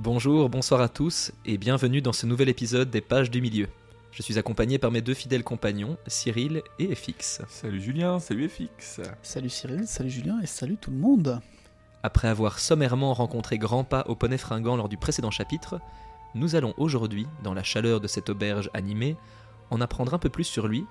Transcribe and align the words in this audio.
Bonjour, 0.00 0.48
bonsoir 0.48 0.80
à 0.80 0.88
tous 0.88 1.32
et 1.44 1.58
bienvenue 1.58 2.00
dans 2.00 2.12
ce 2.12 2.24
nouvel 2.24 2.48
épisode 2.48 2.88
des 2.88 3.00
Pages 3.00 3.32
du 3.32 3.40
Milieu. 3.40 3.66
Je 4.12 4.22
suis 4.22 4.38
accompagné 4.38 4.78
par 4.78 4.92
mes 4.92 5.00
deux 5.00 5.12
fidèles 5.12 5.42
compagnons, 5.42 5.96
Cyril 6.06 6.62
et 6.78 6.94
FX. 6.94 7.42
Salut 7.48 7.80
Julien, 7.80 8.20
salut 8.20 8.48
FX. 8.48 9.00
Salut 9.22 9.50
Cyril, 9.50 9.88
salut 9.88 10.08
Julien 10.08 10.38
et 10.40 10.46
salut 10.46 10.76
tout 10.76 10.92
le 10.92 10.98
monde. 10.98 11.40
Après 12.04 12.28
avoir 12.28 12.60
sommairement 12.60 13.12
rencontré 13.12 13.58
Grandpa 13.58 14.04
au 14.06 14.14
poney 14.14 14.38
fringant 14.38 14.76
lors 14.76 14.88
du 14.88 14.96
précédent 14.96 15.32
chapitre, 15.32 15.80
nous 16.36 16.54
allons 16.54 16.74
aujourd'hui, 16.76 17.26
dans 17.42 17.52
la 17.52 17.64
chaleur 17.64 18.00
de 18.00 18.06
cette 18.06 18.30
auberge 18.30 18.70
animée, 18.74 19.16
en 19.70 19.80
apprendre 19.80 20.14
un 20.14 20.18
peu 20.20 20.28
plus 20.28 20.44
sur 20.44 20.68
lui, 20.68 20.86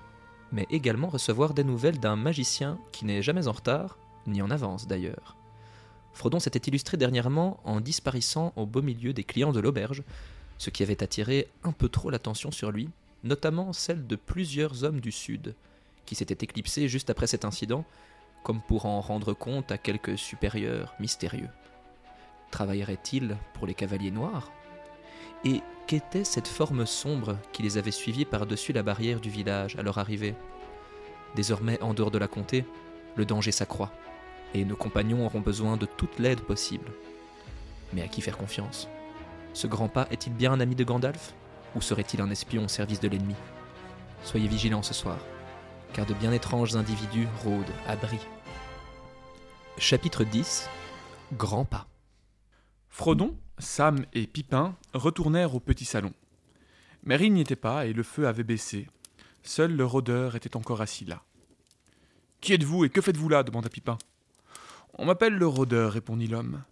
mais 0.52 0.66
également 0.68 1.08
recevoir 1.08 1.54
des 1.54 1.64
nouvelles 1.64 1.98
d'un 1.98 2.16
magicien 2.16 2.78
qui 2.92 3.06
n'est 3.06 3.22
jamais 3.22 3.48
en 3.48 3.52
retard, 3.52 3.96
ni 4.26 4.42
en 4.42 4.50
avance 4.50 4.86
d'ailleurs. 4.86 5.37
Frodon 6.18 6.40
s'était 6.40 6.68
illustré 6.68 6.96
dernièrement 6.96 7.60
en 7.62 7.80
disparaissant 7.80 8.52
au 8.56 8.66
beau 8.66 8.82
milieu 8.82 9.12
des 9.12 9.22
clients 9.22 9.52
de 9.52 9.60
l'auberge, 9.60 10.02
ce 10.58 10.68
qui 10.68 10.82
avait 10.82 11.04
attiré 11.04 11.46
un 11.62 11.70
peu 11.70 11.88
trop 11.88 12.10
l'attention 12.10 12.50
sur 12.50 12.72
lui, 12.72 12.88
notamment 13.22 13.72
celle 13.72 14.04
de 14.04 14.16
plusieurs 14.16 14.82
hommes 14.82 14.98
du 14.98 15.12
Sud, 15.12 15.54
qui 16.06 16.16
s'étaient 16.16 16.44
éclipsés 16.44 16.88
juste 16.88 17.08
après 17.08 17.28
cet 17.28 17.44
incident, 17.44 17.84
comme 18.42 18.60
pour 18.60 18.86
en 18.86 19.00
rendre 19.00 19.32
compte 19.32 19.70
à 19.70 19.78
quelques 19.78 20.18
supérieurs 20.18 20.92
mystérieux. 20.98 21.50
Travaillerait-il 22.50 23.36
pour 23.54 23.68
les 23.68 23.74
cavaliers 23.74 24.10
noirs? 24.10 24.50
Et 25.44 25.60
qu'était 25.86 26.24
cette 26.24 26.48
forme 26.48 26.84
sombre 26.84 27.38
qui 27.52 27.62
les 27.62 27.78
avait 27.78 27.92
suivis 27.92 28.24
par-dessus 28.24 28.72
la 28.72 28.82
barrière 28.82 29.20
du 29.20 29.30
village 29.30 29.76
à 29.76 29.84
leur 29.84 29.98
arrivée? 29.98 30.34
Désormais 31.36 31.80
en 31.80 31.94
dehors 31.94 32.10
de 32.10 32.18
la 32.18 32.26
comté, 32.26 32.64
le 33.14 33.24
danger 33.24 33.52
s'accroît 33.52 33.92
et 34.54 34.64
nos 34.64 34.76
compagnons 34.76 35.26
auront 35.26 35.40
besoin 35.40 35.76
de 35.76 35.86
toute 35.86 36.18
l'aide 36.18 36.40
possible. 36.40 36.90
Mais 37.92 38.02
à 38.02 38.08
qui 38.08 38.20
faire 38.20 38.36
confiance? 38.36 38.88
Ce 39.52 39.66
grand 39.66 39.88
pas 39.88 40.06
est-il 40.10 40.32
bien 40.32 40.52
un 40.52 40.60
ami 40.60 40.74
de 40.74 40.84
Gandalf? 40.84 41.34
Ou 41.74 41.80
serait-il 41.80 42.20
un 42.20 42.30
espion 42.30 42.64
au 42.64 42.68
service 42.68 43.00
de 43.00 43.08
l'ennemi? 43.08 43.34
Soyez 44.24 44.48
vigilants 44.48 44.82
ce 44.82 44.94
soir, 44.94 45.18
car 45.92 46.06
de 46.06 46.14
bien 46.14 46.32
étranges 46.32 46.76
individus 46.76 47.28
rôdent 47.44 47.64
à 47.86 47.96
Brie. 47.96 48.26
Chapitre 49.76 50.24
10 50.24 50.68
Grand 51.34 51.64
pas. 51.64 51.86
Frodon, 52.88 53.36
Sam 53.58 54.04
et 54.14 54.26
Pipin 54.26 54.74
retournèrent 54.94 55.54
au 55.54 55.60
petit 55.60 55.84
salon. 55.84 56.12
Mary 57.04 57.30
n'y 57.30 57.42
était 57.42 57.56
pas 57.56 57.86
et 57.86 57.92
le 57.92 58.02
feu 58.02 58.26
avait 58.26 58.42
baissé. 58.42 58.88
Seul 59.42 59.74
le 59.76 59.84
rôdeur 59.84 60.36
était 60.36 60.56
encore 60.56 60.80
assis 60.80 61.04
là. 61.04 61.22
Qui 62.40 62.54
êtes-vous 62.54 62.84
et 62.84 62.88
que 62.88 63.00
faites-vous 63.00 63.28
là? 63.28 63.42
demanda 63.42 63.68
Pipin. 63.68 63.98
On 65.00 65.06
m'appelle 65.06 65.34
le 65.34 65.46
rôdeur, 65.46 65.92
répondit 65.92 66.26
l'homme. 66.26 66.64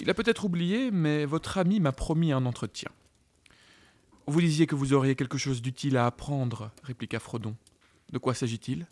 Il 0.00 0.08
a 0.08 0.14
peut-être 0.14 0.44
oublié, 0.44 0.92
mais 0.92 1.26
votre 1.26 1.58
ami 1.58 1.80
m'a 1.80 1.90
promis 1.90 2.30
un 2.30 2.46
entretien. 2.46 2.88
Vous 4.28 4.40
disiez 4.40 4.68
que 4.68 4.76
vous 4.76 4.92
auriez 4.92 5.16
quelque 5.16 5.38
chose 5.38 5.60
d'utile 5.60 5.96
à 5.96 6.06
apprendre, 6.06 6.70
répliqua 6.84 7.18
Frodon. 7.18 7.56
De 8.12 8.18
quoi 8.18 8.34
s'agit-il? 8.34 8.86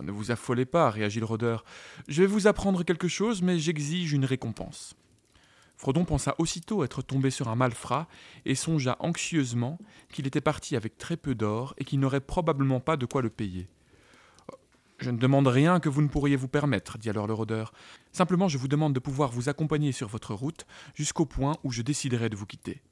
Ne 0.00 0.10
vous 0.10 0.30
affolez 0.30 0.64
pas, 0.64 0.88
réagit 0.88 1.20
le 1.20 1.26
rôdeur. 1.26 1.66
Je 2.08 2.22
vais 2.22 2.26
vous 2.26 2.46
apprendre 2.46 2.82
quelque 2.82 3.08
chose, 3.08 3.42
mais 3.42 3.58
j'exige 3.58 4.14
une 4.14 4.24
récompense. 4.24 4.94
Frodon 5.76 6.06
pensa 6.06 6.34
aussitôt 6.38 6.84
être 6.84 7.02
tombé 7.02 7.28
sur 7.28 7.48
un 7.48 7.56
malfrat 7.56 8.08
et 8.46 8.54
songea 8.54 8.96
anxieusement 9.00 9.78
qu'il 10.10 10.26
était 10.26 10.40
parti 10.40 10.76
avec 10.76 10.96
très 10.96 11.18
peu 11.18 11.34
d'or 11.34 11.74
et 11.76 11.84
qu'il 11.84 12.00
n'aurait 12.00 12.20
probablement 12.20 12.80
pas 12.80 12.96
de 12.96 13.04
quoi 13.04 13.20
le 13.20 13.28
payer. 13.28 13.68
Je 15.02 15.10
ne 15.10 15.18
demande 15.18 15.48
rien 15.48 15.80
que 15.80 15.88
vous 15.88 16.00
ne 16.00 16.06
pourriez 16.06 16.36
vous 16.36 16.46
permettre, 16.46 16.96
dit 16.96 17.10
alors 17.10 17.26
le 17.26 17.34
rôdeur. 17.34 17.72
Simplement, 18.12 18.46
je 18.46 18.56
vous 18.56 18.68
demande 18.68 18.92
de 18.92 19.00
pouvoir 19.00 19.32
vous 19.32 19.48
accompagner 19.48 19.90
sur 19.90 20.06
votre 20.06 20.32
route 20.32 20.64
jusqu'au 20.94 21.26
point 21.26 21.56
où 21.64 21.72
je 21.72 21.82
déciderai 21.82 22.28
de 22.28 22.36
vous 22.36 22.46
quitter. 22.46 22.82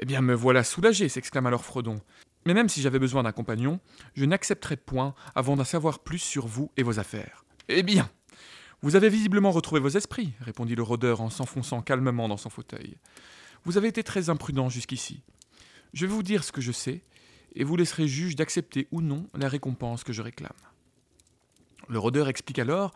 Eh 0.00 0.06
bien, 0.06 0.22
me 0.22 0.32
voilà 0.32 0.64
soulagé, 0.64 1.10
s'exclame 1.10 1.44
alors 1.44 1.62
Frodon. 1.62 2.00
Mais 2.46 2.54
même 2.54 2.70
si 2.70 2.80
j'avais 2.80 2.98
besoin 2.98 3.22
d'un 3.22 3.32
compagnon, 3.32 3.80
je 4.14 4.24
n'accepterai 4.24 4.78
point 4.78 5.14
avant 5.34 5.56
d'en 5.56 5.64
savoir 5.64 5.98
plus 5.98 6.20
sur 6.20 6.46
vous 6.46 6.70
et 6.78 6.82
vos 6.82 6.98
affaires. 6.98 7.44
Eh 7.68 7.82
bien, 7.82 8.08
vous 8.80 8.96
avez 8.96 9.10
visiblement 9.10 9.50
retrouvé 9.50 9.82
vos 9.82 9.90
esprits, 9.90 10.32
répondit 10.40 10.74
le 10.74 10.82
rôdeur 10.82 11.20
en 11.20 11.28
s'enfonçant 11.28 11.82
calmement 11.82 12.28
dans 12.28 12.38
son 12.38 12.48
fauteuil. 12.48 12.96
Vous 13.64 13.76
avez 13.76 13.88
été 13.88 14.02
très 14.02 14.30
imprudent 14.30 14.70
jusqu'ici. 14.70 15.22
Je 15.92 16.06
vais 16.06 16.12
vous 16.14 16.22
dire 16.22 16.44
ce 16.44 16.52
que 16.52 16.62
je 16.62 16.72
sais, 16.72 17.02
et 17.54 17.62
vous 17.62 17.76
laisserez 17.76 18.08
juge 18.08 18.36
d'accepter 18.36 18.88
ou 18.90 19.02
non 19.02 19.28
la 19.34 19.48
récompense 19.48 20.02
que 20.02 20.14
je 20.14 20.22
réclame. 20.22 20.52
Le 21.88 21.98
rôdeur 21.98 22.28
explique 22.28 22.58
alors 22.58 22.94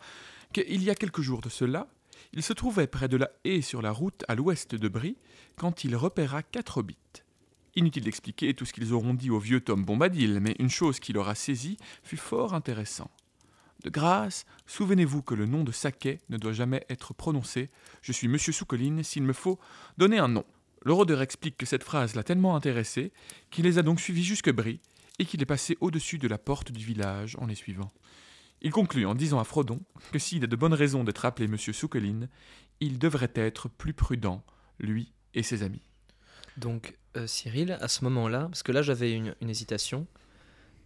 qu'il 0.53 0.83
y 0.83 0.89
a 0.89 0.95
quelques 0.95 1.21
jours 1.21 1.41
de 1.41 1.49
cela, 1.49 1.87
il 2.33 2.43
se 2.43 2.53
trouvait 2.53 2.87
près 2.87 3.07
de 3.07 3.17
la 3.17 3.31
haie 3.43 3.61
sur 3.61 3.81
la 3.81 3.91
route 3.91 4.23
à 4.27 4.35
l'ouest 4.35 4.75
de 4.75 4.87
Brie 4.87 5.17
quand 5.55 5.83
il 5.83 5.95
repéra 5.95 6.43
quatre 6.43 6.77
hobbits. 6.77 6.97
Inutile 7.75 8.03
d'expliquer 8.03 8.53
tout 8.53 8.65
ce 8.65 8.73
qu'ils 8.73 8.93
auront 8.93 9.13
dit 9.13 9.29
au 9.29 9.39
vieux 9.39 9.61
Tom 9.61 9.85
Bombadil, 9.85 10.39
mais 10.39 10.55
une 10.59 10.69
chose 10.69 10.99
qui 10.99 11.13
leur 11.13 11.29
a 11.29 11.35
saisi 11.35 11.77
fut 12.03 12.17
fort 12.17 12.53
intéressant. 12.53 13.09
De 13.83 13.89
grâce, 13.89 14.45
souvenez-vous 14.67 15.21
que 15.21 15.33
le 15.33 15.45
nom 15.45 15.63
de 15.63 15.71
Saquet 15.71 16.19
ne 16.29 16.37
doit 16.37 16.51
jamais 16.51 16.85
être 16.89 17.13
prononcé. 17.13 17.69
Je 18.01 18.11
suis 18.11 18.27
Monsieur 18.27 18.51
Soucoline, 18.51 19.03
s'il 19.03 19.23
me 19.23 19.33
faut 19.33 19.59
donner 19.97 20.19
un 20.19 20.27
nom. 20.27 20.43
Le 20.83 20.93
rôdeur 20.93 21.21
explique 21.21 21.57
que 21.57 21.65
cette 21.65 21.83
phrase 21.83 22.15
l'a 22.15 22.23
tellement 22.23 22.55
intéressé 22.55 23.11
qu'il 23.49 23.65
les 23.65 23.77
a 23.77 23.81
donc 23.81 24.01
suivis 24.01 24.23
jusque 24.23 24.51
Brie 24.51 24.81
et 25.17 25.25
qu'il 25.25 25.41
est 25.41 25.45
passé 25.45 25.77
au-dessus 25.79 26.17
de 26.17 26.27
la 26.27 26.37
porte 26.37 26.71
du 26.71 26.83
village 26.83 27.37
en 27.39 27.45
les 27.45 27.55
suivant. 27.55 27.91
Il 28.61 28.71
conclut 28.71 29.05
en 29.05 29.15
disant 29.15 29.39
à 29.39 29.43
Frodon 29.43 29.79
que 30.11 30.19
s'il 30.19 30.43
a 30.43 30.47
de 30.47 30.55
bonnes 30.55 30.73
raisons 30.73 31.03
d'être 31.03 31.25
appelé 31.25 31.47
Monsieur 31.47 31.73
Soukeline, 31.73 32.27
il 32.79 32.99
devrait 32.99 33.31
être 33.35 33.69
plus 33.69 33.93
prudent, 33.93 34.43
lui 34.79 35.11
et 35.33 35.43
ses 35.43 35.63
amis. 35.63 35.81
Donc, 36.57 36.97
euh, 37.15 37.27
Cyril, 37.27 37.77
à 37.79 37.87
ce 37.87 38.03
moment-là, 38.03 38.47
parce 38.49 38.63
que 38.63 38.71
là 38.71 38.81
j'avais 38.81 39.13
une, 39.13 39.33
hésitation, 39.41 40.07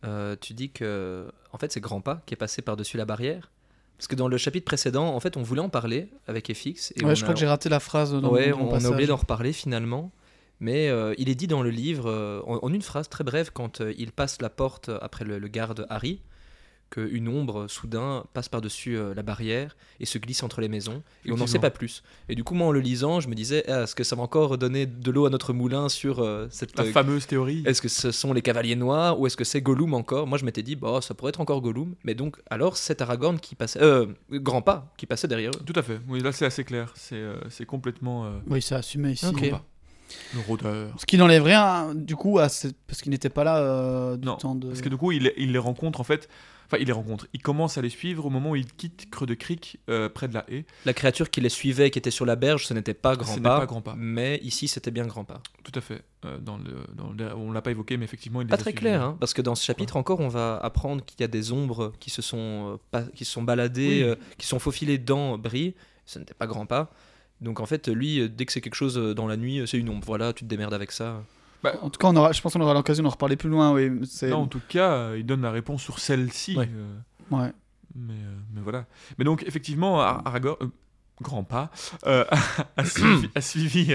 euh, 0.06 0.36
tu 0.40 0.54
dis 0.54 0.72
que 0.72 1.32
en 1.52 1.58
fait 1.58 1.72
c'est 1.72 1.80
Grandpa 1.80 2.22
qui 2.26 2.34
est 2.34 2.38
passé 2.38 2.62
par-dessus 2.62 2.98
la 2.98 3.06
barrière. 3.06 3.52
Parce 3.98 4.08
que 4.08 4.16
dans 4.16 4.28
le 4.28 4.38
chapitre 4.38 4.66
précédent, 4.66 5.16
en 5.16 5.20
fait, 5.20 5.38
on 5.38 5.44
voulait 5.44 5.62
en 5.62 5.70
parler 5.70 6.10
avec 6.28 6.52
FX. 6.52 6.92
Et 6.96 7.06
ouais, 7.06 7.16
je 7.16 7.22
crois 7.22 7.36
que 7.36 7.40
j'ai 7.40 7.48
raté 7.48 7.70
la 7.70 7.80
phrase. 7.80 8.12
Dans 8.12 8.32
ouais, 8.32 8.52
on, 8.52 8.74
a 8.74 8.90
oublié 8.90 9.08
d'en 9.08 9.16
reparler 9.16 9.54
finalement. 9.54 10.12
Mais 10.60 10.90
euh, 10.90 11.14
il 11.18 11.30
est 11.30 11.36
dit 11.36 11.48
dans 11.48 11.62
le 11.62 11.70
livre, 11.70 12.44
en, 12.46 12.70
une 12.70 12.82
phrase 12.82 13.08
très 13.08 13.24
brève, 13.24 13.52
quand 13.54 13.82
il 13.82 14.12
passe 14.12 14.42
la 14.42 14.50
porte 14.50 14.90
après 15.02 15.24
le 15.24 15.48
garde 15.48 15.86
Harry, 15.90 16.22
qu'une 16.94 17.28
ombre 17.28 17.68
soudain 17.68 18.24
passe 18.34 18.50
par-dessus 18.50 18.98
euh, 18.98 19.16
la 19.16 19.24
barrière 19.24 19.76
et 20.00 20.06
se 20.06 20.20
glisse 20.20 20.44
entre 20.44 20.62
les 20.62 20.68
maisons 20.68 21.02
et 21.26 21.32
on 21.32 21.38
n'en 21.38 21.48
sait 21.48 21.58
pas 21.58 21.72
plus. 21.72 22.04
Et 22.30 22.36
du 22.36 22.44
coup, 22.44 22.54
moi 22.54 22.68
en 22.68 22.72
le 22.72 22.82
lisant, 22.82 23.20
je 23.20 23.30
me 23.30 23.34
disais 23.34 23.64
ah, 23.68 23.84
est-ce 23.84 23.96
que 23.96 24.04
ça 24.04 24.16
va 24.16 24.22
encore 24.22 24.60
donner 24.60 24.86
de 24.86 25.10
l'eau 25.12 25.26
à 25.26 25.32
notre 25.32 25.54
moulin 25.54 25.90
sur 25.90 26.20
euh, 26.20 26.46
cette 26.52 26.78
la 26.78 26.86
fameuse 26.86 27.26
théorie 27.26 27.64
Est-ce 27.66 27.82
que 27.82 27.88
ce 27.88 28.12
sont 28.12 28.32
les 28.32 28.44
cavaliers 28.44 28.76
noirs 28.76 29.20
ou 29.20 29.26
est-ce 29.26 29.36
que 29.36 29.44
c'est 29.44 29.62
Gollum 29.62 29.96
encore? 29.96 30.28
Moi 30.28 30.38
je 30.38 30.46
m'étais 30.46 30.62
dit 30.62 30.76
bah 30.76 31.00
ça 31.02 31.16
pourrait 31.16 31.30
être 31.30 31.42
encore 31.42 31.62
Gollum, 31.62 31.96
mais 32.04 32.14
donc 32.14 32.38
alors 32.52 32.78
c'est 32.78 33.02
Aragorn 33.02 33.40
qui 33.40 33.56
passait 33.56 33.82
euh, 33.82 34.06
grand 34.32 34.62
pas 34.62 34.94
qui 34.96 35.08
passait 35.08 35.28
derrière 35.28 35.52
eux. 35.52 35.64
Tout 35.66 35.74
à 35.76 35.82
fait. 35.82 36.00
Oui, 36.08 36.20
là 36.20 36.32
c'est 36.32 36.46
assez 36.46 36.64
clair, 36.64 36.94
c'est 36.96 37.24
c'est 37.50 37.66
complètement 37.66 38.32
Oui, 38.48 38.62
c'est 38.62 38.76
assumé 38.76 39.14
ici. 39.14 39.26
Le 40.36 40.42
rôdeur. 40.42 40.94
Ce 41.00 41.08
qui 41.08 41.18
n'enlève 41.18 41.42
rien, 41.42 41.96
du 41.96 42.16
coup, 42.16 42.38
à 42.38 42.44
parce 42.88 43.02
qu'il 43.02 43.10
n'était 43.10 43.30
pas 43.30 43.44
là 43.44 44.16
du 44.16 44.28
temps 44.38 44.54
de. 44.54 44.68
Parce 44.68 44.82
que 44.82 44.90
du 44.90 44.98
coup, 44.98 45.12
il, 45.12 45.34
il 45.38 45.54
les 45.54 45.58
rencontre 45.58 46.00
en 46.02 46.04
fait 46.04 46.30
Enfin, 46.66 46.78
il 46.80 46.88
les 46.88 46.94
rencontre. 46.94 47.28
Il 47.34 47.42
commence 47.42 47.78
à 47.78 47.82
les 47.82 47.90
suivre 47.90 48.26
au 48.26 48.30
moment 48.30 48.52
où 48.52 48.56
il 48.56 48.66
quitte 48.66 49.10
Creux 49.10 49.26
de 49.26 49.34
Cric, 49.34 49.80
euh, 49.90 50.10
près 50.10 50.28
de 50.28 50.34
la 50.34 50.46
haie. 50.50 50.66
La 50.86 50.94
créature 50.94 51.30
qui 51.30 51.42
les 51.42 51.50
suivait, 51.50 51.92
qui 51.92 52.00
était 52.00 52.12
sur 52.12 52.26
la 52.26 52.36
berge, 52.36 52.66
ce 52.68 52.74
n'était 52.74 52.94
pas 52.94 53.16
Grand 53.16 53.40
Pas. 53.82 53.96
Mais 53.98 54.40
ici, 54.44 54.68
c'était 54.68 54.92
bien 54.92 55.06
Grand 55.06 55.24
Pas. 55.24 55.42
Tout 55.64 55.72
à 55.76 55.82
fait. 55.82 56.04
Euh, 56.26 56.40
dans 56.40 56.58
le, 56.58 56.86
dans 56.96 57.14
on 57.38 57.52
l'a 57.52 57.62
pas 57.62 57.72
évoqué, 57.72 57.98
mais 57.98 58.06
effectivement, 58.06 58.42
il 58.42 58.48
Pas 58.48 58.58
très 58.58 58.74
clair, 58.74 59.02
hein, 59.02 59.18
parce 59.20 59.34
que 59.34 59.42
dans 59.42 59.56
ce 59.56 59.64
chapitre 59.64 59.98
encore, 59.98 60.20
on 60.20 60.30
va 60.30 60.58
apprendre 60.58 61.04
qu'il 61.04 61.20
y 61.20 61.24
a 61.24 61.28
des 61.28 61.52
ombres 61.52 61.94
qui 62.00 62.10
se 62.10 62.22
sont, 62.22 62.74
euh, 62.74 62.78
pas, 62.92 63.04
qui 63.04 63.26
sont 63.26 63.44
baladées, 63.44 64.16
qui 64.38 64.48
sont 64.48 64.60
faufilées 64.60 64.98
dans 64.98 65.38
Brie. 65.38 65.76
Ce 66.06 66.20
n'était 66.20 66.34
pas 66.34 66.48
Grand 66.48 66.66
Pas. 66.66 66.92
Donc 67.42 67.60
en 67.60 67.66
fait, 67.66 67.88
lui, 67.90 68.30
dès 68.30 68.46
que 68.46 68.54
c'est 68.54 68.62
quelque 68.62 68.76
chose 68.76 68.96
dans 68.96 69.28
la 69.28 69.38
nuit, 69.38 69.62
c'est 69.68 69.78
une 69.78 69.90
ombre. 69.90 70.06
Voilà, 70.06 70.34
tu 70.34 70.44
te 70.44 70.50
démerdes 70.50 70.74
avec 70.74 70.92
ça. 70.92 71.24
Bah, 71.64 71.76
en 71.82 71.90
tout 71.90 71.98
cas, 71.98 72.10
on 72.10 72.16
aura, 72.16 72.34
je 72.34 72.42
pense 72.42 72.54
qu'on 72.54 72.62
aura 72.62 72.74
l'occasion 72.74 73.04
d'en 73.04 73.10
reparler 73.10 73.38
plus 73.38 73.50
loin. 73.50 73.74
Oui, 73.74 73.90
non, 74.24 74.36
en 74.36 74.48
tout 74.48 74.62
cas, 74.68 75.16
il 75.16 75.26
donne 75.26 75.42
la 75.42 75.52
réponse 75.52 75.82
sur 75.82 76.00
celle-ci. 76.00 76.58
Ouais. 76.58 76.70
Ouais. 77.32 77.52
Mais, 77.96 78.14
euh, 78.14 78.36
mais, 78.54 78.62
voilà. 78.62 78.86
Mais 79.18 79.26
donc, 79.26 79.44
effectivement, 79.44 80.00
Aragorn, 80.02 80.58
euh, 80.62 80.68
grand 81.22 81.44
pas, 81.44 81.72
euh, 82.06 82.26
a, 82.78 82.86
suivi, 82.86 83.30
a, 83.36 83.42
suivi, 83.42 83.94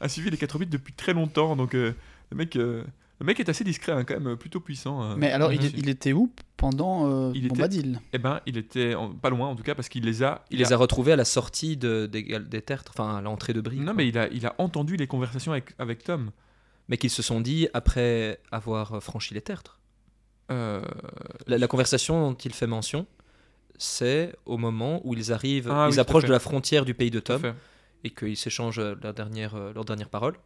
a, 0.00 0.08
suivi, 0.08 0.30
les 0.30 0.36
4 0.36 0.58
bits 0.58 0.66
depuis 0.66 0.92
très 0.92 1.14
longtemps. 1.14 1.56
Donc, 1.56 1.74
le, 1.74 1.94
mec, 2.34 2.54
le 2.54 2.84
mec 3.22 3.38
est 3.38 3.48
assez 3.48 3.64
discret, 3.64 3.92
hein, 3.92 4.04
quand 4.04 4.18
même, 4.20 4.36
plutôt 4.36 4.60
puissant. 4.60 5.16
mais 5.16 5.30
alors, 5.30 5.52
il, 5.52 5.64
il, 5.78 5.88
était 5.88 6.12
où 6.12 6.32
pendant 6.56 7.32
il 7.32 7.48
Bombadil? 7.48 7.90
Était, 7.90 8.00
Eh 8.14 8.18
ben, 8.18 8.40
il 8.46 8.56
était 8.56 8.94
pas 9.22 9.30
loin, 9.30 9.48
en 9.48 9.54
tout 9.54 9.62
cas, 9.62 9.74
parce 9.74 9.88
qu'il 9.88 10.04
les 10.04 10.22
a. 10.22 10.44
Il, 10.50 10.58
les 10.58 10.72
a... 10.72 10.76
retrouvés 10.76 11.12
à 11.12 11.16
la 11.16 11.24
sortie 11.24 11.76
de, 11.76 12.06
des, 12.06 12.22
des 12.22 12.62
tertres, 12.62 12.92
enfin, 12.94 13.18
à 13.18 13.20
l'entrée 13.20 13.52
de 13.52 13.60
Brie. 13.60 13.78
Non, 13.78 13.94
mais 13.94 14.08
il 14.08 14.18
a, 14.18 14.28
il 14.28 14.46
a 14.46 14.54
entendu 14.58 14.96
les 14.96 15.06
conversations 15.06 15.52
avec, 15.52 15.74
avec 15.78 16.02
Tom. 16.02 16.32
Mais 16.88 16.96
qu'ils 16.96 17.10
se 17.10 17.22
sont 17.22 17.40
dit 17.40 17.68
après 17.74 18.40
avoir 18.50 19.02
franchi 19.02 19.34
les 19.34 19.42
tertres. 19.42 19.78
Euh, 20.50 20.82
la, 21.46 21.66
conversation 21.68 22.30
dont 22.30 22.36
il 22.36 22.54
fait 22.54 22.66
mention, 22.66 23.06
c'est 23.76 24.34
au 24.46 24.56
moment 24.56 25.00
où 25.04 25.14
ils 25.14 25.32
arrivent, 25.32 25.70
ah 25.70 25.88
ils 25.90 26.00
approchent 26.00 26.24
de 26.24 26.32
la 26.32 26.38
frontière 26.38 26.84
du 26.84 26.94
pays 26.94 27.10
de 27.10 27.20
Tom. 27.20 27.54
et 28.04 28.10
qu'ils 28.10 28.36
s'échangent 28.36 28.78
euh, 28.78 28.94
leur 29.02 29.12
dernière, 29.12 29.54
euh, 29.54 29.72
leur 29.74 29.84
dernière 29.84 30.08
parole 30.08 30.36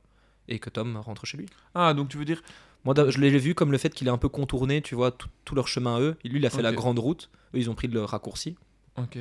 et 0.48 0.58
que 0.58 0.70
Tom 0.70 0.96
rentre 0.96 1.24
chez 1.24 1.36
lui. 1.36 1.46
Ah, 1.74 1.94
donc 1.94 2.08
tu 2.08 2.18
veux 2.18 2.24
dire. 2.24 2.42
Moi, 2.84 2.94
je 3.08 3.20
l'ai 3.20 3.30
vu 3.38 3.54
comme 3.54 3.70
le 3.70 3.78
fait 3.78 3.94
qu'il 3.94 4.08
est 4.08 4.10
un 4.10 4.18
peu 4.18 4.28
contourné, 4.28 4.82
tu 4.82 4.96
vois, 4.96 5.12
tout, 5.12 5.28
tout 5.44 5.54
leur 5.54 5.68
chemin 5.68 5.96
à 5.98 6.00
eux. 6.00 6.16
Lui, 6.24 6.40
il 6.40 6.46
a 6.46 6.50
fait 6.50 6.62
la 6.62 6.72
grande 6.72 6.98
route, 6.98 7.30
eux, 7.54 7.58
ils 7.58 7.70
ont 7.70 7.76
pris 7.76 7.86
le 7.86 8.02
raccourci 8.02 8.56
Ok. 8.96 9.18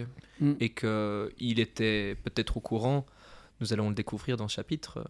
et 0.59 0.74
qu'il 0.74 1.59
était 1.59 2.15
peut-être 2.24 2.57
au 2.57 2.59
courant, 2.59 3.06
nous 3.59 3.71
allons 3.71 3.89
le 3.89 3.95
découvrir 3.95 4.35
dans 4.35 4.47
ce 4.47 4.56
chapitre, 4.56 4.97
euh, 4.97 5.03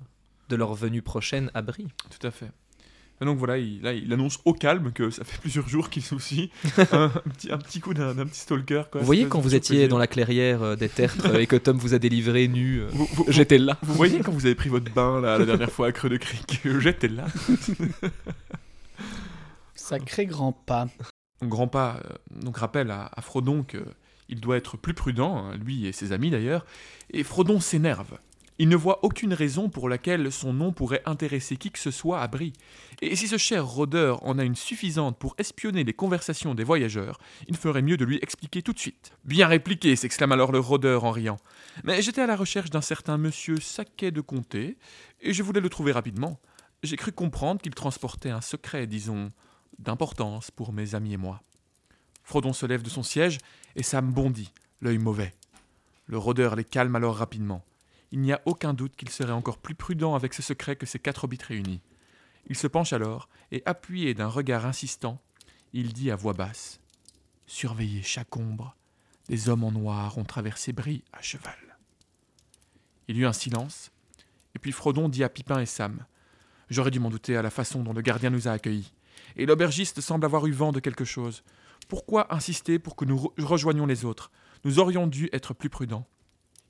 de 0.49 0.55
leur 0.55 0.73
venue 0.73 1.01
prochaine 1.01 1.51
à 1.53 1.61
Brie. 1.61 1.87
Tout 2.09 2.25
à 2.25 2.31
fait. 2.31 2.51
Et 3.21 3.25
donc 3.25 3.37
voilà, 3.37 3.59
il, 3.59 3.83
là, 3.83 3.93
il 3.93 4.11
annonce 4.11 4.39
au 4.45 4.53
calme 4.53 4.91
que 4.91 5.11
ça 5.11 5.23
fait 5.23 5.39
plusieurs 5.39 5.69
jours 5.69 5.91
qu'il 5.91 6.01
soucie 6.03 6.49
un, 6.91 7.03
un 7.15 7.29
petit, 7.29 7.51
un 7.51 7.59
petit 7.59 7.79
coup 7.79 7.93
d'un 7.93 8.15
petit 8.15 8.39
stalker. 8.39 8.83
Quoi. 8.91 8.99
vous 9.01 9.05
voyez 9.05 9.27
quand 9.27 9.39
vous 9.39 9.53
étiez 9.53 9.75
plaisir. 9.75 9.89
dans 9.89 9.99
la 9.99 10.07
clairière 10.07 10.63
euh, 10.63 10.75
des 10.75 10.89
tertres 10.89 11.27
euh, 11.27 11.39
et 11.39 11.45
que 11.45 11.55
Tom 11.55 11.77
vous 11.77 11.93
a 11.93 11.99
délivré 11.99 12.47
nu, 12.47 12.79
euh, 12.79 12.89
j'étais 13.27 13.59
là. 13.59 13.77
vous 13.83 13.93
voyez 13.93 14.21
quand 14.21 14.31
vous 14.31 14.47
avez 14.47 14.55
pris 14.55 14.69
votre 14.69 14.91
bain 14.91 15.21
là, 15.21 15.37
la 15.37 15.45
dernière 15.45 15.71
fois 15.71 15.87
à 15.87 15.91
Creux 15.91 16.09
de 16.09 16.17
Cric 16.17 16.61
J'étais 16.79 17.09
là. 17.09 17.27
Sacré 19.75 20.25
grand 20.25 20.53
pas. 20.53 20.87
Mon 21.41 21.47
grand-pas 21.47 21.99
euh, 22.05 22.15
donc 22.41 22.57
rappelle 22.57 22.89
à, 22.89 23.11
à 23.15 23.21
Frodon 23.21 23.63
qu'il 23.63 24.39
doit 24.39 24.57
être 24.57 24.77
plus 24.77 24.93
prudent, 24.95 25.37
hein, 25.37 25.57
lui 25.57 25.85
et 25.85 25.91
ses 25.91 26.11
amis 26.11 26.31
d'ailleurs, 26.31 26.65
et 27.11 27.23
Frodon 27.23 27.59
s'énerve. 27.59 28.17
Il 28.59 28.69
ne 28.69 28.75
voit 28.75 29.03
aucune 29.03 29.33
raison 29.33 29.69
pour 29.69 29.89
laquelle 29.89 30.31
son 30.31 30.53
nom 30.53 30.71
pourrait 30.71 31.01
intéresser 31.05 31.57
qui 31.57 31.71
que 31.71 31.79
ce 31.79 31.89
soit 31.89 32.21
à 32.21 32.27
Brie. 32.27 32.53
Et 33.01 33.15
si 33.15 33.27
ce 33.27 33.37
cher 33.37 33.65
rôdeur 33.65 34.23
en 34.25 34.37
a 34.37 34.43
une 34.43 34.55
suffisante 34.55 35.17
pour 35.17 35.35
espionner 35.37 35.83
les 35.83 35.93
conversations 35.93 36.53
des 36.53 36.63
voyageurs, 36.63 37.19
il 37.47 37.57
ferait 37.57 37.81
mieux 37.81 37.97
de 37.97 38.05
lui 38.05 38.19
expliquer 38.21 38.61
tout 38.61 38.73
de 38.73 38.79
suite. 38.79 39.13
Bien 39.25 39.47
répliqué, 39.47 39.95
s'exclame 39.95 40.31
alors 40.31 40.51
le 40.51 40.59
rôdeur 40.59 41.05
en 41.05 41.11
riant. 41.11 41.37
Mais 41.83 42.01
j'étais 42.01 42.21
à 42.21 42.27
la 42.27 42.35
recherche 42.35 42.69
d'un 42.69 42.81
certain 42.81 43.17
monsieur 43.17 43.59
Saquet 43.59 44.11
de 44.11 44.21
Comté, 44.21 44.77
et 45.21 45.33
je 45.33 45.43
voulais 45.43 45.61
le 45.61 45.69
trouver 45.69 45.91
rapidement. 45.91 46.39
J'ai 46.83 46.97
cru 46.97 47.11
comprendre 47.11 47.61
qu'il 47.61 47.73
transportait 47.73 48.31
un 48.31 48.41
secret, 48.41 48.85
disons, 48.87 49.29
d'importance 49.79 50.51
pour 50.51 50.73
mes 50.73 50.95
amis 50.95 51.13
et 51.13 51.17
moi. 51.17 51.41
Frodon 52.23 52.53
se 52.53 52.65
lève 52.65 52.81
de 52.81 52.89
son 52.89 53.03
siège 53.03 53.39
et 53.75 53.83
Sam 53.83 54.11
bondit, 54.11 54.51
l'œil 54.81 54.97
mauvais. 54.97 55.33
Le 56.05 56.17
rôdeur 56.17 56.55
les 56.55 56.63
calme 56.63 56.95
alors 56.95 57.15
rapidement. 57.15 57.63
Il 58.11 58.19
n'y 58.19 58.33
a 58.33 58.41
aucun 58.45 58.73
doute 58.73 58.95
qu'il 58.95 59.09
serait 59.09 59.31
encore 59.31 59.57
plus 59.57 59.75
prudent 59.75 60.15
avec 60.15 60.33
ce 60.33 60.41
secret 60.41 60.75
que 60.75 60.85
ces 60.85 60.99
quatre 60.99 61.23
hobbits 61.23 61.39
réunis. 61.47 61.81
Il 62.47 62.55
se 62.57 62.67
penche 62.67 62.93
alors 62.93 63.29
et, 63.51 63.63
appuyé 63.65 64.13
d'un 64.13 64.27
regard 64.27 64.65
insistant, 64.65 65.21
il 65.73 65.93
dit 65.93 66.11
à 66.11 66.15
voix 66.15 66.33
basse 66.33 66.79
Surveillez 67.47 68.01
chaque 68.01 68.35
ombre. 68.35 68.75
Des 69.29 69.49
hommes 69.49 69.63
en 69.63 69.71
noir 69.71 70.17
ont 70.17 70.23
traversé 70.23 70.73
Brie 70.73 71.03
à 71.13 71.21
cheval. 71.21 71.77
Il 73.07 73.17
y 73.17 73.21
eut 73.21 73.25
un 73.25 73.33
silence, 73.33 73.91
et 74.55 74.59
puis 74.59 74.71
Frodon 74.71 75.09
dit 75.09 75.23
à 75.23 75.29
Pipin 75.29 75.59
et 75.59 75.65
Sam 75.65 76.05
J'aurais 76.69 76.91
dû 76.91 76.99
m'en 76.99 77.09
douter 77.09 77.35
à 77.37 77.41
la 77.41 77.49
façon 77.49 77.83
dont 77.83 77.93
le 77.93 78.01
gardien 78.01 78.29
nous 78.29 78.47
a 78.47 78.51
accueillis. 78.51 78.93
Et 79.35 79.45
l'aubergiste 79.45 80.01
semble 80.01 80.25
avoir 80.25 80.47
eu 80.47 80.51
vent 80.51 80.71
de 80.71 80.79
quelque 80.79 81.05
chose. 81.05 81.43
Pourquoi 81.87 82.33
insister 82.33 82.79
pour 82.79 82.95
que 82.95 83.05
nous 83.05 83.17
re- 83.17 83.43
rejoignions 83.43 83.85
les 83.85 84.05
autres? 84.05 84.31
Nous 84.63 84.79
aurions 84.79 85.07
dû 85.07 85.29
être 85.33 85.53
plus 85.53 85.69
prudents. 85.69 86.07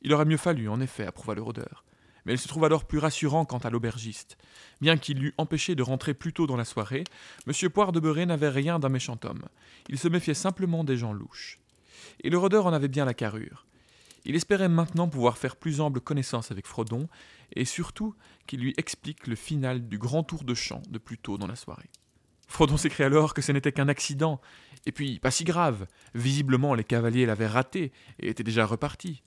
Il 0.02 0.14
aurait 0.14 0.26
mieux 0.26 0.38
fallu, 0.38 0.70
en 0.70 0.82
effet, 0.82 1.06
approuva 1.06 1.36
le 1.36 1.42
rôdeur. 1.42 1.84
Mais 2.26 2.34
il 2.34 2.40
se 2.40 2.48
trouve 2.48 2.66
alors 2.66 2.86
plus 2.86 3.00
rassurant 3.00 3.46
quant 3.46 3.58
à 3.60 3.70
l'aubergiste. 3.70 4.38
Bien 4.80 4.98
qu'il 4.98 5.20
l'eût 5.20 5.34
empêché 5.38 5.76
de 5.76 5.84
rentrer 5.84 6.14
plus 6.14 6.34
tôt 6.34 6.48
dans 6.48 6.58
la 6.58 6.66
soirée, 6.66 7.04
M. 7.48 7.70
Poire 7.70 7.92
de 7.92 8.26
n'avait 8.26 8.50
rien 8.50 8.80
d'un 8.80 8.90
méchant 8.90 9.20
homme. 9.24 9.46
Il 9.90 9.98
se 9.98 10.08
méfiait 10.08 10.34
simplement 10.34 10.84
des 10.84 10.98
gens 10.98 11.14
louches. 11.14 11.60
Et 12.24 12.30
le 12.30 12.38
rôdeur 12.38 12.66
en 12.66 12.74
avait 12.74 12.88
bien 12.88 13.06
la 13.06 13.14
carrure. 13.14 13.66
Il 14.26 14.36
espérait 14.36 14.70
maintenant 14.70 15.08
pouvoir 15.08 15.38
faire 15.38 15.56
plus 15.56 15.82
ample 15.82 16.00
connaissance 16.00 16.52
avec 16.52 16.68
Frodon, 16.68 17.08
et 17.56 17.66
surtout 17.66 18.14
qu'il 18.46 18.60
lui 18.60 18.74
explique 18.78 19.26
le 19.26 19.36
final 19.36 19.88
du 19.88 19.98
grand 19.98 20.24
tour 20.24 20.44
de 20.44 20.54
chant 20.54 20.82
de 20.90 21.00
plus 21.00 21.18
tôt 21.18 21.38
dans 21.38 21.48
la 21.48 21.56
soirée. 21.56 21.90
Frodon 22.48 22.78
s'écrie 22.78 23.04
alors 23.04 23.34
que 23.34 23.42
ce 23.42 23.52
n'était 23.52 23.72
qu'un 23.72 23.88
accident, 23.88 24.40
et 24.86 24.92
puis 24.92 25.20
pas 25.20 25.32
si 25.32 25.44
grave. 25.44 25.88
Visiblement, 26.14 26.76
les 26.76 26.84
cavaliers 26.84 27.26
l'avaient 27.26 27.48
raté 27.48 27.92
et 28.20 28.30
étaient 28.30 28.44
déjà 28.44 28.66
repartis. 28.66 29.24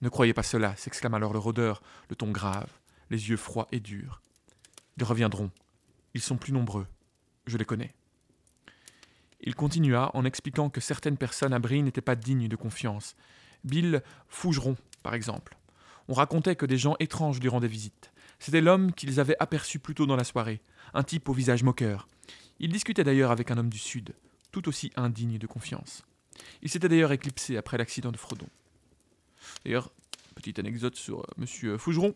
Ne 0.00 0.08
croyez 0.08 0.32
pas 0.32 0.42
cela, 0.42 0.76
s'exclame 0.76 1.14
alors 1.14 1.32
le 1.32 1.38
rôdeur, 1.38 1.82
le 2.08 2.16
ton 2.16 2.30
grave, 2.30 2.70
les 3.10 3.30
yeux 3.30 3.36
froids 3.36 3.68
et 3.72 3.80
durs. 3.80 4.22
Ils 4.96 5.04
reviendront. 5.04 5.50
Ils 6.14 6.20
sont 6.20 6.36
plus 6.36 6.52
nombreux. 6.52 6.86
Je 7.46 7.58
les 7.58 7.64
connais. 7.64 7.94
Il 9.40 9.54
continua 9.54 10.10
en 10.14 10.24
expliquant 10.24 10.70
que 10.70 10.80
certaines 10.80 11.16
personnes 11.16 11.52
à 11.52 11.58
Brie 11.58 11.82
n'étaient 11.82 12.00
pas 12.00 12.16
dignes 12.16 12.48
de 12.48 12.56
confiance. 12.56 13.14
Bill 13.64 14.02
Fougeron, 14.28 14.76
par 15.02 15.14
exemple. 15.14 15.56
On 16.08 16.14
racontait 16.14 16.56
que 16.56 16.66
des 16.66 16.78
gens 16.78 16.96
étranges 17.00 17.40
lui 17.40 17.48
rendaient 17.48 17.68
visite. 17.68 18.12
C'était 18.38 18.60
l'homme 18.60 18.92
qu'ils 18.92 19.20
avaient 19.20 19.36
aperçu 19.40 19.78
plus 19.78 19.94
tôt 19.94 20.06
dans 20.06 20.16
la 20.16 20.24
soirée, 20.24 20.60
un 20.94 21.02
type 21.02 21.28
au 21.28 21.32
visage 21.32 21.62
moqueur. 21.62 22.08
Il 22.60 22.72
discutait 22.72 23.04
d'ailleurs 23.04 23.30
avec 23.30 23.50
un 23.50 23.58
homme 23.58 23.68
du 23.68 23.78
Sud, 23.78 24.14
tout 24.52 24.68
aussi 24.68 24.90
indigne 24.96 25.38
de 25.38 25.46
confiance. 25.46 26.04
Il 26.62 26.68
s'était 26.68 26.88
d'ailleurs 26.88 27.12
éclipsé 27.12 27.56
après 27.56 27.78
l'accident 27.78 28.12
de 28.12 28.16
Frodon. 28.16 28.48
D'ailleurs, 29.64 29.90
petite 30.34 30.58
anecdote 30.58 30.96
sur 30.96 31.20
euh, 31.20 31.24
Monsieur 31.36 31.78
Fougeron. 31.78 32.14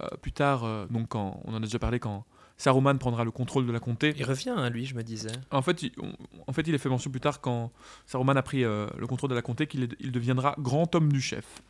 Euh, 0.00 0.08
plus 0.22 0.32
tard, 0.32 0.64
euh, 0.64 0.86
donc 0.88 1.08
quand 1.08 1.40
on 1.44 1.52
en 1.52 1.56
a 1.58 1.60
déjà 1.60 1.78
parlé, 1.78 1.98
quand 2.00 2.24
Saruman 2.56 2.98
prendra 2.98 3.22
le 3.24 3.30
contrôle 3.30 3.66
de 3.66 3.72
la 3.72 3.78
comté, 3.80 4.14
Il 4.16 4.24
revient, 4.24 4.50
hein, 4.56 4.68
lui, 4.70 4.84
je 4.86 4.94
me 4.96 5.02
disais. 5.02 5.30
en 5.50 5.62
fait, 5.62 5.82
il, 5.82 5.92
on- 6.00 6.12
en 6.46 6.52
fait, 6.52 6.66
il 6.66 6.74
est 6.74 6.78
fait 6.78 6.88
mention 6.88 7.10
plus 7.10 7.20
tard 7.20 7.40
quand 7.40 7.70
Saruman 8.06 8.36
a 8.36 8.42
pris 8.42 8.64
euh, 8.64 8.86
le 8.98 9.06
contrôle 9.06 9.30
de 9.30 9.34
la 9.34 9.42
comté 9.42 9.66
qu'il 9.66 9.88
il 10.00 10.10
deviendra 10.10 10.56
grand 10.58 10.92
homme 10.94 11.12
du 11.12 11.20
chef. 11.20 11.62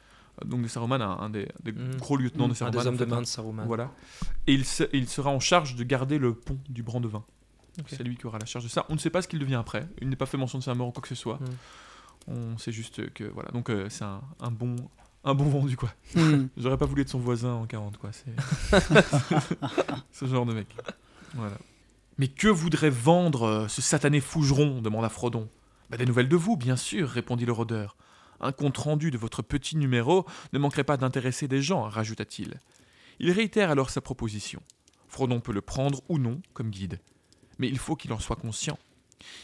Donc 0.44 0.68
Saruman, 0.70 1.02
un, 1.02 1.18
un 1.18 1.30
des, 1.30 1.48
des 1.64 1.72
Mm. 1.72 1.96
gros 1.98 2.16
lieutenants 2.16 2.46
de 2.46 2.52
Un 2.52 2.54
Saruman. 2.54 2.80
des 2.80 2.86
hommes 2.86 2.94
en 2.94 2.98
de 2.98 3.04
fait, 3.04 3.10
main 3.10 3.16
hein. 3.18 3.22
de 3.22 3.26
Saruman. 3.26 3.66
Voilà. 3.66 3.90
Et 4.46 4.54
il, 4.54 4.64
se- 4.64 4.84
il 4.94 5.08
sera 5.08 5.30
en 5.30 5.40
charge 5.40 5.74
de 5.74 5.82
garder 5.84 6.16
le 6.18 6.32
pont 6.34 6.58
du 6.68 6.82
Brandevin. 6.82 7.24
C'est 7.86 8.02
lui 8.02 8.16
qui 8.16 8.26
aura 8.26 8.38
la 8.38 8.46
charge 8.46 8.64
de 8.64 8.68
ça. 8.70 8.86
On 8.88 8.94
ne 8.94 8.98
sait 8.98 9.10
pas 9.10 9.20
ce 9.22 9.28
qu'il 9.28 9.38
devient 9.38 9.54
après. 9.56 9.86
Il 10.00 10.08
n'est 10.08 10.16
pas 10.16 10.26
fait 10.26 10.36
mention 10.36 10.58
de 10.58 10.64
sa 10.64 10.74
mort 10.74 10.88
ou 10.88 10.92
quoi 10.92 11.02
que 11.02 11.08
ce 11.08 11.14
soit. 11.14 11.36
Mm. 11.36 11.44
On 12.26 12.58
sait 12.58 12.72
juste 12.72 13.12
que 13.12 13.24
voilà. 13.24 13.50
Donc 13.50 13.70
euh, 13.70 13.88
c'est 13.88 14.04
un, 14.04 14.20
un 14.40 14.50
bon 14.50 14.76
un 15.24 15.34
bon 15.34 15.48
vendu 15.48 15.76
quoi. 15.76 15.92
Hmm. 16.14 16.46
J'aurais 16.56 16.78
pas 16.78 16.86
voulu 16.86 17.02
être 17.02 17.08
son 17.08 17.18
voisin 17.18 17.52
en 17.52 17.66
40 17.66 17.98
quoi. 17.98 18.10
C'est 18.12 18.34
ce 20.12 20.26
genre 20.26 20.46
de 20.46 20.54
mec. 20.54 20.68
Voilà. 21.34 21.56
Mais 22.18 22.28
que 22.28 22.48
voudrait 22.48 22.90
vendre 22.90 23.42
euh, 23.44 23.68
ce 23.68 23.80
satané 23.80 24.20
fougeron 24.20 24.82
demanda 24.82 25.08
Frodon. 25.08 25.48
Bah, 25.90 25.96
des 25.96 26.04
nouvelles 26.04 26.28
de 26.28 26.36
vous, 26.36 26.56
bien 26.56 26.76
sûr, 26.76 27.08
répondit 27.08 27.46
le 27.46 27.52
rôdeur. 27.52 27.96
Un 28.40 28.52
compte 28.52 28.76
rendu 28.76 29.10
de 29.10 29.18
votre 29.18 29.42
petit 29.42 29.76
numéro 29.76 30.26
ne 30.52 30.58
manquerait 30.58 30.84
pas 30.84 30.96
d'intéresser 30.96 31.48
des 31.48 31.62
gens, 31.62 31.82
rajouta-t-il. 31.82 32.60
Il 33.20 33.30
réitère 33.32 33.70
alors 33.70 33.90
sa 33.90 34.00
proposition. 34.00 34.62
Frodon 35.08 35.40
peut 35.40 35.52
le 35.52 35.62
prendre 35.62 36.02
ou 36.08 36.18
non 36.18 36.40
comme 36.52 36.70
guide. 36.70 37.00
Mais 37.58 37.68
il 37.68 37.78
faut 37.78 37.96
qu'il 37.96 38.12
en 38.12 38.18
soit 38.18 38.36
conscient. 38.36 38.78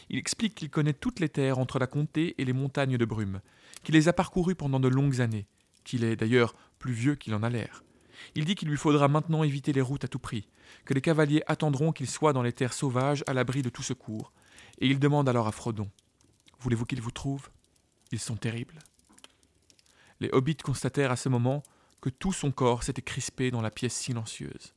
Il 0.09 0.17
explique 0.17 0.55
qu'il 0.55 0.69
connaît 0.69 0.93
toutes 0.93 1.19
les 1.19 1.29
terres 1.29 1.59
entre 1.59 1.79
la 1.79 1.87
comté 1.87 2.35
et 2.37 2.45
les 2.45 2.53
montagnes 2.53 2.97
de 2.97 3.05
brume, 3.05 3.41
qu'il 3.83 3.95
les 3.95 4.07
a 4.07 4.13
parcourues 4.13 4.55
pendant 4.55 4.79
de 4.79 4.87
longues 4.87 5.21
années, 5.21 5.47
qu'il 5.83 6.03
est 6.03 6.15
d'ailleurs 6.15 6.55
plus 6.79 6.93
vieux 6.93 7.15
qu'il 7.15 7.35
en 7.35 7.43
a 7.43 7.49
l'air. 7.49 7.83
Il 8.35 8.45
dit 8.45 8.55
qu'il 8.55 8.69
lui 8.69 8.77
faudra 8.77 9.07
maintenant 9.07 9.43
éviter 9.43 9.73
les 9.73 9.81
routes 9.81 10.05
à 10.05 10.07
tout 10.07 10.19
prix, 10.19 10.47
que 10.85 10.93
les 10.93 11.01
cavaliers 11.01 11.43
attendront 11.47 11.91
qu'il 11.91 12.07
soit 12.07 12.33
dans 12.33 12.43
les 12.43 12.53
terres 12.53 12.73
sauvages 12.73 13.23
à 13.27 13.33
l'abri 13.33 13.61
de 13.61 13.69
tout 13.69 13.83
secours, 13.83 14.31
et 14.79 14.87
il 14.87 14.99
demande 14.99 15.29
alors 15.29 15.47
à 15.47 15.51
Frodon 15.51 15.89
Voulez-vous 16.59 16.85
qu'il 16.85 17.01
vous 17.01 17.11
trouve? 17.11 17.49
Ils 18.11 18.19
sont 18.19 18.35
terribles. 18.35 18.79
Les 20.19 20.29
hobbits 20.31 20.55
constatèrent 20.55 21.11
à 21.11 21.15
ce 21.15 21.29
moment 21.29 21.63
que 22.01 22.09
tout 22.09 22.33
son 22.33 22.51
corps 22.51 22.83
s'était 22.83 23.01
crispé 23.01 23.51
dans 23.51 23.61
la 23.61 23.71
pièce 23.71 23.93
silencieuse. 23.93 24.73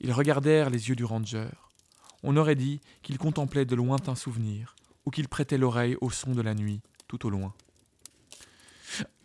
Ils 0.00 0.12
regardèrent 0.12 0.70
les 0.70 0.88
yeux 0.88 0.96
du 0.96 1.04
ranger. 1.04 1.69
On 2.22 2.36
aurait 2.36 2.54
dit 2.54 2.80
qu'il 3.02 3.18
contemplait 3.18 3.64
de 3.64 3.74
lointains 3.74 4.14
souvenirs, 4.14 4.76
ou 5.04 5.10
qu'il 5.10 5.28
prêtait 5.28 5.58
l'oreille 5.58 5.96
au 6.00 6.10
son 6.10 6.32
de 6.32 6.42
la 6.42 6.54
nuit, 6.54 6.80
tout 7.08 7.26
au 7.26 7.30
loin. 7.30 7.54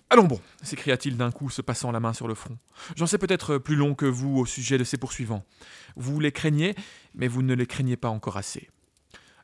Allons 0.09 0.25
bon, 0.25 0.39
s'écria-t-il 0.61 1.17
d'un 1.17 1.31
coup, 1.31 1.49
se 1.49 1.61
passant 1.61 1.91
la 1.91 1.99
main 1.99 2.13
sur 2.13 2.27
le 2.27 2.35
front. 2.35 2.57
J'en 2.95 3.07
sais 3.07 3.17
peut-être 3.17 3.57
plus 3.57 3.75
long 3.75 3.95
que 3.95 4.05
vous 4.05 4.37
au 4.37 4.45
sujet 4.45 4.77
de 4.77 4.83
ces 4.83 4.97
poursuivants. 4.97 5.43
Vous 5.95 6.19
les 6.19 6.31
craignez, 6.31 6.75
mais 7.15 7.27
vous 7.27 7.41
ne 7.41 7.53
les 7.53 7.65
craignez 7.65 7.97
pas 7.97 8.09
encore 8.09 8.37
assez. 8.37 8.69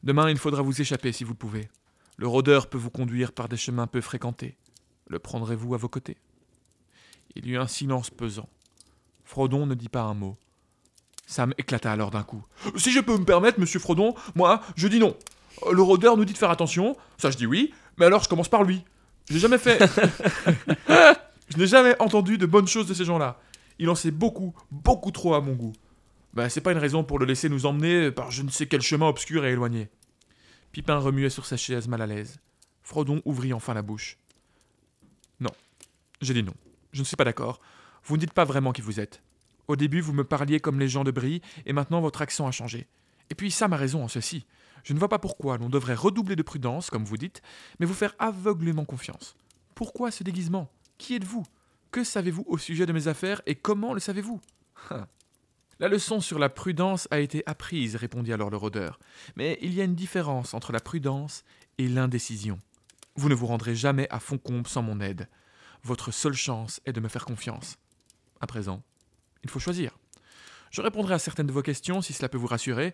Demain, 0.04 0.30
il 0.30 0.38
faudra 0.38 0.62
vous 0.62 0.80
échapper 0.80 1.12
si 1.12 1.24
vous 1.24 1.36
pouvez. 1.36 1.70
Le 2.18 2.28
rôdeur 2.28 2.70
peut 2.70 2.78
vous 2.78 2.92
conduire 2.92 3.32
par 3.34 3.50
des 3.50 3.58
chemins 3.58 3.88
peu 3.88 4.02
fréquentés. 4.02 4.56
Le 5.08 5.20
prendrez-vous 5.20 5.74
à 5.74 5.78
vos 5.78 5.90
côtés? 5.90 6.18
Il 7.36 7.48
y 7.48 7.52
eut 7.52 7.58
un 7.58 7.68
silence 7.68 8.10
pesant. 8.10 8.50
Frodon 9.24 9.66
ne 9.66 9.76
dit 9.76 9.90
pas 9.90 10.04
un 10.04 10.14
mot. 10.14 10.38
Sam 11.32 11.54
éclata 11.58 11.90
alors 11.90 12.12
d'un 12.12 12.24
coup. 12.24 12.44
Si 12.76 12.92
je 12.92 13.00
peux 13.00 13.18
me 13.18 13.24
permettre, 13.24 13.58
monsieur 13.58 13.80
Frodon, 13.80 14.16
moi, 14.36 14.62
je 14.76 14.90
dis 14.90 15.00
non. 15.00 15.16
Euh, 15.66 15.72
Le 15.72 15.82
rôdeur 15.82 16.18
nous 16.18 16.26
dit 16.26 16.34
de 16.34 16.38
faire 16.38 16.52
attention, 16.52 16.98
ça 17.18 17.32
je 17.32 17.38
dis 17.38 17.46
oui, 17.46 17.74
mais 17.98 18.06
alors 18.06 18.22
je 18.22 18.28
commence 18.28 18.50
par 18.50 18.64
lui. 18.64 18.84
J'ai 19.30 19.40
jamais 19.40 19.58
fait. 19.58 19.80
je 21.50 21.58
n'ai 21.58 21.68
jamais 21.68 21.96
entendu 22.02 22.38
de 22.38 22.46
bonnes 22.46 22.68
choses 22.68 22.86
de 22.86 22.94
ces 22.94 23.06
gens-là. 23.06 23.40
Il 23.80 23.90
en 23.90 23.96
sait 23.96 24.12
beaucoup, 24.12 24.54
beaucoup 24.72 25.12
trop 25.12 25.34
à 25.34 25.40
mon 25.40 25.54
goût. 25.54 25.72
Ben, 26.34 26.50
c'est 26.50 26.60
pas 26.60 26.74
une 26.74 26.78
raison 26.78 27.06
pour 27.06 27.18
le 27.18 27.26
laisser 27.26 27.48
nous 27.48 27.66
emmener 27.66 28.12
par 28.12 28.30
je 28.30 28.44
ne 28.44 28.50
sais 28.50 28.66
quel 28.66 28.82
chemin 28.82 29.08
obscur 29.08 29.46
et 29.46 29.52
éloigné. 29.52 29.88
Pipin 30.74 30.98
remuait 30.98 31.30
sur 31.30 31.46
sa 31.46 31.56
chaise 31.56 31.88
mal 31.88 32.02
à 32.02 32.08
l'aise. 32.08 32.40
Frodon 32.84 33.22
ouvrit 33.24 33.54
enfin 33.54 33.74
la 33.74 33.84
bouche. 33.84 34.18
Non. 35.40 35.52
J'ai 36.20 36.34
dit 36.34 36.44
non. 36.44 36.56
Je 36.92 37.00
ne 37.00 37.06
suis 37.06 37.16
pas 37.16 37.24
d'accord. 37.24 37.62
Vous 38.04 38.18
ne 38.18 38.20
dites 38.20 38.34
pas 38.34 38.44
vraiment 38.44 38.74
qui 38.74 38.82
vous 38.82 39.00
êtes. 39.00 39.22
Au 39.68 39.76
début, 39.76 40.02
vous 40.02 40.14
me 40.14 40.24
parliez 40.24 40.60
comme 40.60 40.80
les 40.80 40.88
gens 40.88 41.04
de 41.04 41.12
Brie, 41.12 41.42
et 41.66 41.74
maintenant 41.74 42.02
votre 42.02 42.22
accent 42.22 42.48
a 42.48 42.52
changé. 42.52 42.88
Et 43.30 43.36
puis 43.36 43.52
Sam 43.52 43.74
a 43.74 43.78
raison 43.78 44.04
en 44.04 44.08
ceci. 44.08 44.46
Je 44.84 44.94
ne 44.94 45.00
vois 45.00 45.10
pas 45.10 45.20
pourquoi 45.20 45.58
l'on 45.58 45.70
devrait 45.70 45.96
redoubler 45.96 46.36
de 46.36 46.44
prudence, 46.44 46.90
comme 46.90 47.06
vous 47.06 47.18
dites, 47.18 47.42
mais 47.80 47.86
vous 47.86 47.94
faire 47.94 48.16
aveuglément 48.20 48.86
confiance. 48.86 49.36
Pourquoi 49.76 50.12
ce 50.12 50.24
déguisement? 50.24 50.70
Qui 50.98 51.16
êtes-vous? 51.16 51.46
Que 51.92 52.04
savez-vous 52.04 52.46
au 52.48 52.58
sujet 52.58 52.86
de 52.86 52.94
mes 52.94 53.08
affaires 53.08 53.42
et 53.46 53.56
comment 53.56 53.94
le 53.94 54.00
savez-vous? 54.00 54.42
La 55.80 55.88
leçon 55.88 56.20
sur 56.20 56.40
la 56.40 56.50
prudence 56.50 57.08
a 57.10 57.20
été 57.20 57.44
apprise, 57.48 57.96
répondit 57.96 58.34
alors 58.34 58.50
le 58.50 58.58
rôdeur. 58.58 59.00
Mais 59.36 59.58
il 59.62 59.74
y 59.74 59.82
a 59.82 59.84
une 59.84 59.96
différence 59.96 60.54
entre 60.54 60.72
la 60.72 60.80
prudence 60.80 61.44
et 61.78 61.88
l'indécision. 61.88 62.60
Vous 63.16 63.30
ne 63.30 63.36
vous 63.36 63.48
rendrez 63.48 63.76
jamais 63.76 64.08
à 64.10 64.20
Foncombe 64.20 64.68
sans 64.68 64.84
mon 64.84 65.00
aide. 65.02 65.28
Votre 65.84 66.12
seule 66.12 66.34
chance 66.34 66.82
est 66.86 66.94
de 66.94 67.00
me 67.00 67.08
faire 67.08 67.26
confiance. 67.26 67.78
À 68.40 68.48
présent, 68.48 68.84
il 69.44 69.50
faut 69.50 69.60
choisir. 69.60 69.92
Je 70.72 70.82
répondrai 70.82 71.14
à 71.16 71.20
certaines 71.20 71.48
de 71.48 71.52
vos 71.52 71.62
questions 71.62 72.02
si 72.02 72.14
cela 72.14 72.30
peut 72.30 72.38
vous 72.38 72.48
rassurer, 72.48 72.94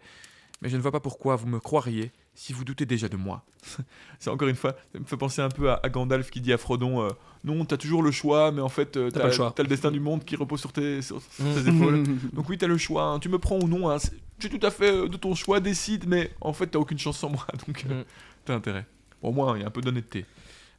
mais 0.62 0.70
je 0.70 0.78
ne 0.78 0.82
vois 0.82 0.92
pas 0.92 1.00
pourquoi 1.00 1.36
vous 1.36 1.48
me 1.48 1.60
croiriez 1.60 2.12
si 2.34 2.54
vous 2.54 2.64
doutez 2.64 2.86
déjà 2.86 3.08
de 3.10 3.18
moi. 3.18 3.44
C'est 4.20 4.30
encore 4.32 4.48
une 4.48 4.56
fois, 4.56 4.76
ça 4.94 5.00
me 5.00 5.06
fait 5.06 5.18
penser 5.18 5.42
un 5.42 5.50
peu 5.50 5.70
à, 5.72 5.80
à 5.84 5.90
Gandalf 5.90 6.30
qui 6.32 6.42
dit 6.42 6.52
à 6.54 6.58
Frodon 6.58 7.04
euh, 7.04 7.10
Non, 7.44 7.66
t'as 7.66 7.78
toujours 7.78 8.02
le 8.02 8.10
choix, 8.12 8.52
mais 8.52 8.62
en 8.62 8.70
fait, 8.70 8.98
euh, 8.98 9.12
T'as 9.12 9.20
pas 9.22 9.28
le 9.28 9.32
choix. 9.34 9.54
t'as 9.56 9.64
le 9.64 9.70
destin 9.70 9.92
du 9.92 10.00
monde 10.00 10.24
qui 10.24 10.36
repose 10.36 10.60
sur 10.60 10.72
tes, 10.74 11.02
sur- 11.04 11.22
sur 11.22 11.44
Mm. 11.46 11.54
tes 11.54 11.70
épaules. 11.70 12.04
Donc, 12.34 12.50
oui, 12.50 12.58
t'as 12.58 12.68
le 12.68 12.78
choix, 12.78 13.04
hein. 13.04 13.20
tu 13.20 13.30
me 13.30 13.38
prends 13.38 13.60
ou 13.60 13.68
non, 13.68 13.90
hein. 13.90 13.98
Suis 14.40 14.50
tout 14.50 14.66
à 14.66 14.72
fait 14.72 14.92
euh, 14.92 15.08
de 15.08 15.18
ton 15.18 15.34
choix, 15.36 15.60
décide, 15.60 16.08
mais 16.08 16.32
en 16.42 16.54
fait, 16.54 16.68
t'as 16.68 16.80
aucune 16.80 16.98
chance 17.00 17.18
sans 17.20 17.30
moi, 17.30 17.46
donc 17.68 17.86
euh, 17.90 18.02
Mm. 18.02 18.06
t'as 18.46 18.56
intérêt. 18.56 18.86
Bon, 19.22 19.30
au 19.30 19.32
moins, 19.32 19.56
il 19.58 19.62
y 19.62 19.64
a 19.64 19.68
un 19.68 19.72
peu 19.72 19.82
d'honnêteté. 19.82 20.26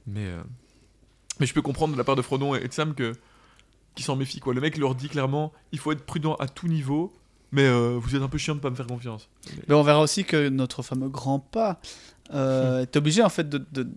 Mais, 0.06 0.26
euh, 0.26 0.42
mais 1.40 1.46
je 1.46 1.54
peux 1.54 1.62
comprendre 1.62 1.92
de 1.92 1.98
la 1.98 2.04
part 2.04 2.16
de 2.16 2.22
Frodon 2.22 2.54
et 2.56 2.66
de 2.66 2.72
Sam 2.72 2.94
que 2.94 3.12
qui 3.98 4.04
s'en 4.04 4.16
méfient, 4.16 4.40
quoi. 4.40 4.54
Le 4.54 4.60
mec 4.60 4.78
leur 4.78 4.94
dit 4.94 5.08
clairement 5.08 5.52
Il 5.72 5.78
faut 5.78 5.92
être 5.92 6.04
prudent 6.06 6.34
à 6.36 6.46
tout 6.48 6.68
niveau. 6.68 7.12
Mais 7.50 7.62
euh, 7.64 7.98
vous 7.98 8.14
êtes 8.14 8.20
un 8.22 8.28
peu 8.28 8.36
chiant 8.38 8.54
de 8.54 8.60
pas 8.60 8.68
me 8.70 8.74
faire 8.76 8.86
confiance. 8.86 9.28
Mais 9.68 9.74
on 9.74 9.82
verra 9.82 10.00
aussi 10.02 10.24
que 10.24 10.50
notre 10.50 10.82
fameux 10.82 11.08
grand 11.08 11.38
pas 11.38 11.80
euh, 12.34 12.82
est 12.82 12.94
obligé 12.96 13.22
en 13.22 13.30
fait 13.30 13.48
de, 13.48 13.64
de- 13.72 13.88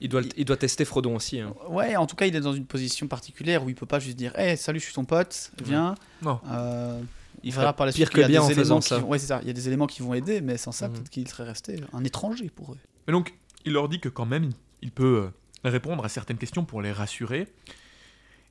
Il 0.00 0.08
doit, 0.08 0.22
il 0.36 0.44
doit 0.46 0.56
tester 0.56 0.84
Frodon 0.86 1.14
aussi. 1.14 1.40
hein. 1.40 1.52
Ouais, 1.68 1.94
en 1.96 2.06
tout 2.06 2.16
cas, 2.16 2.24
il 2.26 2.34
est 2.34 2.40
dans 2.40 2.54
une 2.54 2.64
position 2.64 3.06
particulière 3.06 3.62
où 3.64 3.68
il 3.68 3.74
peut 3.74 3.84
pas 3.84 3.98
juste 3.98 4.16
dire 4.16 4.32
Hey, 4.38 4.56
salut, 4.56 4.80
je 4.80 4.86
suis 4.86 4.94
ton 4.94 5.04
pote, 5.04 5.52
viens. 5.62 5.94
Non. 6.22 6.40
Euh, 6.50 7.00
Il 7.44 7.52
verra 7.52 7.74
par 7.74 7.84
la 7.86 7.92
pire 7.92 8.06
suite 8.06 8.14
qu'il 8.14 8.22
y 8.22 8.24
a 8.24 8.28
bien 8.28 8.40
des 8.40 8.46
en 8.46 8.48
éléments 8.48 8.62
faisant 8.62 8.80
qui 8.80 8.88
ça. 8.88 8.98
vont- 8.98 9.08
Ouais, 9.08 9.18
c'est 9.18 9.26
ça. 9.26 9.40
Il 9.42 9.46
y 9.46 9.50
a 9.50 9.52
des 9.54 9.68
éléments 9.68 9.86
qui 9.86 10.00
vont 10.02 10.14
aider, 10.14 10.40
mais 10.40 10.56
sans 10.56 10.72
ça, 10.72 10.88
Mhm. 10.88 10.94
peut-être 10.94 11.10
qu'il 11.10 11.28
serait 11.28 11.44
resté 11.44 11.76
un 11.92 12.02
étranger 12.02 12.48
pour 12.54 12.72
eux. 12.72 12.78
Mais 13.06 13.12
donc, 13.12 13.34
il 13.66 13.74
leur 13.74 13.90
dit 13.90 14.00
que 14.00 14.08
quand 14.08 14.26
même, 14.26 14.50
il- 14.80 14.90
peut 14.90 15.28
euh, 15.64 15.68
répondre 15.68 16.02
à 16.04 16.08
certaines 16.08 16.38
questions 16.38 16.64
pour 16.64 16.80
les 16.80 16.92
rassurer. 16.92 17.46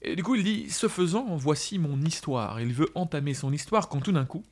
Et 0.01 0.15
du 0.15 0.23
coup, 0.23 0.35
il 0.35 0.43
dit 0.43 0.69
Ce 0.69 0.87
faisant, 0.87 1.35
voici 1.35 1.79
mon 1.79 2.01
histoire. 2.01 2.61
Il 2.61 2.73
veut 2.73 2.89
entamer 2.95 3.33
son 3.33 3.51
histoire 3.51 3.89
quand 3.89 4.01
tout 4.01 4.11
d'un 4.11 4.25
coup, 4.25 4.43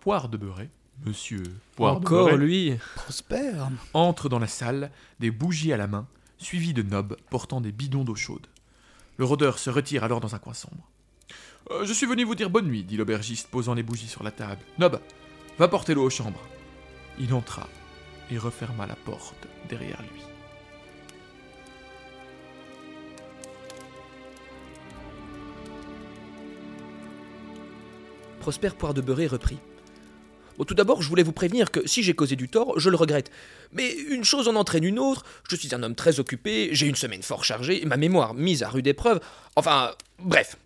Poire 0.00 0.28
de 0.28 0.36
Beurré, 0.36 0.70
monsieur 1.04 1.42
Poire 1.76 2.00
de 2.00 2.06
Encore 2.06 2.28
Beurré, 2.28 2.38
lui. 2.38 2.74
Prospère. 2.94 3.68
entre 3.92 4.28
dans 4.28 4.38
la 4.38 4.46
salle, 4.46 4.90
des 5.18 5.30
bougies 5.30 5.72
à 5.72 5.76
la 5.76 5.86
main, 5.86 6.06
suivi 6.38 6.72
de 6.72 6.82
Nob 6.82 7.16
portant 7.28 7.60
des 7.60 7.72
bidons 7.72 8.04
d'eau 8.04 8.14
chaude. 8.14 8.46
Le 9.18 9.24
rôdeur 9.24 9.58
se 9.58 9.68
retire 9.68 10.04
alors 10.04 10.20
dans 10.20 10.34
un 10.34 10.38
coin 10.38 10.54
sombre. 10.54 10.88
Euh, 11.70 11.84
je 11.84 11.92
suis 11.92 12.06
venu 12.06 12.24
vous 12.24 12.34
dire 12.34 12.48
bonne 12.48 12.66
nuit, 12.66 12.84
dit 12.84 12.96
l'aubergiste, 12.96 13.48
posant 13.48 13.74
les 13.74 13.82
bougies 13.82 14.08
sur 14.08 14.22
la 14.22 14.30
table. 14.30 14.62
Nob, 14.78 15.00
va 15.58 15.68
porter 15.68 15.94
l'eau 15.94 16.04
aux 16.04 16.10
chambres. 16.10 16.40
Il 17.18 17.34
entra 17.34 17.68
et 18.30 18.38
referma 18.38 18.86
la 18.86 18.96
porte 18.96 19.46
derrière 19.68 20.00
lui. 20.00 20.29
Prosper 28.40 28.70
Poire 28.70 28.94
de 28.94 29.02
Beurré 29.02 29.26
reprit. 29.26 29.58
Tout 30.66 30.74
d'abord, 30.74 31.00
je 31.00 31.08
voulais 31.08 31.22
vous 31.22 31.32
prévenir 31.32 31.70
que 31.70 31.86
si 31.86 32.02
j'ai 32.02 32.14
causé 32.14 32.36
du 32.36 32.48
tort, 32.48 32.78
je 32.78 32.90
le 32.90 32.96
regrette. 32.96 33.30
Mais 33.72 33.92
une 33.92 34.24
chose 34.24 34.48
en 34.48 34.56
entraîne 34.56 34.84
une 34.84 34.98
autre, 34.98 35.24
je 35.48 35.56
suis 35.56 35.74
un 35.74 35.82
homme 35.82 35.94
très 35.94 36.20
occupé, 36.20 36.68
j'ai 36.72 36.86
une 36.86 36.96
semaine 36.96 37.22
fort 37.22 37.44
chargée, 37.44 37.82
ma 37.86 37.96
mémoire 37.96 38.34
mise 38.34 38.62
à 38.62 38.68
rude 38.68 38.86
épreuve. 38.86 39.20
Enfin, 39.56 39.92
bref. 40.18 40.56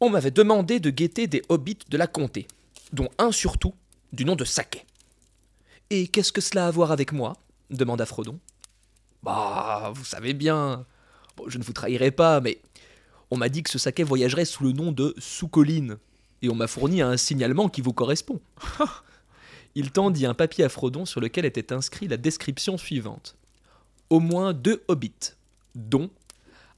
On 0.00 0.10
m'avait 0.10 0.30
demandé 0.30 0.78
de 0.80 0.90
guetter 0.90 1.26
des 1.26 1.42
hobbits 1.48 1.78
de 1.88 1.96
la 1.96 2.06
comté, 2.06 2.46
dont 2.92 3.08
un 3.18 3.32
surtout, 3.32 3.74
du 4.12 4.24
nom 4.24 4.36
de 4.36 4.44
Saquet. 4.44 4.84
Et 5.90 6.08
qu'est-ce 6.08 6.32
que 6.32 6.40
cela 6.40 6.66
a 6.66 6.68
à 6.68 6.70
voir 6.70 6.92
avec 6.92 7.12
moi? 7.12 7.34
demanda 7.70 8.06
Frodon. 8.06 8.38
Bah, 9.22 9.92
vous 9.94 10.04
savez 10.04 10.32
bien. 10.32 10.84
Je 11.46 11.58
ne 11.58 11.64
vous 11.64 11.72
trahirai 11.72 12.10
pas, 12.10 12.40
mais 12.40 12.60
on 13.30 13.36
m'a 13.36 13.48
dit 13.48 13.62
que 13.62 13.70
ce 13.70 13.78
Saquet 13.78 14.02
voyagerait 14.02 14.44
sous 14.44 14.64
le 14.64 14.72
nom 14.72 14.92
de 14.92 15.14
Sous-Colline 15.18 15.98
et 16.42 16.50
on 16.50 16.54
m'a 16.54 16.66
fourni 16.66 17.00
un 17.00 17.16
signalement 17.16 17.68
qui 17.68 17.80
vous 17.80 17.92
correspond. 17.92 18.40
Il 19.74 19.90
tendit 19.90 20.26
un 20.26 20.34
papier 20.34 20.64
à 20.64 20.68
Frodon 20.68 21.06
sur 21.06 21.20
lequel 21.20 21.44
était 21.44 21.72
inscrit 21.72 22.08
la 22.08 22.18
description 22.18 22.76
suivante. 22.76 23.36
Au 24.10 24.20
moins 24.20 24.52
deux 24.52 24.82
hobbits, 24.88 25.32
dont 25.74 26.10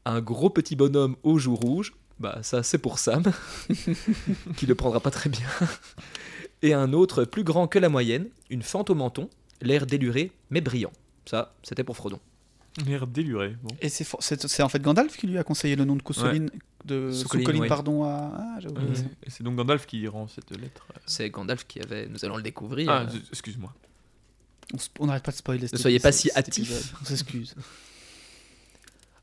un 0.04 0.20
gros 0.20 0.50
petit 0.50 0.76
bonhomme 0.76 1.16
aux 1.22 1.38
joues 1.38 1.56
rouges, 1.56 1.94
bah 2.20 2.38
ça 2.42 2.62
c'est 2.62 2.78
pour 2.78 2.98
Sam, 3.00 3.24
qui 4.56 4.66
le 4.66 4.74
prendra 4.74 5.00
pas 5.00 5.10
très 5.10 5.30
bien, 5.30 5.48
et 6.62 6.72
un 6.72 6.92
autre 6.92 7.24
plus 7.24 7.42
grand 7.42 7.66
que 7.66 7.80
la 7.80 7.88
moyenne, 7.88 8.28
une 8.50 8.62
fente 8.62 8.90
au 8.90 8.94
menton, 8.94 9.28
l'air 9.60 9.86
déluré 9.86 10.30
mais 10.50 10.60
brillant. 10.60 10.92
Ça, 11.26 11.54
c'était 11.62 11.84
pour 11.84 11.96
Frodon. 11.96 12.20
L'air 12.86 13.06
déluré. 13.06 13.56
Bon. 13.62 13.74
Et 13.80 13.88
c'est 13.88 14.02
for- 14.04 14.20
c'est 14.22 14.46
c'est 14.48 14.62
en 14.62 14.68
fait 14.68 14.80
Gandalf 14.82 15.16
qui 15.16 15.26
lui 15.28 15.38
a 15.38 15.44
conseillé 15.44 15.76
le 15.76 15.84
nom 15.84 15.94
de 15.94 16.02
Cousseline, 16.02 16.50
de 16.84 17.12
Soucoline, 17.12 17.44
Soucoline, 17.46 17.62
ouais. 17.62 17.68
pardon, 17.68 18.02
à. 18.04 18.32
Ah, 18.36 18.56
j'ai 18.60 18.68
oublié. 18.68 18.90
Et 19.24 19.30
c'est 19.30 19.44
donc 19.44 19.54
Gandalf 19.56 19.86
qui 19.86 20.06
rend 20.08 20.26
cette 20.26 20.50
lettre. 20.58 20.86
C'est 21.06 21.30
Gandalf 21.30 21.64
qui 21.68 21.80
avait. 21.80 22.08
Nous 22.08 22.24
allons 22.24 22.36
le 22.36 22.42
découvrir. 22.42 22.90
Ah, 22.90 23.06
Euh, 23.08 23.18
excuse-moi. 23.30 23.72
On 24.98 25.06
n'arrête 25.06 25.22
pas 25.22 25.30
de 25.30 25.36
spoiler. 25.36 25.68
cet 25.68 25.78
soyez 25.78 26.00
pas 26.00 26.10
si 26.10 26.30
hâtifs. 26.34 26.94
On 27.00 27.04
s'excuse. 27.04 27.54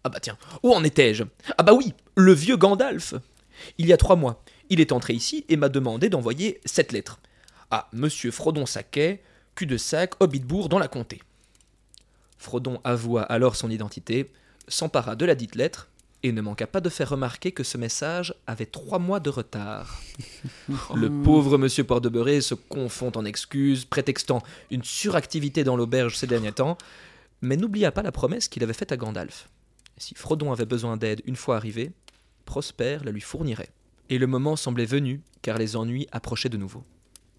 Ah 0.04 0.10
bah 0.10 0.20
tiens, 0.20 0.36
où 0.64 0.74
en 0.74 0.84
étais-je? 0.84 1.24
Ah 1.60 1.64
bah 1.64 1.74
oui, 1.74 1.94
le 2.16 2.34
vieux 2.34 2.58
Gandalf 2.58 3.14
Il 3.78 3.86
y 3.86 3.94
a 3.94 3.98
trois 3.98 4.16
mois, 4.16 4.44
il 4.72 4.80
est 4.82 4.92
entré 4.94 5.14
ici 5.14 5.46
et 5.48 5.58
m'a 5.58 5.70
demandé 5.70 6.10
d'envoyer 6.10 6.60
cette 6.66 6.92
lettre. 6.92 7.20
À 7.70 7.88
Monsieur 7.94 8.32
Frodon 8.32 8.66
Saquet, 8.66 9.22
cul-de-sac, 9.54 10.14
Hobbitbourg, 10.20 10.70
dans 10.70 10.80
la 10.80 10.88
comté. 10.88 11.22
Frodon 12.42 12.82
avoua 12.84 13.22
alors 13.22 13.56
son 13.56 13.70
identité, 13.70 14.32
s'empara 14.68 15.16
de 15.16 15.26
la 15.26 15.36
dite 15.36 15.56
lettre, 15.56 15.90
et 16.24 16.32
ne 16.32 16.42
manqua 16.42 16.68
pas 16.68 16.82
de 16.82 16.90
faire 16.90 17.10
remarquer 17.10 17.52
que 17.52 17.64
ce 17.64 17.78
message 17.78 18.34
avait 18.48 18.66
trois 18.66 19.00
mois 19.00 19.20
de 19.20 19.30
retard. 19.30 20.02
Le 20.96 21.10
pauvre 21.24 21.58
monsieur 21.58 21.84
Port-de-Beurré 21.84 22.42
se 22.42 22.54
confond 22.54 23.12
en 23.16 23.26
excuses, 23.26 23.86
prétextant 23.86 24.42
une 24.70 24.84
suractivité 24.84 25.64
dans 25.64 25.76
l'auberge 25.76 26.18
ces 26.18 26.28
derniers 26.28 26.52
temps, 26.52 26.78
mais 27.42 27.58
n'oublia 27.58 27.92
pas 27.92 28.04
la 28.04 28.12
promesse 28.12 28.48
qu'il 28.48 28.64
avait 28.64 28.74
faite 28.74 28.92
à 28.92 28.98
Gandalf. 28.98 29.50
Si 29.98 30.16
Frodon 30.16 30.52
avait 30.52 30.66
besoin 30.66 30.98
d'aide 30.98 31.22
une 31.26 31.36
fois 31.36 31.56
arrivé, 31.56 31.92
Prosper 32.46 32.98
la 33.04 33.12
lui 33.12 33.22
fournirait. 33.22 33.70
Et 34.10 34.18
le 34.18 34.28
moment 34.28 34.56
semblait 34.56 34.86
venu, 34.86 35.22
car 35.42 35.58
les 35.58 35.76
ennuis 35.76 36.08
approchaient 36.12 36.50
de 36.50 36.58
nouveau. 36.58 36.84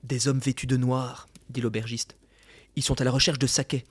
Des 0.05 0.29
hommes 0.29 0.39
vêtus 0.39 0.67
de 0.67 0.77
noir, 0.77 1.29
dit 1.51 1.61
l'aubergiste. 1.61 2.17
Ils 2.77 2.83
sont 2.83 3.01
à 3.01 3.05
la 3.05 3.11
recherche 3.11 3.39
de 3.39 3.47
Saquet. 3.47 3.85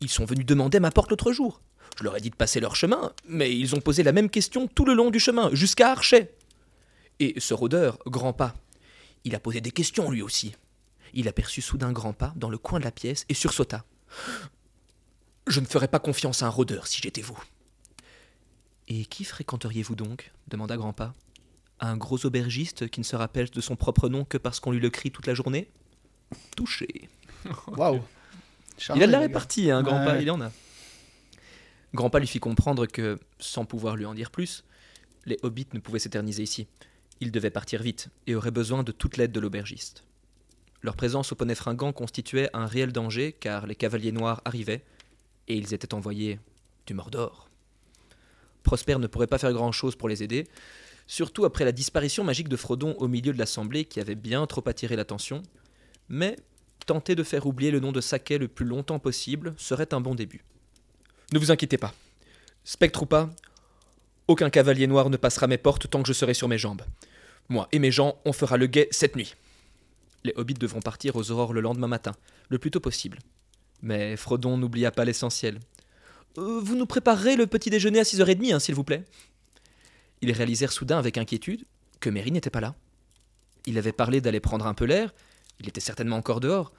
Ils 0.00 0.10
sont 0.10 0.24
venus 0.24 0.46
demander 0.46 0.80
ma 0.80 0.90
porte 0.90 1.10
l'autre 1.10 1.32
jour. 1.32 1.60
Je 1.98 2.04
leur 2.04 2.16
ai 2.16 2.20
dit 2.20 2.30
de 2.30 2.36
passer 2.36 2.60
leur 2.60 2.76
chemin, 2.76 3.12
mais 3.26 3.56
ils 3.56 3.74
ont 3.74 3.80
posé 3.80 4.02
la 4.02 4.12
même 4.12 4.28
question 4.28 4.68
tout 4.68 4.84
le 4.84 4.94
long 4.94 5.10
du 5.10 5.18
chemin, 5.18 5.50
jusqu'à 5.54 5.90
Archet. 5.90 6.34
Et 7.20 7.40
ce 7.40 7.54
rôdeur, 7.54 7.98
grand 8.06 8.34
pas, 8.34 8.54
il 9.24 9.34
a 9.34 9.40
posé 9.40 9.60
des 9.60 9.70
questions 9.70 10.10
lui 10.10 10.22
aussi. 10.22 10.54
Il 11.14 11.28
aperçut 11.28 11.62
soudain 11.62 11.92
grand 11.92 12.12
pas 12.12 12.34
dans 12.36 12.50
le 12.50 12.58
coin 12.58 12.78
de 12.78 12.84
la 12.84 12.90
pièce 12.90 13.24
et 13.28 13.34
sursauta. 13.34 13.84
Je 15.46 15.60
ne 15.60 15.66
ferais 15.66 15.88
pas 15.88 15.98
confiance 15.98 16.42
à 16.42 16.46
un 16.46 16.50
rôdeur 16.50 16.86
si 16.86 17.00
j'étais 17.00 17.22
vous. 17.22 17.38
Et 18.88 19.06
qui 19.06 19.24
fréquenteriez-vous 19.24 19.94
donc? 19.94 20.32
demanda 20.48 20.76
Grandpa. 20.76 21.14
Un 21.80 21.96
gros 21.96 22.24
aubergiste 22.24 22.88
qui 22.88 23.00
ne 23.00 23.04
se 23.04 23.16
rappelle 23.16 23.50
de 23.50 23.60
son 23.60 23.76
propre 23.76 24.08
nom 24.08 24.24
que 24.24 24.38
parce 24.38 24.60
qu'on 24.60 24.70
lui 24.70 24.80
le 24.80 24.90
crie 24.90 25.10
toute 25.10 25.26
la 25.26 25.34
journée? 25.34 25.70
Touché. 26.56 27.08
Waouh. 27.68 28.02
Il 28.94 29.02
a 29.02 29.06
de 29.06 29.12
la 29.12 29.20
répartie, 29.20 29.70
hein, 29.70 29.82
Grandpa, 29.82 30.14
Ouais. 30.14 30.22
il 30.22 30.30
en 30.30 30.40
a. 30.40 30.50
Grandpa 31.94 32.18
lui 32.18 32.26
fit 32.26 32.40
comprendre 32.40 32.86
que, 32.86 33.18
sans 33.38 33.64
pouvoir 33.64 33.96
lui 33.96 34.04
en 34.04 34.14
dire 34.14 34.30
plus, 34.30 34.64
les 35.24 35.38
hobbits 35.42 35.66
ne 35.72 35.78
pouvaient 35.80 35.98
s'éterniser 35.98 36.42
ici. 36.42 36.66
Ils 37.20 37.32
devaient 37.32 37.50
partir 37.50 37.82
vite 37.82 38.08
et 38.26 38.34
auraient 38.34 38.50
besoin 38.50 38.82
de 38.82 38.92
toute 38.92 39.16
l'aide 39.16 39.32
de 39.32 39.40
l'aubergiste. 39.40 40.04
Leur 40.82 40.94
présence 40.94 41.32
au 41.32 41.36
poney 41.36 41.54
fringant 41.54 41.92
constituait 41.92 42.50
un 42.52 42.66
réel 42.66 42.92
danger 42.92 43.32
car 43.32 43.66
les 43.66 43.74
cavaliers 43.74 44.12
noirs 44.12 44.42
arrivaient 44.44 44.84
et 45.48 45.56
ils 45.56 45.72
étaient 45.72 45.94
envoyés 45.94 46.38
du 46.86 46.92
Mordor. 46.94 47.48
Prosper 48.62 48.98
ne 48.98 49.06
pourrait 49.06 49.26
pas 49.26 49.38
faire 49.38 49.52
grand-chose 49.52 49.96
pour 49.96 50.08
les 50.08 50.22
aider, 50.22 50.46
surtout 51.06 51.44
après 51.44 51.64
la 51.64 51.72
disparition 51.72 52.24
magique 52.24 52.48
de 52.48 52.56
Frodon 52.56 52.94
au 52.98 53.08
milieu 53.08 53.32
de 53.32 53.38
l'assemblée 53.38 53.84
qui 53.84 54.00
avait 54.00 54.14
bien 54.16 54.46
trop 54.46 54.62
attiré 54.68 54.96
l'attention, 54.96 55.42
mais 56.08 56.36
tenter 56.84 57.14
de 57.14 57.22
faire 57.22 57.46
oublier 57.46 57.70
le 57.70 57.80
nom 57.80 57.92
de 57.92 58.00
Saquet 58.00 58.38
le 58.38 58.48
plus 58.48 58.66
longtemps 58.66 58.98
possible 58.98 59.54
serait 59.56 59.94
un 59.94 60.00
bon 60.00 60.14
début. 60.14 60.44
Ne 61.32 61.38
vous 61.38 61.50
inquiétez 61.50 61.78
pas. 61.78 61.94
Spectre 62.64 63.02
ou 63.02 63.06
pas, 63.06 63.30
Aucun 64.28 64.50
cavalier 64.50 64.88
noir 64.88 65.08
ne 65.08 65.16
passera 65.16 65.46
mes 65.46 65.58
portes 65.58 65.88
tant 65.88 66.02
que 66.02 66.08
je 66.08 66.12
serai 66.12 66.34
sur 66.34 66.48
mes 66.48 66.58
jambes. 66.58 66.82
Moi 67.48 67.68
et 67.70 67.78
mes 67.78 67.92
gens, 67.92 68.18
on 68.24 68.32
fera 68.32 68.56
le 68.56 68.66
guet 68.66 68.88
cette 68.90 69.14
nuit. 69.14 69.36
Les 70.24 70.32
hobbits 70.34 70.54
devront 70.54 70.80
partir 70.80 71.14
aux 71.14 71.30
aurores 71.30 71.52
le 71.52 71.60
lendemain 71.60 71.86
matin, 71.86 72.12
le 72.48 72.58
plus 72.58 72.72
tôt 72.72 72.80
possible. 72.80 73.18
Mais 73.82 74.16
Frodon 74.16 74.58
n'oublia 74.58 74.90
pas 74.90 75.04
l'essentiel. 75.04 75.60
Euh, 76.38 76.60
vous 76.60 76.74
nous 76.74 76.86
préparerez 76.86 77.36
le 77.36 77.46
petit 77.46 77.70
déjeuner 77.70 78.00
à 78.00 78.02
6h30, 78.02 78.54
hein, 78.54 78.58
s'il 78.58 78.74
vous 78.74 78.82
plaît. 78.82 79.04
Ils 80.22 80.32
réalisèrent 80.32 80.72
soudain 80.72 80.98
avec 80.98 81.18
inquiétude 81.18 81.64
que 82.00 82.10
Merry 82.10 82.32
n'était 82.32 82.50
pas 82.50 82.60
là. 82.60 82.74
Il 83.64 83.78
avait 83.78 83.92
parlé 83.92 84.20
d'aller 84.20 84.40
prendre 84.40 84.66
un 84.66 84.74
peu 84.74 84.86
l'air, 84.86 85.14
il 85.60 85.68
était 85.68 85.80
certainement 85.80 86.16
encore 86.16 86.40
dehors. 86.40 86.72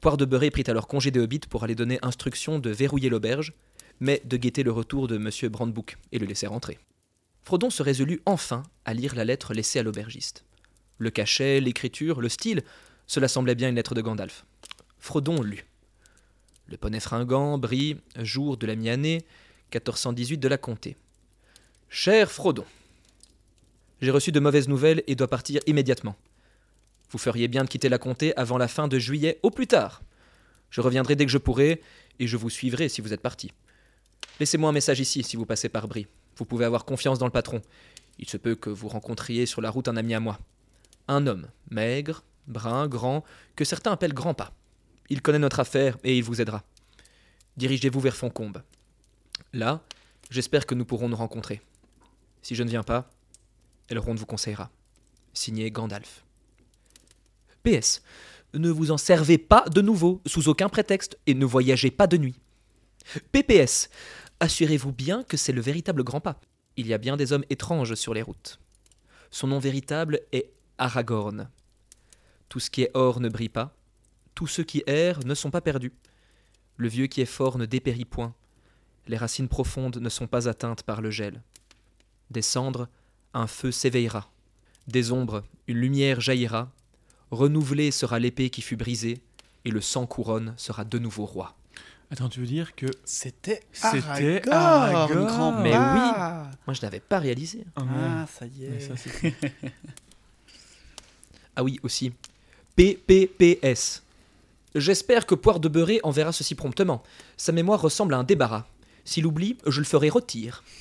Poire 0.00 0.16
de 0.16 0.24
Beurré 0.24 0.50
prit 0.50 0.64
alors 0.66 0.88
congé 0.88 1.10
des 1.10 1.20
hobbits 1.20 1.40
pour 1.48 1.64
aller 1.64 1.74
donner 1.74 1.98
instruction 2.02 2.58
de 2.58 2.70
verrouiller 2.70 3.10
l'auberge, 3.10 3.52
mais 4.00 4.22
de 4.24 4.36
guetter 4.36 4.62
le 4.62 4.72
retour 4.72 5.08
de 5.08 5.16
M. 5.16 5.50
Brandbouc 5.50 5.98
et 6.12 6.18
le 6.18 6.26
laisser 6.26 6.46
rentrer. 6.46 6.78
Frodon 7.42 7.70
se 7.70 7.82
résolut 7.82 8.20
enfin 8.26 8.62
à 8.84 8.94
lire 8.94 9.14
la 9.14 9.24
lettre 9.24 9.54
laissée 9.54 9.78
à 9.78 9.82
l'aubergiste. 9.82 10.44
Le 10.98 11.10
cachet, 11.10 11.60
l'écriture, 11.60 12.20
le 12.20 12.28
style, 12.28 12.62
cela 13.06 13.28
semblait 13.28 13.54
bien 13.54 13.68
une 13.68 13.74
lettre 13.74 13.94
de 13.94 14.02
Gandalf. 14.02 14.44
Frodon 14.98 15.42
lut. 15.42 15.66
Le 16.68 16.76
poney 16.76 17.00
fringant, 17.00 17.58
Brie, 17.58 17.96
jour 18.16 18.56
de 18.56 18.66
la 18.66 18.76
mi-année, 18.76 19.24
1418 19.72 20.38
de 20.38 20.48
la 20.48 20.58
comté. 20.58 20.96
Cher 21.88 22.30
Frodon, 22.30 22.64
j'ai 24.00 24.10
reçu 24.10 24.30
de 24.30 24.40
mauvaises 24.40 24.68
nouvelles 24.68 25.02
et 25.06 25.14
dois 25.14 25.28
partir 25.28 25.60
immédiatement. 25.66 26.16
Vous 27.10 27.18
feriez 27.18 27.48
bien 27.48 27.64
de 27.64 27.68
quitter 27.68 27.88
la 27.88 27.98
comté 27.98 28.36
avant 28.36 28.58
la 28.58 28.68
fin 28.68 28.88
de 28.88 28.98
juillet 28.98 29.40
au 29.42 29.50
plus 29.50 29.66
tard. 29.66 30.02
Je 30.70 30.80
reviendrai 30.80 31.16
dès 31.16 31.26
que 31.26 31.32
je 31.32 31.38
pourrai, 31.38 31.82
et 32.20 32.26
je 32.26 32.36
vous 32.36 32.50
suivrai 32.50 32.88
si 32.88 33.00
vous 33.00 33.12
êtes 33.12 33.22
parti. 33.22 33.52
Laissez-moi 34.38 34.70
un 34.70 34.72
message 34.72 35.00
ici 35.00 35.22
si 35.22 35.36
vous 35.36 35.46
passez 35.46 35.68
par 35.68 35.88
Brie. 35.88 36.06
Vous 36.36 36.44
pouvez 36.44 36.64
avoir 36.64 36.84
confiance 36.84 37.18
dans 37.18 37.26
le 37.26 37.32
patron. 37.32 37.60
Il 38.18 38.28
se 38.28 38.36
peut 38.36 38.54
que 38.54 38.70
vous 38.70 38.88
rencontriez 38.88 39.46
sur 39.46 39.60
la 39.60 39.70
route 39.70 39.88
un 39.88 39.96
ami 39.96 40.14
à 40.14 40.20
moi. 40.20 40.38
Un 41.08 41.26
homme, 41.26 41.48
maigre, 41.70 42.22
brun, 42.46 42.86
grand, 42.86 43.24
que 43.56 43.64
certains 43.64 43.92
appellent 43.92 44.14
grand 44.14 44.34
pas. 44.34 44.52
Il 45.08 45.22
connaît 45.22 45.38
notre 45.38 45.60
affaire 45.60 45.98
et 46.04 46.16
il 46.16 46.22
vous 46.22 46.40
aidera. 46.40 46.62
Dirigez-vous 47.56 48.00
vers 48.00 48.16
Foncombe. 48.16 48.62
Là, 49.52 49.82
j'espère 50.30 50.66
que 50.66 50.74
nous 50.74 50.84
pourrons 50.84 51.08
nous 51.08 51.16
rencontrer. 51.16 51.60
Si 52.42 52.54
je 52.54 52.62
ne 52.62 52.70
viens 52.70 52.84
pas, 52.84 53.10
Elrond 53.88 54.14
vous 54.14 54.26
conseillera. 54.26 54.70
Signé 55.34 55.70
Gandalf. 55.70 56.24
PS. 57.62 58.02
Ne 58.54 58.70
vous 58.70 58.90
en 58.90 58.96
servez 58.96 59.38
pas 59.38 59.64
de 59.68 59.80
nouveau, 59.80 60.20
sous 60.26 60.48
aucun 60.48 60.68
prétexte, 60.68 61.18
et 61.26 61.34
ne 61.34 61.44
voyagez 61.44 61.90
pas 61.90 62.06
de 62.06 62.16
nuit. 62.16 62.40
PPS. 63.32 63.88
Assurez-vous 64.40 64.92
bien 64.92 65.22
que 65.22 65.36
c'est 65.36 65.52
le 65.52 65.60
véritable 65.60 66.02
grand 66.02 66.20
pas. 66.20 66.40
Il 66.76 66.86
y 66.86 66.94
a 66.94 66.98
bien 66.98 67.16
des 67.16 67.32
hommes 67.32 67.44
étranges 67.50 67.94
sur 67.94 68.14
les 68.14 68.22
routes. 68.22 68.58
Son 69.30 69.46
nom 69.46 69.58
véritable 69.58 70.20
est 70.32 70.50
Aragorn. 70.78 71.48
Tout 72.48 72.58
ce 72.58 72.70
qui 72.70 72.82
est 72.82 72.90
or 72.94 73.20
ne 73.20 73.28
brille 73.28 73.48
pas. 73.48 73.76
Tous 74.34 74.46
ceux 74.46 74.64
qui 74.64 74.82
errent 74.86 75.24
ne 75.24 75.34
sont 75.34 75.50
pas 75.50 75.60
perdus. 75.60 75.92
Le 76.76 76.88
vieux 76.88 77.06
qui 77.06 77.20
est 77.20 77.26
fort 77.26 77.58
ne 77.58 77.66
dépérit 77.66 78.04
point. 78.04 78.34
Les 79.06 79.16
racines 79.16 79.48
profondes 79.48 79.98
ne 79.98 80.08
sont 80.08 80.26
pas 80.26 80.48
atteintes 80.48 80.82
par 80.82 81.00
le 81.00 81.10
gel. 81.10 81.42
Des 82.30 82.42
cendres, 82.42 82.88
un 83.34 83.46
feu 83.46 83.70
s'éveillera. 83.70 84.30
Des 84.86 85.12
ombres, 85.12 85.44
une 85.66 85.78
lumière 85.78 86.20
jaillira. 86.20 86.72
Renouvelée 87.30 87.90
sera 87.90 88.18
l'épée 88.18 88.50
qui 88.50 88.62
fut 88.62 88.76
brisée, 88.76 89.20
et 89.64 89.70
le 89.70 89.80
sang 89.80 90.06
couronne 90.06 90.54
sera 90.56 90.84
de 90.84 90.98
nouveau 90.98 91.26
roi. 91.26 91.54
Attends, 92.10 92.28
tu 92.28 92.40
veux 92.40 92.46
dire 92.46 92.74
que. 92.74 92.86
C'était 93.04 93.62
C'était 93.72 94.42
Aragorn, 94.50 94.96
Aragorn. 95.08 95.26
grand 95.26 95.52
Mais 95.62 95.70
pas. 95.70 96.50
Moi, 96.66 96.74
je 96.74 96.82
n'avais 96.82 96.98
pas 96.98 97.20
réalisé. 97.20 97.64
Ah. 97.76 97.82
Ah, 97.94 98.26
ça 98.26 98.46
y 98.46 98.64
est. 98.64 98.80
ça, 98.80 98.94
Ah 101.56 101.62
oui, 101.62 101.78
aussi. 101.82 102.12
PPPS. 102.74 104.02
J'espère 104.74 105.26
que 105.26 105.34
Poire 105.34 105.60
de 105.60 105.68
Beurré 105.68 106.00
enverra 106.02 106.32
ceci 106.32 106.54
promptement. 106.54 107.02
Sa 107.36 107.52
mémoire 107.52 107.80
ressemble 107.80 108.14
à 108.14 108.18
un 108.18 108.24
débarras. 108.24 108.66
S'il 109.04 109.26
oublie, 109.26 109.56
je 109.66 109.80
le 109.80 109.86
ferai 109.86 110.08
retire. 110.08 110.64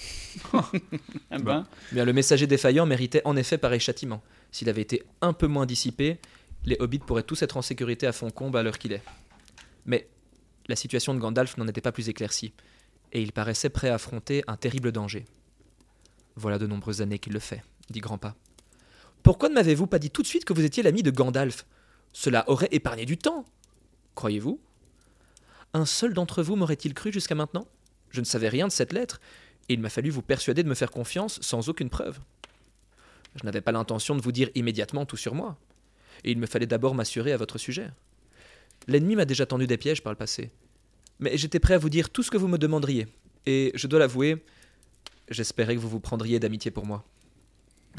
Ah 1.31 1.39
ben, 1.39 1.65
Bien, 1.91 2.05
le 2.05 2.13
messager 2.13 2.45
défaillant 2.45 2.85
méritait 2.85 3.23
en 3.25 3.35
effet 3.35 3.57
pareil 3.57 3.79
châtiment. 3.79 4.21
S'il 4.51 4.69
avait 4.69 4.83
été 4.83 5.03
un 5.21 5.33
peu 5.33 5.47
moins 5.47 5.65
dissipé, 5.65 6.19
les 6.65 6.77
hobbits 6.79 6.99
pourraient 6.99 7.23
tous 7.23 7.41
être 7.41 7.57
en 7.57 7.61
sécurité 7.61 8.07
à 8.07 8.11
Foncombe 8.11 8.55
à 8.55 8.63
l'heure 8.63 8.77
qu'il 8.77 8.93
est. 8.93 9.03
Mais 9.85 10.07
la 10.67 10.75
situation 10.75 11.13
de 11.13 11.19
Gandalf 11.19 11.57
n'en 11.57 11.67
était 11.67 11.81
pas 11.81 11.91
plus 11.91 12.09
éclaircie, 12.09 12.53
et 13.11 13.21
il 13.21 13.31
paraissait 13.31 13.69
prêt 13.69 13.89
à 13.89 13.95
affronter 13.95 14.43
un 14.47 14.55
terrible 14.55 14.91
danger. 14.91 15.25
Voilà 16.35 16.59
de 16.59 16.67
nombreuses 16.67 17.01
années 17.01 17.19
qu'il 17.19 17.33
le 17.33 17.39
fait, 17.39 17.63
dit 17.89 18.01
Grandpa. 18.01 18.35
Pourquoi 19.23 19.49
ne 19.49 19.55
m'avez-vous 19.55 19.87
pas 19.87 19.99
dit 19.99 20.11
tout 20.11 20.21
de 20.21 20.27
suite 20.27 20.45
que 20.45 20.53
vous 20.53 20.63
étiez 20.63 20.83
l'ami 20.83 21.03
de 21.03 21.11
Gandalf? 21.11 21.65
Cela 22.13 22.49
aurait 22.49 22.69
épargné 22.71 23.05
du 23.05 23.17
temps. 23.17 23.45
Croyez-vous? 24.15 24.59
Un 25.73 25.85
seul 25.85 26.13
d'entre 26.13 26.41
vous 26.41 26.55
m'aurait-il 26.55 26.93
cru 26.93 27.11
jusqu'à 27.11 27.35
maintenant? 27.35 27.67
Je 28.09 28.21
ne 28.21 28.25
savais 28.25 28.49
rien 28.49 28.67
de 28.67 28.71
cette 28.71 28.93
lettre, 28.93 29.19
et 29.67 29.73
il 29.73 29.79
m'a 29.79 29.89
fallu 29.89 30.09
vous 30.09 30.21
persuader 30.21 30.63
de 30.63 30.69
me 30.69 30.75
faire 30.75 30.91
confiance 30.91 31.39
sans 31.41 31.69
aucune 31.69 31.89
preuve. 31.89 32.19
Je 33.35 33.45
n'avais 33.45 33.61
pas 33.61 33.71
l'intention 33.71 34.15
de 34.15 34.21
vous 34.21 34.31
dire 34.31 34.49
immédiatement 34.55 35.05
tout 35.05 35.17
sur 35.17 35.35
moi, 35.35 35.57
et 36.23 36.31
il 36.31 36.37
me 36.37 36.45
fallait 36.45 36.65
d'abord 36.65 36.95
m'assurer 36.95 37.31
à 37.31 37.37
votre 37.37 37.57
sujet. 37.57 37.89
L'ennemi 38.87 39.15
m'a 39.15 39.25
déjà 39.25 39.45
tendu 39.45 39.67
des 39.67 39.77
pièges 39.77 40.01
par 40.01 40.11
le 40.11 40.17
passé, 40.17 40.51
mais 41.19 41.37
j'étais 41.37 41.59
prêt 41.59 41.75
à 41.75 41.77
vous 41.77 41.89
dire 41.89 42.09
tout 42.09 42.23
ce 42.23 42.31
que 42.31 42.37
vous 42.37 42.47
me 42.47 42.57
demanderiez, 42.57 43.07
et 43.45 43.71
je 43.75 43.87
dois 43.87 43.99
l'avouer, 43.99 44.43
j'espérais 45.29 45.75
que 45.75 45.79
vous 45.79 45.89
vous 45.89 45.99
prendriez 45.99 46.39
d'amitié 46.39 46.71
pour 46.71 46.85
moi. 46.85 47.03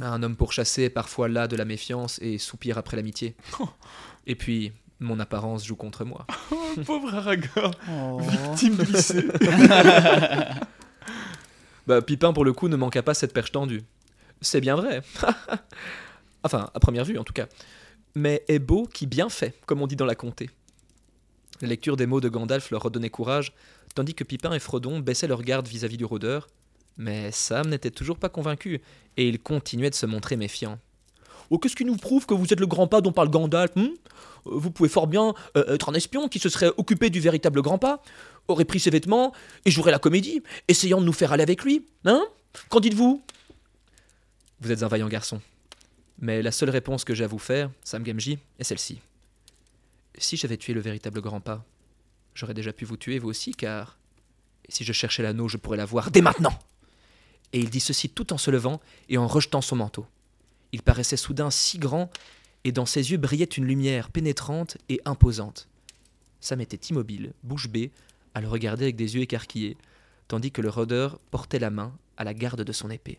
Un 0.01 0.23
homme 0.23 0.37
pourchassé 0.37 0.85
est 0.85 0.91
parfois 0.91 1.29
là 1.29 1.49
de 1.49 1.57
la 1.57 1.65
méfiance 1.65 2.19
et 2.23 2.39
soupire 2.39 2.79
après 2.79 2.97
l'amitié. 2.97 3.35
Et 4.27 4.35
puis, 4.35 4.73
mon 5.01 5.19
apparence 5.19 5.67
joue 5.67 5.77
contre 5.77 6.05
moi. 6.05 6.27
Oh, 6.53 6.83
pauvre 6.87 7.13
Aragorn, 7.13 7.75
oh. 7.91 8.21
victime 8.21 8.77
glissée. 8.77 9.27
Bah, 11.87 12.01
Pipin, 12.03 12.33
pour 12.33 12.45
le 12.45 12.53
coup, 12.53 12.69
ne 12.69 12.77
manqua 12.77 13.03
pas 13.03 13.15
cette 13.15 13.33
perche 13.33 13.51
tendue. 13.51 13.83
C'est 14.41 14.61
bien 14.61 14.77
vrai. 14.77 15.03
enfin, 16.45 16.71
à 16.73 16.79
première 16.79 17.05
vue, 17.05 17.19
en 17.19 17.25
tout 17.25 17.33
cas. 17.33 17.49
Mais 18.15 18.45
est 18.49 18.59
beau 18.59 18.87
qui 18.87 19.07
bien 19.07 19.29
fait, 19.29 19.55
comme 19.67 19.83
on 19.83 19.87
dit 19.87 19.97
dans 19.97 20.07
la 20.07 20.15
comté. 20.15 20.51
La 21.61 21.69
lecture 21.69 21.97
des 21.97 22.07
mots 22.07 22.21
de 22.21 22.29
Gandalf 22.29 22.71
leur 22.71 22.83
redonnait 22.83 23.11
courage, 23.11 23.53
tandis 23.95 24.15
que 24.15 24.25
Pipin 24.25 24.53
et 24.53 24.59
Frodon 24.59 24.99
baissaient 25.01 25.29
leur 25.29 25.43
garde 25.43 25.69
vis-à-vis 25.69 25.97
du 25.97 26.05
rôdeur. 26.05 26.49
Mais 26.97 27.31
Sam 27.33 27.69
n'était 27.69 27.91
toujours 27.91 28.19
pas 28.19 28.29
convaincu, 28.29 28.81
et 29.17 29.29
il 29.29 29.39
continuait 29.41 29.91
de 29.91 29.95
se 29.95 30.07
montrer 30.07 30.37
méfiant. 30.37 30.79
Oh, 31.51 31.59
qu'est-ce 31.59 31.77
qui 31.77 31.85
nous 31.85 31.97
prouve 31.97 32.27
que 32.27 32.35
vous 32.35 32.53
êtes 32.53 32.61
le 32.61 32.67
grand 32.67 32.87
pas 32.87 33.01
dont 33.01 33.13
parle 33.13 33.31
Gandalf 33.31 33.73
hein 33.77 33.91
Euh, 34.47 34.51
Vous 34.55 34.71
pouvez 34.71 34.89
fort 34.89 35.07
bien 35.07 35.35
euh, 35.57 35.75
être 35.75 35.89
un 35.89 35.95
espion 35.95 36.29
qui 36.29 36.39
se 36.39 36.49
serait 36.49 36.71
occupé 36.77 37.11
du 37.11 37.21
véritable 37.21 37.61
grand 37.61 37.79
pas, 37.79 38.03
aurait 38.49 38.65
pris 38.65 38.81
ses 38.81 38.91
vêtements 38.91 39.33
et 39.65 39.71
jouerait 39.71 39.91
la 39.91 39.99
comédie, 39.99 40.43
essayant 40.69 41.01
de 41.01 41.07
nous 41.07 41.13
faire 41.13 41.33
aller 41.33 41.43
avec 41.43 41.65
lui. 41.65 41.87
Hein? 42.05 42.25
Qu'en 42.69 42.81
dites-vous? 42.81 43.23
Vous 44.61 44.71
êtes 44.71 44.83
un 44.83 44.89
vaillant 44.89 45.09
garçon. 45.09 45.41
Mais 46.21 46.43
la 46.43 46.53
seule 46.53 46.71
réponse 46.71 47.05
que 47.05 47.15
j'ai 47.15 47.25
à 47.25 47.29
vous 47.29 47.39
faire, 47.39 47.71
Sam 47.83 48.03
Gamgee, 48.03 48.39
est 48.59 48.65
celle-ci. 48.65 49.01
Si 50.19 50.37
j'avais 50.37 50.59
tué 50.59 50.75
le 50.75 50.81
véritable 50.81 51.21
grand 51.21 51.41
pas, 51.41 51.65
j'aurais 52.35 52.55
déjà 52.55 52.73
pu 52.73 52.85
vous 52.85 52.99
tuer 52.99 53.19
vous 53.19 53.31
aussi, 53.31 53.53
car 53.53 53.99
si 54.69 54.85
je 54.85 54.93
cherchais 54.93 55.23
l'anneau, 55.23 55.49
je 55.49 55.57
pourrais 55.57 55.79
l'avoir 55.79 56.11
dès 56.11 56.21
maintenant. 56.21 56.59
Et 57.53 57.59
il 57.59 57.71
dit 57.71 57.81
ceci 57.81 58.11
tout 58.11 58.33
en 58.33 58.39
se 58.39 58.51
levant 58.51 58.81
et 59.09 59.19
en 59.19 59.27
rejetant 59.27 59.63
son 59.63 59.77
manteau. 59.77 60.07
Il 60.73 60.83
paraissait 60.83 61.17
soudain 61.17 61.51
si 61.51 61.79
grand, 61.79 62.11
et 62.65 62.73
dans 62.73 62.87
ses 62.87 63.11
yeux 63.11 63.17
brillait 63.17 63.45
une 63.45 63.65
lumière 63.65 64.11
pénétrante 64.11 64.77
et 64.89 65.01
imposante. 65.07 65.69
Sam 66.41 66.61
était 66.61 66.89
immobile, 66.91 67.33
bouche 67.43 67.69
bée, 67.69 67.91
à 68.35 68.41
le 68.41 68.49
regarder 68.49 68.85
avec 68.85 68.97
des 68.97 69.17
yeux 69.17 69.23
écarquillés, 69.23 69.77
tandis 70.29 70.53
que 70.53 70.61
le 70.61 70.69
rôdeur 70.69 71.19
portait 71.31 71.59
la 71.59 71.71
main 71.71 71.97
à 72.17 72.25
la 72.25 72.35
garde 72.35 72.63
de 72.63 72.73
son 72.73 72.91
épée. 72.91 73.19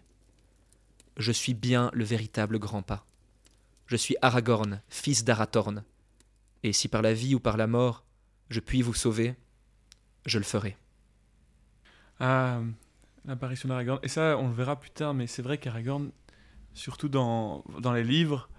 Je 1.21 1.31
suis 1.31 1.53
bien 1.53 1.91
le 1.93 2.03
véritable 2.03 2.57
grand 2.57 2.81
pas. 2.81 3.05
Je 3.85 3.95
suis 3.95 4.15
Aragorn, 4.23 4.81
fils 4.89 5.23
d'Arathorn. 5.23 5.83
Et 6.63 6.73
si 6.73 6.87
par 6.87 7.03
la 7.03 7.13
vie 7.13 7.35
ou 7.35 7.39
par 7.39 7.57
la 7.57 7.67
mort, 7.67 8.03
je 8.49 8.59
puis 8.59 8.81
vous 8.81 8.95
sauver, 8.95 9.35
je 10.25 10.39
le 10.39 10.43
ferai. 10.43 10.75
Ah, 12.19 12.61
l'apparition 13.25 13.69
d'Aragorn. 13.69 13.99
Et 14.01 14.07
ça, 14.07 14.35
on 14.35 14.47
le 14.47 14.53
verra 14.55 14.79
plus 14.79 14.89
tard, 14.89 15.13
mais 15.13 15.27
c'est 15.27 15.43
vrai 15.43 15.59
qu'Aragorn, 15.59 16.09
surtout 16.73 17.07
dans, 17.07 17.63
dans 17.79 17.93
les 17.93 18.03
livres, 18.03 18.49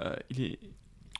euh, 0.00 0.16
il 0.30 0.42
est 0.42 0.58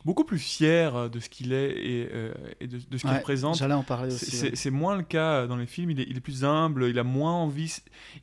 beaucoup 0.05 0.25
plus 0.25 0.39
fier 0.39 0.97
euh, 0.97 1.09
de 1.09 1.21
ce 1.21 1.29
qu'il 1.29 1.53
est 1.53 1.71
et, 1.73 2.09
euh, 2.13 2.33
et 2.61 2.67
de, 2.67 2.79
de 2.79 2.97
ce 2.97 3.03
qu'il 3.03 3.11
Ouais, 3.11 3.19
représente. 3.19 3.57
J'allais 3.59 3.75
en 3.75 3.83
parler 3.83 4.11
C'est- 4.11 4.47
aussi. 4.49 4.57
C'est 4.57 4.71
ouais. 4.71 4.77
moins 4.77 4.97
le 4.97 5.03
cas 5.03 5.47
dans 5.47 5.57
les 5.57 5.67
films, 5.67 5.91
il 5.91 6.01
est, 6.01 6.07
il 6.09 6.17
est 6.17 6.21
plus 6.21 6.45
humble, 6.45 6.87
il 6.89 6.99
a 6.99 7.05
moins 7.05 7.33
envie. 7.35 7.75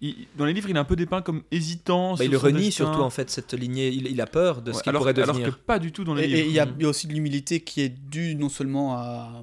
il- 0.02 0.28
dans 0.38 0.46
les 0.46 0.54
livres, 0.54 0.70
il 0.70 0.76
est 0.76 0.80
un 0.80 0.84
peu 0.86 0.96
dépeint 0.96 1.22
comme 1.22 1.44
hésitant. 1.52 2.12
Bah, 2.12 2.16
sur 2.18 2.26
il 2.26 2.32
le 2.32 2.38
renie 2.38 2.66
destin. 2.66 2.86
surtout 2.86 3.02
en 3.02 3.10
fait 3.10 3.30
cette 3.30 3.54
lignée. 3.54 3.90
Il, 3.90 4.08
il 4.08 4.20
a 4.22 4.28
peur 4.28 4.62
de 4.62 4.72
ce 4.72 4.78
Ouais, 4.78 4.84
qu'il 4.84 4.90
alors, 4.90 5.02
pourrait 5.04 5.14
alors 5.22 5.36
devenir. 5.36 5.54
que 5.56 5.60
pas 5.64 5.80
du 5.80 5.92
tout 5.92 6.04
dans 6.04 6.14
les 6.16 6.24
Et- 6.24 6.28
livres. 6.28 6.40
Et 6.40 6.46
il 6.48 6.52
y, 6.54 6.60
a, 6.60 6.66
Mhm. 6.66 6.74
il 6.80 6.84
y 6.84 6.86
a 6.86 6.90
aussi 6.90 7.08
de 7.08 7.14
l'humilité 7.14 7.60
qui 7.62 7.82
est 7.82 7.90
due 7.90 8.36
non 8.36 8.50
seulement 8.50 8.96
à. 8.98 9.42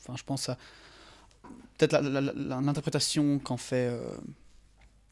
Enfin, 0.00 0.14
je 0.16 0.24
pense 0.24 0.48
à. 0.48 0.58
Peut-être 1.78 2.00
l'interprétation 2.02 3.38
qu'en 3.38 3.56
fait. 3.56 3.88
euh, 3.88 4.10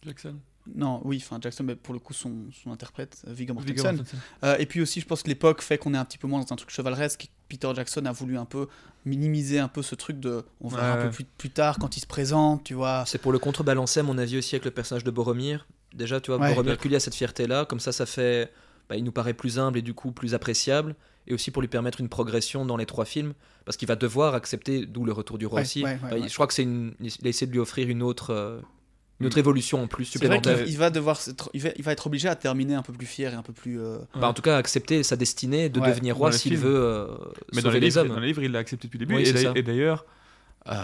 Jackson. 0.04 0.34
Non, 0.74 1.00
oui, 1.04 1.22
enfin 1.24 1.38
Jackson, 1.40 1.62
mais 1.64 1.76
pour 1.76 1.94
le 1.94 2.00
coup, 2.00 2.12
son, 2.12 2.32
son 2.62 2.70
interprète, 2.72 3.22
euh, 3.28 3.32
Viggo 3.32 3.54
Viggo 3.60 3.82
Mortensen. 3.84 4.04
Euh, 4.44 4.56
et 4.58 4.66
puis 4.66 4.80
aussi, 4.80 5.00
je 5.00 5.06
pense 5.06 5.22
que 5.22 5.28
l'époque 5.28 5.62
fait 5.62 5.78
qu'on 5.78 5.94
est 5.94 5.98
un 5.98 6.04
petit 6.04 6.18
peu 6.18 6.26
moins 6.26 6.40
dans 6.40 6.52
un 6.52 6.56
truc 6.56 6.70
chevaleresque. 6.70 7.28
Peter 7.48 7.70
Jackson 7.74 8.04
a 8.06 8.12
voulu 8.12 8.36
un 8.36 8.44
peu 8.44 8.66
minimiser 9.04 9.58
un 9.60 9.68
peu 9.68 9.82
ce 9.82 9.94
truc 9.94 10.18
de. 10.18 10.44
On 10.60 10.68
verra 10.68 10.94
Ouais. 10.96 11.02
un 11.02 11.06
peu 11.06 11.10
plus, 11.10 11.24
plus 11.24 11.50
tard 11.50 11.78
quand 11.78 11.96
il 11.96 12.00
se 12.00 12.06
présente, 12.06 12.64
tu 12.64 12.74
vois. 12.74 13.04
C'est 13.06 13.18
pour 13.18 13.32
le 13.32 13.38
contrebalancer, 13.38 14.00
à 14.00 14.02
mon 14.02 14.18
avis, 14.18 14.38
aussi 14.38 14.54
avec 14.56 14.64
le 14.64 14.70
personnage 14.72 15.04
de 15.04 15.10
Boromir. 15.10 15.66
Déjà, 15.94 16.20
tu 16.20 16.30
vois, 16.32 16.40
Ouais. 16.40 16.50
Boromir 16.50 16.76
Cully 16.78 16.96
a 16.96 17.00
cette 17.00 17.14
fierté-là, 17.14 17.64
comme 17.64 17.80
ça, 17.80 17.92
ça 17.92 18.06
fait. 18.06 18.52
bah, 18.88 18.96
il 18.96 19.02
nous 19.04 19.12
paraît 19.12 19.34
plus 19.34 19.58
humble 19.58 19.78
et 19.78 19.82
du 19.82 19.94
coup 19.94 20.12
plus 20.12 20.32
appréciable, 20.34 20.94
et 21.26 21.34
aussi 21.34 21.50
pour 21.50 21.60
lui 21.60 21.68
permettre 21.68 22.00
une 22.00 22.08
progression 22.08 22.64
dans 22.64 22.76
les 22.76 22.86
trois 22.86 23.04
films, 23.04 23.32
parce 23.64 23.76
qu'il 23.76 23.88
va 23.88 23.96
devoir 23.96 24.34
accepter, 24.36 24.86
d'où 24.86 25.04
le 25.04 25.10
retour 25.12 25.38
du 25.38 25.46
roi 25.46 25.56
Ouais, 25.56 25.62
aussi. 25.62 25.82
ouais, 25.82 25.98
ouais, 26.04 26.20
Bah. 26.20 26.28
Je 26.28 26.32
crois 26.34 26.46
que 26.46 26.54
c'est 26.54 26.62
une. 26.62 26.94
Il 27.00 27.10
a 27.26 27.28
essayé 27.28 27.46
de 27.48 27.52
lui 27.52 27.58
offrir 27.58 27.88
une 27.88 28.02
autre. 28.02 28.30
euh, 28.32 28.60
une 29.20 29.26
autre 29.26 29.36
Mm. 29.36 29.40
évolution 29.40 29.82
en 29.82 29.86
plus 29.86 30.04
C'est 30.04 30.18
vrai 30.18 30.36
supplémentaire. 30.36 30.64
qu'il 30.64 30.72
il 30.74 30.78
va 30.78 30.90
devoir, 30.90 31.16
s'être- 31.16 31.50
il 31.54 31.62
va, 31.62 31.68
il 31.76 31.82
va 31.82 31.92
être 31.92 32.06
obligé 32.06 32.28
à 32.28 32.34
terminer 32.36 32.74
un 32.74 32.82
peu 32.82 32.92
plus 32.92 33.06
fier 33.06 33.32
et 33.32 33.36
un 33.36 33.42
peu 33.42 33.52
plus. 33.52 33.80
euh, 33.80 33.98
Bah, 34.14 34.28
en 34.28 34.34
tout 34.34 34.42
cas, 34.42 34.56
accepter 34.58 35.02
sa 35.02 35.16
destinée 35.16 35.68
de 35.68 35.80
Ouais, 35.80 35.88
devenir 35.88 36.16
roi 36.16 36.32
s'il 36.32 36.56
veut 36.58 36.74
euh, 36.76 37.06
Mais 37.54 37.62
dans 37.62 37.70
les, 37.70 37.80
les 37.80 37.86
livres, 37.88 38.00
hommes. 38.02 38.08
dans 38.08 38.20
les 38.20 38.26
livres, 38.28 38.42
il 38.42 38.52
l'a 38.52 38.58
accepté 38.58 38.88
depuis 38.88 38.98
le 38.98 39.06
début. 39.06 39.16
Oui, 39.22 39.52
et 39.56 39.62
d'ailleurs- 39.62 40.04
euh, 40.68 40.74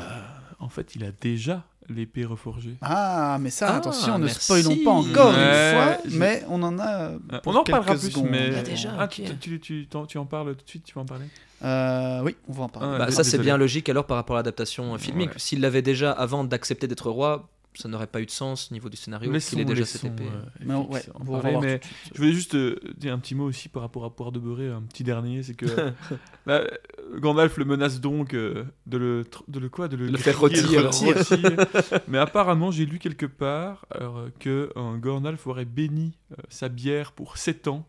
en 0.61 0.69
fait, 0.69 0.95
il 0.95 1.05
a 1.05 1.11
déjà 1.21 1.65
l'épée 1.89 2.25
reforgée. 2.25 2.77
Ah, 2.81 3.39
mais 3.41 3.51
ça, 3.51 3.69
Ah, 3.71 3.77
attention, 3.77 4.19
ne 4.19 4.29
spoilons 4.29 4.77
pas 4.85 4.91
encore 4.93 5.31
une 5.31 5.73
fois, 5.75 5.99
mais 6.13 6.43
on 6.49 6.63
en 6.63 6.79
a. 6.79 7.11
Pour 7.43 7.53
on 7.53 7.57
en 7.59 7.65
parlera 7.65 7.95
plus, 7.97 8.11
secondes. 8.11 8.29
mais. 8.31 8.53
Ah, 8.57 8.63
déjà, 8.63 8.95
Ah, 8.99 9.09
tu, 9.09 9.23
tu, 9.41 9.61
tu, 9.61 9.87
t'en- 9.89 10.07
tu 10.07 10.17
en 10.17 10.25
parles 10.25 10.55
tout 10.55 10.65
de 10.65 10.71
suite, 10.71 10.85
tu 10.85 10.95
vas 10.95 11.01
en 11.03 11.05
parler? 11.07 11.27
Euh, 11.65 12.21
oui, 12.23 12.37
on 12.49 12.53
va 12.53 12.65
en 12.65 12.69
parler. 12.69 12.89
Ah, 12.95 12.99
Bah, 12.99 13.11
ça, 13.11 13.25
c'est 13.25 13.39
bien 13.39 13.57
logique 13.57 13.89
alors 13.89 14.07
par 14.07 14.17
rapport 14.17 14.37
à 14.37 14.39
l'adaptation 14.39 14.97
filmique. 14.97 15.31
Ouais. 15.31 15.39
S'il 15.39 15.61
l'avait 15.61 15.83
déjà 15.83 16.13
avant 16.13 16.45
d'accepter 16.45 16.87
d'être 16.87 17.11
roi, 17.11 17.49
ça 17.75 17.89
n'aurait 17.89 18.07
pas 18.07 18.21
eu 18.21 18.27
de 18.27 18.31
sens 18.31 18.69
au 18.71 18.75
niveau 18.75 18.89
du 18.89 18.97
scénario. 18.97 19.33
Qu'il 19.33 19.61
ait 19.61 19.65
déjà 19.65 19.85
cette 19.85 20.05
épée. 20.05 20.25
euh, 20.25 20.77
ouais, 20.85 21.03
en 21.15 21.21
on 21.21 21.25
va 21.25 21.41
parler, 21.41 21.51
voir 21.53 21.63
mais. 21.63 21.81
Je 22.13 22.19
voulais 22.19 22.33
juste 22.33 22.55
euh, 22.55 22.79
dire 22.97 23.13
un 23.15 23.19
petit 23.19 23.35
mot 23.35 23.45
aussi 23.45 23.69
par 23.69 23.83
rapport 23.83 24.05
à 24.05 24.15
Poire 24.15 24.33
de 24.33 24.39
Beurré, 24.39 24.69
un 24.69 24.83
petit 24.83 25.05
dernier, 25.05 25.43
c'est 25.43 25.55
que 25.55 25.67
là, 26.47 26.65
Gandalf 27.19 27.57
le 27.57 27.65
menace 27.65 28.01
donc 28.01 28.35
euh, 28.35 28.65
de 28.87 28.99
le 28.99 29.25
de 29.49 29.59
le 29.59 29.69
quoi 29.69 29.89
de 29.89 29.97
le, 29.97 30.07
Le 30.09 30.19
faire 30.19 30.39
rôtir. 30.39 30.63
Mais 32.09 32.19
apparemment, 32.19 32.71
j'ai 32.71 32.87
lu 32.87 32.99
quelque 32.99 33.27
part 33.27 33.87
alors, 33.91 34.19
euh, 34.19 34.29
que 34.39 34.71
euh, 34.77 34.97
Gandalf 34.99 35.47
aurait 35.47 35.65
béni 35.65 36.19
euh, 36.33 36.37
sa 36.49 36.69
bière 36.69 37.13
pour 37.13 37.37
7 37.37 37.69
ans 37.69 37.87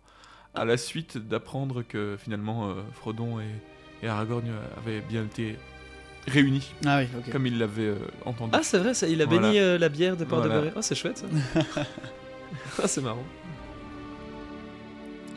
à 0.56 0.66
la 0.66 0.78
suite 0.78 1.18
d'apprendre 1.18 1.82
que 1.82 2.16
finalement 2.20 2.70
euh, 2.70 2.76
Frodon 2.94 3.40
et, 3.40 4.06
et 4.06 4.08
Aragorn 4.08 4.44
avaient 4.78 5.02
bien 5.02 5.24
été 5.26 5.58
réunis 6.28 6.72
Ah 6.86 7.00
oui, 7.00 7.08
ok. 7.18 7.32
comme 7.32 7.48
il 7.48 7.58
l'avait 7.58 7.84
euh, 7.88 7.98
entendu. 8.26 8.52
Ah, 8.54 8.62
c'est 8.64 8.78
vrai, 8.80 8.94
ça, 8.94 9.08
il 9.08 9.22
a 9.22 9.26
Voilà. 9.26 9.42
béni 9.50 9.60
euh, 9.60 9.78
la 9.78 9.90
bière 9.90 10.18
de 10.18 10.26
Port 10.26 10.40
Voilà. 10.40 10.56
de 10.56 10.60
Beurré. 10.62 10.74
Ah, 10.76 10.82
c'est 10.82 10.96
chouette 10.96 11.18
ça. 11.18 11.28
ah, 12.82 12.88
c'est 12.88 13.02
marrant. 13.02 13.24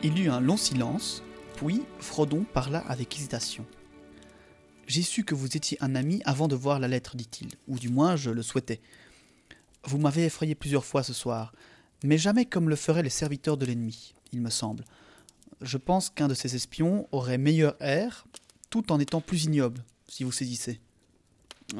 Il 0.03 0.17
y 0.17 0.23
eut 0.23 0.29
un 0.29 0.39
long 0.41 0.57
silence, 0.57 1.23
puis 1.55 1.81
Frodon 1.99 2.45
parla 2.53 2.79
avec 2.87 3.15
hésitation. 3.17 3.65
J'ai 4.87 5.01
su 5.01 5.23
que 5.25 5.35
vous 5.35 5.57
étiez 5.57 5.77
un 5.81 5.95
ami 5.95 6.21
avant 6.25 6.47
de 6.47 6.55
voir 6.55 6.79
la 6.79 6.87
lettre, 6.87 7.15
dit-il, 7.17 7.49
ou 7.67 7.77
du 7.79 7.89
moins 7.89 8.15
je 8.15 8.29
le 8.29 8.41
souhaitais. 8.41 8.79
Vous 9.83 9.97
m'avez 9.97 10.25
effrayé 10.25 10.55
plusieurs 10.55 10.85
fois 10.85 11.03
ce 11.03 11.13
soir, 11.13 11.51
mais 12.03 12.17
jamais 12.17 12.45
comme 12.45 12.69
le 12.69 12.75
feraient 12.75 13.03
les 13.03 13.09
serviteurs 13.09 13.57
de 13.57 13.65
l'ennemi, 13.65 14.13
il 14.31 14.41
me 14.41 14.49
semble. 14.49 14.85
Je 15.61 15.77
pense 15.77 16.09
qu'un 16.09 16.27
de 16.27 16.33
ces 16.35 16.55
espions 16.55 17.07
aurait 17.11 17.37
meilleur 17.39 17.75
air, 17.81 18.27
tout 18.69 18.91
en 18.91 18.99
étant 18.99 19.21
plus 19.21 19.45
ignoble, 19.45 19.83
vous 20.23 20.31
saisissez. 20.31 20.79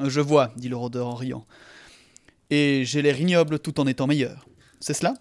Je 0.02 0.20
vois, 0.20 0.52
dit 0.56 0.68
le 0.68 0.76
rôdeur 0.76 1.06
en 1.06 1.14
riant. 1.14 1.46
Et 2.50 2.84
j'ai 2.84 3.02
l'air 3.02 3.20
ignoble 3.20 3.58
tout 3.58 3.80
en 3.80 3.86
étant 3.86 4.06
meilleur. 4.06 4.46
C'est 4.80 4.94
cela? 4.94 5.14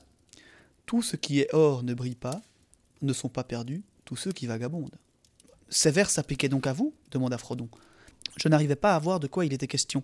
Tout 0.86 1.02
ce 1.02 1.16
qui 1.16 1.40
est 1.40 1.54
or 1.54 1.84
ne 1.84 1.94
brille 1.94 2.16
pas, 2.16 2.42
ne 3.02 3.14
sont 3.14 3.30
pas 3.30 3.44
perdus 3.44 3.84
tous 4.06 4.16
ceux 4.16 4.32
qui 4.32 4.48
vagabondent. 4.48 4.96
Ces 5.70 5.92
vers 5.92 6.10
s'appliquaient 6.10 6.48
donc 6.48 6.66
à 6.66 6.74
vous? 6.74 6.94
demanda 7.12 7.38
Frodon. 7.38 7.68
Je 8.38 8.48
n'arrivais 8.48 8.78
pas 8.78 8.96
à 8.96 9.00
voir 9.00 9.20
de 9.20 9.28
quoi 9.28 9.46
il 9.46 9.52
était 9.52 9.68
question. 9.68 10.02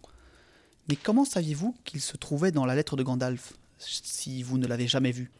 Mais 0.89 0.97
comment 0.97 1.23
saviez-vous 1.23 1.73
qu'il 1.85 2.01
se 2.01 2.17
trouvait 2.17 2.51
dans 2.51 2.65
la 2.65 2.75
lettre 2.75 2.97
de 2.97 3.03
Gandalf, 3.03 3.53
si 3.77 4.43
vous 4.43 4.57
ne 4.57 4.67
l'avez 4.67 4.87
jamais 4.87 5.11
vu 5.11 5.31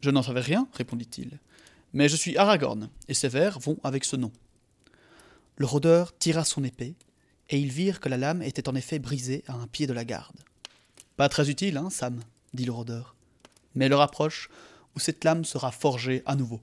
Je 0.00 0.10
n'en 0.10 0.24
savais 0.24 0.40
rien, 0.40 0.66
répondit-il. 0.74 1.38
Mais 1.92 2.08
je 2.08 2.16
suis 2.16 2.36
Aragorn, 2.36 2.88
et 3.06 3.14
ces 3.14 3.28
vers 3.28 3.60
vont 3.60 3.78
avec 3.84 4.04
ce 4.04 4.16
nom. 4.16 4.32
Le 5.56 5.66
rôdeur 5.66 6.16
tira 6.18 6.44
son 6.44 6.64
épée, 6.64 6.96
et 7.50 7.58
ils 7.58 7.70
virent 7.70 8.00
que 8.00 8.08
la 8.08 8.16
lame 8.16 8.42
était 8.42 8.68
en 8.68 8.74
effet 8.74 8.98
brisée 8.98 9.44
à 9.48 9.54
un 9.54 9.66
pied 9.66 9.86
de 9.86 9.92
la 9.92 10.04
garde. 10.04 10.36
Pas 11.16 11.28
très 11.28 11.50
utile, 11.50 11.76
hein, 11.76 11.90
Sam 11.90 12.20
dit 12.54 12.64
le 12.64 12.72
rôdeur. 12.72 13.14
Mais 13.74 13.88
l'heure 13.88 14.00
approche 14.00 14.48
où 14.96 15.00
cette 15.00 15.22
lame 15.24 15.44
sera 15.44 15.70
forgée 15.70 16.22
à 16.26 16.36
nouveau. 16.36 16.60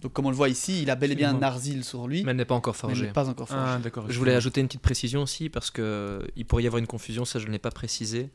Donc 0.00 0.12
comme 0.12 0.26
on 0.26 0.30
le 0.30 0.36
voit 0.36 0.48
ici, 0.48 0.82
il 0.82 0.90
a 0.90 0.94
bel 0.96 1.12
et 1.12 1.14
bien 1.14 1.40
un 1.42 1.82
sur 1.82 2.06
lui, 2.06 2.22
Mais 2.24 2.30
elle 2.30 2.36
n'est 2.36 2.44
pas 2.44 2.54
encore 2.54 2.76
forgée. 2.76 3.06
n'est 3.06 3.12
pas 3.12 3.28
encore 3.28 3.48
forgé. 3.48 3.64
Ah, 3.66 3.78
d'accord. 3.78 4.10
Je 4.10 4.18
voulais 4.18 4.34
ajouter 4.34 4.60
une 4.60 4.68
petite 4.68 4.82
précision 4.82 5.22
aussi 5.22 5.48
parce 5.48 5.70
que 5.70 5.82
euh, 5.82 6.26
il 6.36 6.46
pourrait 6.46 6.62
y 6.62 6.66
avoir 6.66 6.78
une 6.78 6.86
confusion, 6.86 7.24
ça 7.24 7.38
je 7.38 7.46
ne 7.46 7.52
l'ai 7.52 7.58
pas 7.58 7.70
précisé. 7.70 8.30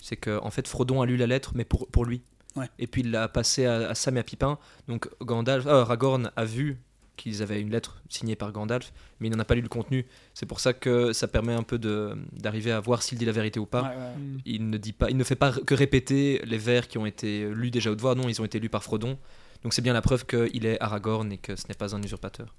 C'est 0.00 0.16
que 0.16 0.38
en 0.42 0.50
fait 0.50 0.68
Frodon 0.68 1.02
a 1.02 1.06
lu 1.06 1.16
la 1.16 1.26
lettre, 1.26 1.52
mais 1.54 1.64
pour, 1.64 1.88
pour 1.88 2.04
lui. 2.04 2.22
Ouais. 2.56 2.68
Et 2.78 2.86
puis 2.86 3.02
il 3.02 3.10
l'a 3.10 3.28
passée 3.28 3.66
à, 3.66 3.88
à 3.90 3.94
Sam 3.94 4.16
et 4.16 4.20
à 4.20 4.22
Pipin. 4.22 4.58
Donc 4.86 5.08
Gandalf, 5.20 5.66
euh, 5.66 5.82
Aragorn 5.82 6.30
a 6.36 6.44
vu 6.44 6.78
qu'ils 7.18 7.42
avaient 7.42 7.60
une 7.60 7.70
lettre 7.70 8.02
signée 8.08 8.36
par 8.36 8.52
Gandalf, 8.52 8.92
mais 9.20 9.28
il 9.28 9.30
n'en 9.30 9.38
a 9.38 9.44
pas 9.44 9.54
lu 9.54 9.60
le 9.60 9.68
contenu. 9.68 10.06
C'est 10.32 10.46
pour 10.46 10.60
ça 10.60 10.72
que 10.72 11.12
ça 11.12 11.28
permet 11.28 11.52
un 11.52 11.62
peu 11.62 11.78
d'arriver 11.78 12.72
à 12.72 12.80
voir 12.80 13.02
s'il 13.02 13.18
dit 13.18 13.26
la 13.26 13.32
vérité 13.32 13.60
ou 13.60 13.66
pas. 13.66 13.82
Ouais, 13.82 13.88
ouais. 13.88 14.16
Hmm. 14.16 14.38
Il 14.46 14.70
ne 14.70 14.78
dit 14.78 14.94
pas, 14.94 15.10
il 15.10 15.16
ne 15.16 15.24
fait 15.24 15.36
pas 15.36 15.52
que 15.52 15.74
répéter 15.74 16.40
les 16.46 16.56
vers 16.58 16.88
qui 16.88 16.96
ont 16.96 17.04
été 17.04 17.50
lus 17.50 17.70
déjà 17.70 17.90
haute 17.90 18.00
voix. 18.00 18.14
Non, 18.14 18.28
ils 18.28 18.40
ont 18.40 18.44
été 18.44 18.58
lus 18.58 18.70
par 18.70 18.82
Frodon. 18.82 19.18
Donc 19.62 19.74
c'est 19.74 19.82
bien 19.82 19.92
la 19.92 20.02
preuve 20.02 20.24
qu'il 20.24 20.64
est 20.64 20.80
Aragorn 20.80 21.30
et 21.32 21.38
que 21.38 21.56
ce 21.56 21.68
n'est 21.68 21.74
pas 21.74 21.94
un 21.94 22.02
usurpateur. 22.02 22.54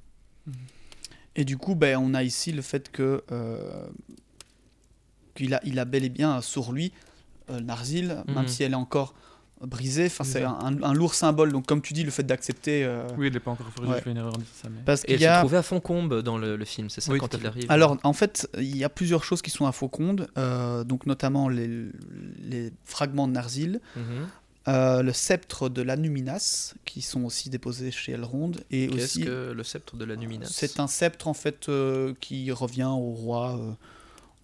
Et 1.36 1.46
du 1.46 1.58
coup, 1.58 1.76
ben, 1.76 1.98
on 1.98 2.14
a 2.14 2.24
ici 2.24 2.52
le 2.52 2.62
fait 2.62 2.92
que 2.92 3.24
euh, 3.32 3.88
qu'il 5.36 5.54
a, 5.54 5.62
il 5.64 5.80
a 5.80 5.86
bel 5.86 6.04
et 6.04 6.10
bien 6.10 6.42
sur 6.42 6.74
lui 6.74 6.92
euh, 7.50 7.62
Narzil, 7.62 8.24
même 8.28 8.48
si 8.48 8.64
elle 8.64 8.74
est 8.74 8.76
encore 8.76 9.14
brisée. 9.66 10.06
Enfin, 10.06 10.24
C'est 10.24 10.44
un, 10.44 10.58
un 10.84 10.94
lourd 10.94 11.14
symbole. 11.14 11.52
Donc, 11.52 11.66
comme 11.66 11.82
tu 11.82 11.94
dis, 11.94 12.04
le 12.04 12.12
fait 12.12 12.24
d'accepter. 12.24 12.84
euh, 12.86 13.08
Oui, 13.18 13.28
il 13.28 13.34
n'est 13.34 13.40
pas 13.40 13.52
encore 13.52 13.68
forgé, 13.76 13.90
Ouais. 13.90 13.98
j'ai 13.98 14.04
fait 14.04 14.12
une 14.12 14.18
erreur 14.18 14.34
ça. 14.62 14.70
Mais... 14.70 14.82
Parce 14.86 15.04
Et 15.04 15.08
qu'il 15.08 15.16
elle 15.16 15.22
y 15.22 15.24
se 15.26 15.30
a. 15.30 15.40
trouvait 15.40 15.58
à 15.58 15.64
Foncombe 15.64 16.22
dans 16.22 16.38
le, 16.38 16.56
le 16.56 16.66
film, 16.66 16.90
c'est 16.90 17.02
ça 17.02 17.12
Oui, 17.12 17.20
quand 17.20 17.34
il 17.34 17.46
arrive? 17.46 17.66
Alors, 17.70 17.98
en 18.04 18.14
fait, 18.14 18.50
il 18.58 18.78
y 18.78 18.84
a 18.84 18.90
plusieurs 18.90 19.24
choses 19.24 19.42
qui 19.42 19.50
sont 19.50 19.66
à 19.68 19.72
Fauconde, 19.72 20.28
euh, 20.38 20.84
donc 20.84 21.06
notamment 21.06 21.50
les, 21.50 21.68
les 22.42 22.72
fragments 22.86 23.28
de 23.28 23.34
Narzil, 23.34 23.80
Mhm. 23.96 24.28
euh, 24.68 25.02
le 25.02 25.14
sceptre 25.14 25.68
de 25.70 25.82
l'Anuminas, 25.82 26.74
qui 26.86 27.02
sont 27.02 27.24
aussi 27.24 27.50
déposés 27.50 27.92
chez 27.92 28.12
Elrond, 28.14 28.52
et 28.72 28.88
Qu'est-ce 28.88 29.04
aussi 29.04 29.22
que 29.26 29.52
le 29.52 29.64
sceptre 29.64 29.98
de 29.98 30.06
la 30.06 30.16
Numinas? 30.16 30.50
C'est 30.52 30.80
un 30.80 30.88
sceptre 30.88 31.28
en 31.28 31.34
fait 31.34 31.70
euh, 31.70 32.14
qui 32.20 32.52
revient 32.52 32.84
au 32.92 33.12
roi, 33.12 33.58
euh, 33.60 33.72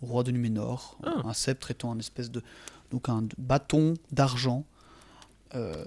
au 0.01 0.08
roi 0.08 0.23
de 0.23 0.32
Numénor. 0.32 0.97
Ah. 1.04 1.13
Un 1.25 1.34
sceptre 1.34 1.71
étant 1.71 1.91
un 1.91 1.99
espèce 1.99 2.32
de 2.32 2.41
donc 2.91 3.08
un 3.10 3.23
bâton 3.38 3.93
d'argent. 4.12 4.65
Euh, 5.55 5.85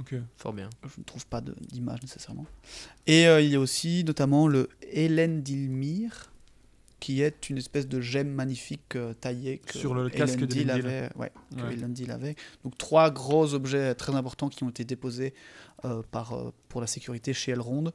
Ok. 0.00 0.14
Fort 0.38 0.54
bien. 0.54 0.70
je 0.84 0.98
ne 0.98 1.04
trouve 1.04 1.26
pas 1.26 1.40
de- 1.42 1.54
d'image 1.70 2.00
nécessairement. 2.02 2.46
Et 3.06 3.26
euh, 3.28 3.42
il 3.42 3.50
y 3.50 3.56
a 3.56 3.60
aussi 3.60 4.04
notamment 4.04 4.48
le 4.48 4.68
Elendilmir, 4.90 6.32
qui 6.98 7.20
est 7.20 7.50
une 7.50 7.58
espèce 7.58 7.86
de 7.86 8.00
gemme 8.00 8.30
magnifique 8.30 8.96
euh, 8.96 9.12
taillée 9.12 9.58
que 9.58 9.78
Sur 9.78 9.94
le 9.94 10.08
casque 10.08 10.38
Elendil 10.38 10.64
d'Elendil. 10.64 10.86
avait. 10.86 11.10
Ouais, 11.16 11.30
que 11.56 11.62
Ouais. 11.62 12.10
Avait. 12.10 12.36
Donc 12.64 12.78
trois 12.78 13.10
gros 13.10 13.52
objets 13.54 13.94
très 13.94 14.14
importants 14.14 14.48
qui 14.48 14.64
ont 14.64 14.70
été 14.70 14.84
déposés 14.84 15.34
euh, 15.84 16.02
par, 16.10 16.32
euh, 16.32 16.52
pour 16.68 16.80
la 16.80 16.86
sécurité 16.86 17.34
chez 17.34 17.52
Elrond. 17.52 17.92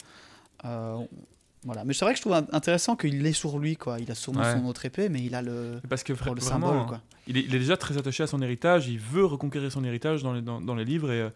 Voilà. 1.64 1.84
Mais 1.84 1.94
c'est 1.94 2.06
vrai 2.06 2.14
que 2.14 2.18
je 2.18 2.22
trouve 2.22 2.34
int- 2.34 2.48
intéressant 2.54 2.96
qu'il 2.96 3.22
l'ait 3.22 3.34
sur 3.34 3.60
lui. 3.60 3.76
Quoi. 3.76 4.00
Il 4.00 4.10
a 4.12 4.16
sûrement 4.16 4.42
Ouais. 4.42 4.54
son 4.54 4.66
autre 4.66 4.86
épée, 4.86 5.10
mais 5.10 5.22
il 5.24 5.36
a 5.36 5.42
le, 5.42 5.82
Parce 5.90 6.04
que 6.04 6.14
pour 6.14 6.34
le 6.36 6.42
vraiment, 6.42 6.68
symbole. 6.70 6.88
Quoi. 6.88 7.02
Il, 7.28 7.38
est, 7.38 7.42
il 7.42 7.54
est 7.56 7.60
déjà 7.60 7.76
très 7.78 7.98
attaché 7.98 8.24
à 8.24 8.28
son 8.28 8.42
héritage, 8.42 8.88
il 8.88 9.00
veut 9.00 9.26
reconquérir 9.26 9.72
son 9.72 9.84
héritage 9.84 10.24
dans 10.24 10.34
les, 10.34 10.42
dans, 10.42 10.62
dans 10.62 10.76
les 10.76 10.86
livres 10.86 11.12
et, 11.12 11.22
euh, 11.22 11.30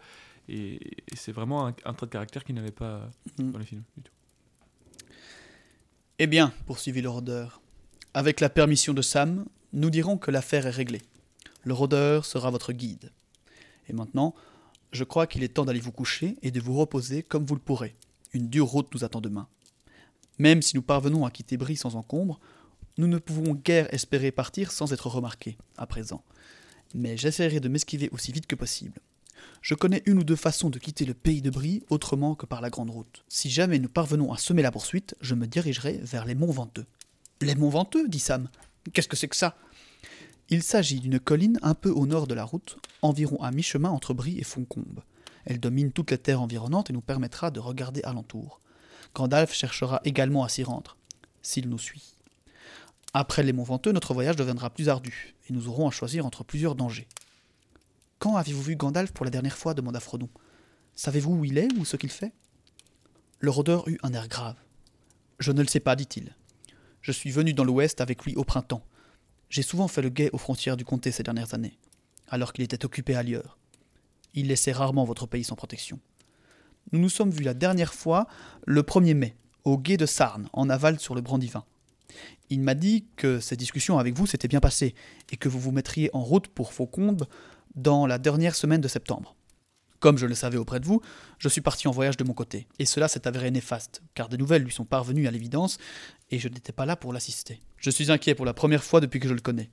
et, 0.48 0.76
et 0.76 1.16
c'est 1.16 1.32
vraiment 1.34 1.68
un, 1.68 1.74
un 1.86 1.94
trait 1.94 2.06
de 2.06 2.12
caractère 2.12 2.44
qu'il 2.44 2.56
n'avait 2.56 2.72
pas 2.72 3.10
Mm. 3.40 3.52
dans 3.52 3.60
les 3.60 3.66
films. 3.66 3.84
du 3.98 4.04
tout. 4.04 4.12
Eh 6.20 6.28
bien, 6.28 6.54
poursuivit 6.66 7.02
le 7.02 7.10
rôdeur, 7.10 7.62
avec 8.14 8.40
la 8.40 8.50
permission 8.50 8.94
de 8.94 9.02
Sam, 9.02 9.46
nous 9.74 9.90
dirons 9.90 10.18
que 10.18 10.30
l'affaire 10.32 10.68
est 10.68 10.72
réglée. 10.72 11.02
Le 11.64 11.74
rôdeur 11.74 12.26
sera 12.26 12.52
votre 12.52 12.74
guide. 12.74 13.12
Et 13.90 13.94
maintenant, 13.94 14.36
je 14.92 15.04
crois 15.04 15.26
qu'il 15.28 15.44
est 15.44 15.48
temps 15.50 15.66
d'aller 15.66 15.80
vous 15.80 15.92
coucher 15.92 16.38
et 16.42 16.52
de 16.52 16.60
vous 16.60 16.78
reposer 16.78 17.24
comme 17.24 17.46
vous 17.46 17.56
le 17.56 17.62
pourrez. 17.62 17.94
Une 18.34 18.48
dure 18.50 18.68
route 18.68 18.94
nous 18.94 19.04
attend 19.04 19.22
demain. 19.22 19.48
Même 20.42 20.64
si 20.64 20.76
nous 20.76 20.82
parvenons 20.82 21.24
à 21.24 21.30
quitter 21.30 21.56
Brie 21.56 21.78
sans 21.78 21.96
encombre, 21.96 22.40
nous 22.98 23.06
ne 23.06 23.20
pouvons 23.20 23.54
guère 23.54 23.94
espérer 23.94 24.32
partir 24.32 24.72
sans 24.72 24.92
être 24.92 25.06
remarqués, 25.06 25.56
à 25.78 25.86
présent. 25.86 26.24
Mais 26.96 27.16
j'essaierai 27.16 27.60
de 27.60 27.70
m'esquiver 27.70 28.10
aussi 28.12 28.32
vite 28.32 28.48
que 28.48 28.56
possible. 28.56 29.00
Je 29.62 29.76
connais 29.76 30.02
une 30.08 30.18
ou 30.18 30.24
deux 30.24 30.36
façons 30.36 30.72
de 30.72 30.80
quitter 30.80 31.06
le 31.06 31.14
pays 31.14 31.44
de 31.44 31.52
Brie 31.52 31.84
autrement 31.92 32.34
que 32.34 32.48
par 32.48 32.60
la 32.60 32.72
grande 32.72 32.90
route. 32.90 33.24
Si 33.30 33.52
jamais 33.52 33.78
nous 33.78 33.88
parvenons 33.88 34.34
à 34.34 34.40
semer 34.40 34.64
la 34.64 34.72
poursuite, 34.72 35.16
je 35.22 35.36
me 35.36 35.46
dirigerai 35.46 36.00
vers 36.02 36.26
les 36.26 36.34
monts 36.34 36.52
Venteux. 36.52 36.88
Les 37.42 37.54
monts 37.54 37.70
Venteux 37.70 38.08
dit 38.08 38.18
Sam. 38.18 38.50
Qu'est-ce 38.94 39.08
que 39.08 39.16
c'est 39.16 39.28
que 39.28 39.36
ça? 39.36 39.56
Il 40.50 40.64
s'agit 40.64 41.02
d'une 41.02 41.20
colline 41.20 41.60
un 41.62 41.76
peu 41.76 41.92
au 41.92 42.08
nord 42.08 42.26
de 42.26 42.34
la 42.34 42.46
route, 42.46 42.80
environ 43.04 43.40
à 43.44 43.52
mi-chemin 43.52 43.92
entre 43.92 44.16
Brie 44.16 44.40
et 44.40 44.44
Foncombe. 44.44 45.04
Elle 45.46 45.60
domine 45.60 45.92
toutes 45.92 46.10
les 46.10 46.18
terres 46.18 46.42
environnantes 46.42 46.90
et 46.90 46.94
nous 46.94 47.02
permettra 47.02 47.52
de 47.52 47.60
regarder 47.60 48.02
alentour. 48.02 48.60
Gandalf 49.14 49.54
cherchera 49.54 50.02
également 50.06 50.44
à 50.44 50.50
s'y 50.50 50.64
rendre, 50.64 50.98
s'il 51.42 51.70
nous 51.70 51.80
suit. 51.80 52.16
Après 53.14 53.44
les 53.44 53.52
Monts 53.52 53.64
Venteux, 53.64 53.92
notre 53.92 54.14
voyage 54.14 54.38
deviendra 54.38 54.70
plus 54.70 54.88
ardu, 54.88 55.36
et 55.50 55.54
nous 55.54 55.68
aurons 55.68 55.88
à 55.88 55.92
choisir 55.92 56.26
entre 56.26 56.44
plusieurs 56.44 56.76
dangers. 56.76 57.08
Quand 58.20 58.38
avez-vous 58.38 58.62
vu 58.62 58.76
Gandalf 58.76 59.12
pour 59.12 59.26
la 59.26 59.32
dernière 59.32 59.58
fois? 59.58 59.74
demanda 59.74 60.00
Frodon. 60.00 60.30
Savez-vous 60.96 61.34
où 61.34 61.46
il 61.46 61.58
est 61.58 61.74
ou 61.78 61.86
ce 61.86 61.98
qu'il 61.98 62.12
fait? 62.12 62.34
Le 63.40 63.50
rôdeur 63.50 63.88
eut 63.88 64.00
un 64.04 64.14
air 64.14 64.28
grave. 64.28 64.56
Je 65.40 65.52
ne 65.52 65.62
le 65.62 65.68
sais 65.68 65.80
pas, 65.80 65.96
dit-il. 65.96 66.36
Je 67.02 67.12
suis 67.12 67.32
venu 67.32 67.54
dans 67.54 67.64
l'Ouest 67.64 68.00
avec 68.00 68.24
lui 68.24 68.36
au 68.36 68.44
printemps. 68.44 68.86
J'ai 69.50 69.64
souvent 69.64 69.88
fait 69.88 70.04
le 70.04 70.10
guet 70.10 70.30
aux 70.32 70.38
frontières 70.38 70.78
du 70.78 70.86
comté 70.86 71.12
ces 71.12 71.24
dernières 71.24 71.54
années, 71.54 71.78
alors 72.30 72.54
qu'il 72.54 72.64
était 72.64 72.86
occupé 72.86 73.16
ailleurs. 73.16 73.58
Il 74.34 74.48
laissait 74.48 74.72
rarement 74.72 75.04
votre 75.04 75.26
pays 75.26 75.44
sans 75.44 75.56
protection. 75.56 76.00
Nous 76.92 77.00
nous 77.00 77.10
sommes 77.10 77.32
vus 77.32 77.44
la 77.44 77.54
dernière 77.54 77.94
fois 77.94 78.28
le 78.66 78.82
1er 78.82 79.14
mai, 79.14 79.36
au 79.64 79.78
guet 79.78 79.98
de 79.98 80.06
Sarn, 80.06 80.50
en 80.54 80.70
aval 80.70 81.00
sur 81.00 81.16
le 81.16 81.22
Brandivin. 81.22 81.64
Il 82.50 82.62
m'a 82.62 82.74
dit 82.74 83.06
que 83.16 83.40
ces 83.40 83.56
discussions 83.56 83.98
avec 83.98 84.16
vous 84.18 84.28
s'étaient 84.28 84.48
bien 84.48 84.60
passées 84.60 84.94
et 85.32 85.38
que 85.38 85.48
vous 85.48 85.60
vous 85.60 85.72
mettriez 85.72 86.10
en 86.14 86.22
route 86.22 86.48
pour 86.48 86.74
Faucombe 86.74 87.26
dans 87.76 88.06
la 88.06 88.18
dernière 88.18 88.56
semaine 88.56 88.82
de 88.82 88.88
septembre. 88.88 89.36
Comme 90.02 90.18
je 90.18 90.26
le 90.26 90.34
savais 90.34 90.58
auprès 90.58 90.80
de 90.80 90.86
vous, 90.86 91.02
je 91.38 91.48
suis 91.48 91.62
parti 91.62 91.88
en 91.88 91.92
voyage 91.92 92.18
de 92.18 92.24
mon 92.24 92.34
côté, 92.34 92.68
et 92.80 92.86
cela 92.86 93.08
s'est 93.08 93.28
avéré 93.28 93.52
néfaste, 93.52 94.02
car 94.16 94.30
des 94.30 94.38
nouvelles 94.38 94.64
lui 94.64 94.72
sont 94.72 94.84
parvenues 94.84 95.28
à 95.28 95.32
l'évidence, 95.32 95.78
et 96.32 96.40
je 96.40 96.50
n'étais 96.50 96.72
pas 96.72 96.88
là 96.88 96.96
pour 96.96 97.14
l'assister. 97.14 97.62
Je 97.78 97.92
suis 97.92 98.12
inquiet 98.12 98.34
pour 98.34 98.46
la 98.46 98.56
première 98.56 98.84
fois 98.84 99.00
depuis 99.00 99.20
que 99.20 99.28
je 99.28 99.34
le 99.36 99.42
connais. 99.42 99.70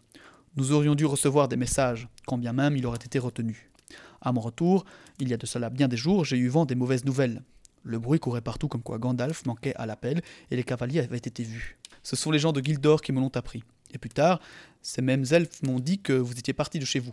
Nous 0.57 0.73
aurions 0.73 0.95
dû 0.95 1.07
recevoir 1.07 1.49
des 1.49 1.57
messages, 1.57 2.09
quand 2.27 2.37
bien 2.37 2.53
même 2.53 2.77
il 2.77 2.87
aurait 2.87 2.99
été 3.03 3.19
retenu. 3.19 3.71
À 4.21 4.33
mon 4.33 4.41
retour, 4.41 4.85
il 5.19 5.29
y 5.29 5.35
a 5.35 5.37
de 5.37 5.47
cela 5.47 5.71
bien 5.71 5.89
des 5.89 5.97
jours, 5.97 6.25
j'ai 6.25 6.37
eu 6.37 6.49
vent 6.49 6.67
des 6.67 6.75
mauvaises 6.75 7.05
nouvelles. 7.05 7.43
Le 7.85 7.99
bruit 7.99 8.19
courait 8.19 8.41
partout 8.41 8.69
comme 8.69 8.83
quoi 8.83 8.99
Gandalf 8.99 9.47
manquait 9.47 9.75
à 9.77 9.87
l'appel 9.87 10.23
et 10.51 10.57
les 10.57 10.65
cavaliers 10.65 11.01
avaient 11.01 11.17
été 11.17 11.43
vus. 11.43 11.79
Ce 12.03 12.17
sont 12.17 12.31
les 12.31 12.39
gens 12.39 12.53
de 12.53 12.61
Gildor 12.61 13.01
qui 13.01 13.13
me 13.13 13.21
l'ont 13.21 13.35
appris. 13.35 13.63
Et 13.93 13.99
plus 13.99 14.11
tard, 14.11 14.41
ces 14.83 15.03
mêmes 15.03 15.25
elfes 15.31 15.63
m'ont 15.63 15.81
dit 15.81 15.99
que 15.99 16.13
vous 16.13 16.39
étiez 16.39 16.53
parti 16.53 16.79
de 16.79 16.85
chez 16.85 16.99
vous. 16.99 17.13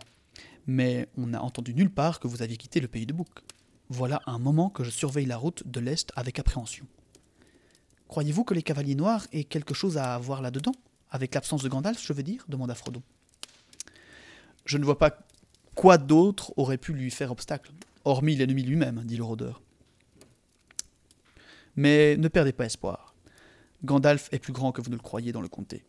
Mais 0.66 1.08
on 1.16 1.28
n'a 1.28 1.42
entendu 1.42 1.74
nulle 1.74 1.90
part 1.90 2.20
que 2.20 2.28
vous 2.28 2.42
aviez 2.42 2.56
quitté 2.56 2.80
le 2.80 2.88
pays 2.88 3.06
de 3.06 3.12
Bouc. 3.12 3.28
Voilà 3.88 4.20
un 4.26 4.38
moment 4.38 4.68
que 4.68 4.82
je 4.82 4.90
surveille 4.90 5.26
la 5.26 5.36
route 5.36 5.62
de 5.66 5.80
l'Est 5.80 6.12
avec 6.16 6.38
appréhension. 6.38 6.86
Croyez-vous 8.08 8.44
que 8.44 8.54
les 8.54 8.62
cavaliers 8.62 8.94
noirs 8.94 9.26
aient 9.32 9.44
quelque 9.44 9.74
chose 9.74 9.96
à 9.96 10.18
voir 10.18 10.42
là-dedans? 10.42 10.74
Avec 11.10 11.34
l'absence 11.34 11.62
de 11.62 11.68
Gandalf, 11.68 12.04
je 12.04 12.12
veux 12.12 12.22
dire? 12.22 12.44
demanda 12.48 12.74
Frodo. 12.74 13.02
Je 14.64 14.78
ne 14.78 14.84
vois 14.84 14.98
pas 14.98 15.16
quoi 15.76 15.98
d'autre 15.98 16.52
aurait 16.56 16.78
pu 16.78 16.92
lui 16.92 17.12
faire 17.12 17.30
obstacle, 17.30 17.70
hormis 18.04 18.34
l'ennemi 18.34 18.64
lui-même, 18.64 19.02
dit 19.04 19.16
le 19.16 19.22
rôdeur. 19.22 19.62
Mais 21.76 22.16
ne 22.16 22.26
perdez 22.26 22.52
pas 22.52 22.64
espoir. 22.64 23.14
Gandalf 23.84 24.28
est 24.32 24.40
plus 24.40 24.54
grand 24.54 24.72
que 24.72 24.80
vous 24.80 24.90
ne 24.90 24.96
le 24.96 25.02
croyez 25.02 25.30
dans 25.30 25.42
le 25.42 25.48
comté. 25.48 25.84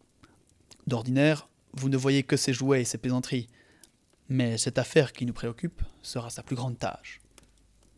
D'ordinaire, 0.86 1.50
vous 1.74 1.90
ne 1.90 1.98
voyez 1.98 2.22
que 2.24 2.38
ses 2.38 2.54
jouets 2.54 2.82
et 2.82 2.86
ses 2.86 2.98
plaisanteries, 2.98 3.48
mais 4.30 4.58
cette 4.58 4.78
affaire 4.78 5.14
qui 5.14 5.26
nous 5.26 5.34
préoccupe 5.34 5.82
sera 6.02 6.30
sa 6.30 6.44
plus 6.44 6.56
grande 6.56 6.78
tâche. 6.78 7.20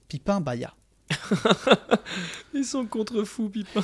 Pipin 0.08 0.42
bâilla. 0.42 0.76
Ils 2.54 2.66
sont 2.66 2.86
contre 2.86 3.24
fous, 3.24 3.50
Pipin. 3.50 3.84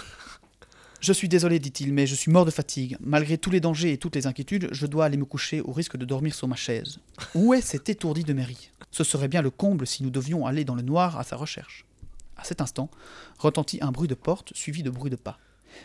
Je 1.06 1.13
suis 1.13 1.30
désolé, 1.30 1.60
dit-il, 1.60 1.94
mais 1.94 2.08
je 2.08 2.15
suis 2.15 2.32
mort 2.32 2.46
de 2.46 2.50
fatigue. 2.50 2.98
Malgré 3.00 3.38
tous 3.38 3.52
les 3.52 3.60
dangers 3.60 3.91
et 3.91 4.00
toutes 4.00 4.15
les 4.15 4.26
inquiétudes, 4.26 4.70
je 4.72 4.88
dois 4.88 5.06
aller 5.06 5.18
me 5.18 5.26
coucher 5.26 5.62
au 5.62 5.72
risque 5.72 5.98
de 5.98 6.04
dormir 6.04 6.34
sur 6.34 6.48
ma 6.48 6.56
chaise. 6.56 6.98
Où 7.36 7.54
est 7.54 7.62
cet 7.62 7.89
étourdi 7.89 8.24
de 8.24 8.34
Mary? 8.34 8.72
Ce 8.89 9.04
serait 9.04 9.28
bien 9.28 9.44
le 9.44 9.52
comble 9.52 9.86
si 9.86 10.02
nous 10.02 10.10
devions 10.10 10.48
aller 10.48 10.65
dans 10.65 10.74
le 10.74 10.82
noir 10.82 11.20
à 11.20 11.24
sa 11.24 11.36
recherche. 11.36 11.86
À 12.38 12.44
cet 12.44 12.60
instant, 12.60 12.89
retentit 13.38 13.78
un 13.82 13.91
bruit 13.91 14.08
de 14.08 14.15
porte 14.15 14.52
suivi 14.56 14.82
de 14.82 14.89
bruit 14.89 15.12
de 15.12 15.15
pas. 15.15 15.38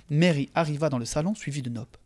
Mary 0.09 0.49
arriva 0.55 0.89
dans 0.89 0.97
le 0.97 1.05
salon 1.05 1.35
suivi 1.35 1.61
de 1.61 1.69
Nope. 1.69 1.99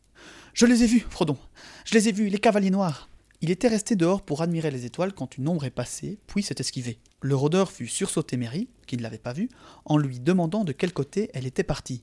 Je 0.52 0.66
les 0.66 0.82
ai 0.82 0.88
vus, 0.88 1.06
Frodon. 1.08 1.38
Je 1.84 1.94
les 1.94 2.08
ai 2.08 2.12
vus, 2.12 2.30
les 2.30 2.38
cavaliers 2.38 2.70
noirs. 2.70 3.08
Il 3.42 3.52
était 3.52 3.68
resté 3.68 3.94
dehors 3.94 4.22
pour 4.22 4.42
admirer 4.42 4.72
les 4.72 4.86
étoiles 4.86 5.12
quand 5.12 5.38
une 5.38 5.46
ombre 5.46 5.66
est 5.66 5.70
passée, 5.70 6.18
puis 6.26 6.42
s'est 6.42 6.56
esquivée. 6.58 6.98
Le 7.20 7.36
rôdeur 7.36 7.70
fut 7.70 7.86
sursauté 7.86 8.36
Mary, 8.36 8.66
qui 8.88 8.96
ne 8.96 9.02
l'avait 9.02 9.18
pas 9.18 9.34
vue, 9.34 9.50
en 9.84 9.98
lui 9.98 10.18
demandant 10.18 10.64
de 10.64 10.72
quel 10.72 10.92
côté 10.92 11.30
elle 11.32 11.46
était 11.46 11.62
partie. 11.62 12.02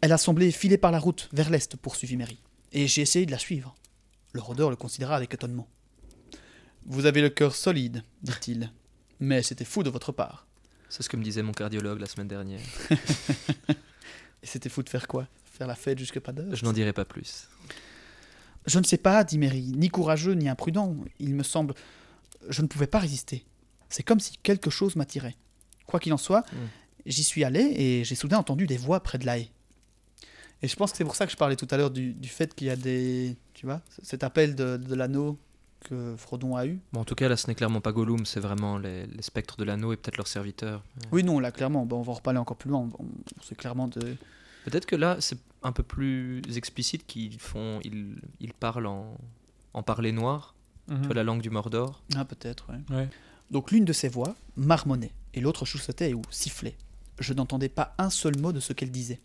Elle 0.00 0.12
a 0.12 0.18
semblé 0.18 0.50
filer 0.52 0.78
par 0.78 0.90
la 0.92 0.98
route, 0.98 1.28
vers 1.32 1.50
l'est, 1.50 1.76
poursuivit 1.76 2.16
Mary, 2.16 2.38
et 2.72 2.86
j'ai 2.86 3.02
essayé 3.02 3.26
de 3.26 3.30
la 3.30 3.38
suivre. 3.38 3.74
Le 4.32 4.40
rôdeur 4.40 4.70
le 4.70 4.76
considéra 4.76 5.16
avec 5.16 5.32
étonnement. 5.34 5.66
Vous 6.84 7.06
avez 7.06 7.22
le 7.22 7.30
cœur 7.30 7.54
solide, 7.56 8.02
dit-il, 8.22 8.70
mais 9.18 9.42
c'était 9.42 9.64
fou 9.64 9.82
de 9.82 9.90
votre 9.90 10.12
part. 10.12 10.46
C'est 10.88 11.02
ce 11.02 11.08
que 11.08 11.16
me 11.16 11.24
disait 11.24 11.42
mon 11.42 11.52
cardiologue 11.52 11.98
la 12.00 12.06
semaine 12.06 12.28
dernière. 12.28 12.60
Et 14.42 14.46
c'était 14.46 14.68
fou 14.68 14.82
de 14.82 14.88
faire 14.88 15.08
quoi? 15.08 15.26
Faire 15.44 15.66
la 15.66 15.74
fête 15.74 15.98
jusque 15.98 16.20
pas 16.20 16.32
d'heure? 16.32 16.54
Je 16.54 16.64
n'en 16.64 16.72
dirai 16.72 16.92
pas 16.92 17.04
plus. 17.04 17.48
Je 18.66 18.78
ne 18.78 18.84
sais 18.84 18.98
pas, 18.98 19.24
dit 19.24 19.38
Mary, 19.38 19.72
ni 19.74 19.88
courageux 19.88 20.34
ni 20.34 20.48
imprudent. 20.48 20.94
Il 21.18 21.34
me 21.34 21.42
semble. 21.42 21.74
Je 22.48 22.62
ne 22.62 22.66
pouvais 22.68 22.86
pas 22.86 22.98
résister. 22.98 23.44
C'est 23.88 24.02
comme 24.02 24.20
si 24.20 24.36
quelque 24.42 24.70
chose 24.70 24.94
m'attirait. 24.96 25.36
Quoi 25.86 25.98
qu'il 25.98 26.12
en 26.12 26.16
soit, 26.18 26.42
Mm. 26.52 26.56
j'y 27.06 27.24
suis 27.24 27.42
allé 27.44 27.60
et 27.60 28.04
j'ai 28.04 28.14
soudain 28.14 28.38
entendu 28.38 28.66
des 28.66 28.76
voix 28.76 29.00
près 29.02 29.18
de 29.18 29.26
la 29.26 29.38
haie. 29.38 29.50
Et 30.62 30.68
je 30.68 30.76
pense 30.76 30.90
que 30.92 30.96
c'est 30.96 31.04
pour 31.04 31.16
ça 31.16 31.26
que 31.26 31.32
je 31.32 31.36
parlais 31.36 31.56
tout 31.56 31.68
à 31.70 31.76
l'heure 31.76 31.90
du, 31.90 32.12
du 32.14 32.28
fait 32.28 32.54
qu'il 32.54 32.66
y 32.68 32.70
a 32.70 32.76
des. 32.76 33.36
Tu 33.54 33.66
vois, 33.66 33.80
cet 34.02 34.24
appel 34.24 34.54
de, 34.54 34.76
de 34.76 34.94
l'anneau 34.94 35.38
que 35.84 36.14
Frodon 36.16 36.56
a 36.56 36.66
eu. 36.66 36.80
Bon, 36.92 37.00
en 37.00 37.04
tout 37.04 37.14
cas, 37.14 37.28
là, 37.28 37.36
ce 37.36 37.46
n'est 37.46 37.54
clairement 37.54 37.80
pas 37.80 37.92
Gollum, 37.92 38.24
c'est 38.26 38.40
vraiment 38.40 38.78
les, 38.78 39.06
les 39.06 39.22
spectres 39.22 39.56
de 39.56 39.64
l'anneau 39.64 39.92
et 39.92 39.96
peut-être 39.96 40.16
leurs 40.16 40.26
serviteurs. 40.28 40.82
Oui, 41.12 41.22
non, 41.22 41.38
là, 41.38 41.52
clairement. 41.52 41.84
Bon, 41.86 41.98
on 41.98 42.02
va 42.02 42.12
en 42.12 42.14
reparler 42.16 42.38
encore 42.38 42.56
plus 42.56 42.70
loin. 42.70 42.88
On- 42.98 43.04
C'est 43.42 43.54
clairement 43.56 43.86
de. 43.88 44.16
Peut-être 44.64 44.86
que 44.86 44.96
là, 44.96 45.16
c'est 45.20 45.38
un 45.62 45.72
peu 45.72 45.82
plus 45.82 46.42
explicite 46.56 47.06
qu'ils 47.06 47.38
font, 47.38 47.80
ils, 47.84 48.16
ils 48.40 48.52
parlent 48.52 48.86
en, 48.86 49.16
en 49.74 49.82
parler 49.82 50.12
noir, 50.12 50.54
Mhm. 50.88 51.00
tu 51.00 51.06
vois, 51.06 51.14
la 51.14 51.24
langue 51.24 51.42
du 51.42 51.50
Mordor. 51.50 52.02
Ah, 52.16 52.24
peut-être, 52.24 52.66
ouais. 52.70 52.96
Ouais. 52.96 53.08
Donc 53.50 53.70
l'une 53.72 53.84
de 53.84 53.92
ces 53.92 54.08
voix 54.08 54.34
marmonnait 54.56 55.12
et 55.34 55.40
l'autre 55.40 55.64
chuchotait 55.64 56.14
ou 56.14 56.22
sifflait. 56.30 56.76
Je 57.20 57.32
n'entendais 57.32 57.68
pas 57.68 57.94
un 57.98 58.10
seul 58.10 58.38
mot 58.38 58.52
de 58.52 58.60
ce 58.60 58.72
qu'elle 58.72 58.90
disait. 58.90 59.20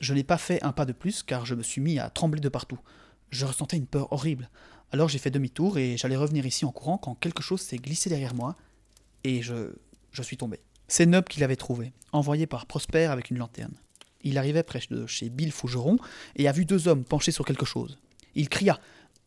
Je 0.00 0.14
n'ai 0.14 0.24
pas 0.24 0.38
fait 0.38 0.62
un 0.62 0.72
pas 0.72 0.84
de 0.84 0.92
plus 0.92 1.22
car 1.22 1.46
je 1.46 1.54
me 1.54 1.62
suis 1.62 1.80
mis 1.80 1.98
à 1.98 2.10
trembler 2.10 2.40
de 2.40 2.48
partout. 2.48 2.78
Je 3.30 3.46
ressentais 3.46 3.76
une 3.76 3.86
peur 3.86 4.12
horrible. 4.12 4.50
Alors 4.92 5.08
j'ai 5.08 5.18
fait 5.18 5.30
demi-tour 5.30 5.78
et 5.78 5.96
j'allais 5.96 6.16
revenir 6.16 6.46
ici 6.46 6.64
en 6.64 6.72
courant 6.72 6.98
quand 6.98 7.14
quelque 7.14 7.42
chose 7.42 7.60
s'est 7.60 7.78
glissé 7.78 8.08
derrière 8.08 8.34
moi 8.34 8.56
et 9.24 9.42
je, 9.42 9.72
je 10.12 10.22
suis 10.22 10.36
tombé. 10.36 10.60
C'est 10.88 11.06
Nob 11.06 11.24
qui 11.24 11.40
l'avait 11.40 11.56
trouvé, 11.56 11.92
envoyé 12.12 12.46
par 12.46 12.66
Prosper 12.66 13.04
avec 13.04 13.30
une 13.30 13.38
lanterne. 13.38 13.74
Il 14.22 14.38
arrivait 14.38 14.62
près 14.62 14.80
de 14.90 15.06
chez 15.06 15.30
Bill 15.30 15.52
Fougeron 15.52 15.98
et 16.36 16.48
a 16.48 16.52
vu 16.52 16.64
deux 16.64 16.88
hommes 16.88 17.04
penchés 17.04 17.32
sur 17.32 17.44
quelque 17.44 17.66
chose. 17.66 17.98
Il 18.34 18.48
cria 18.48 18.78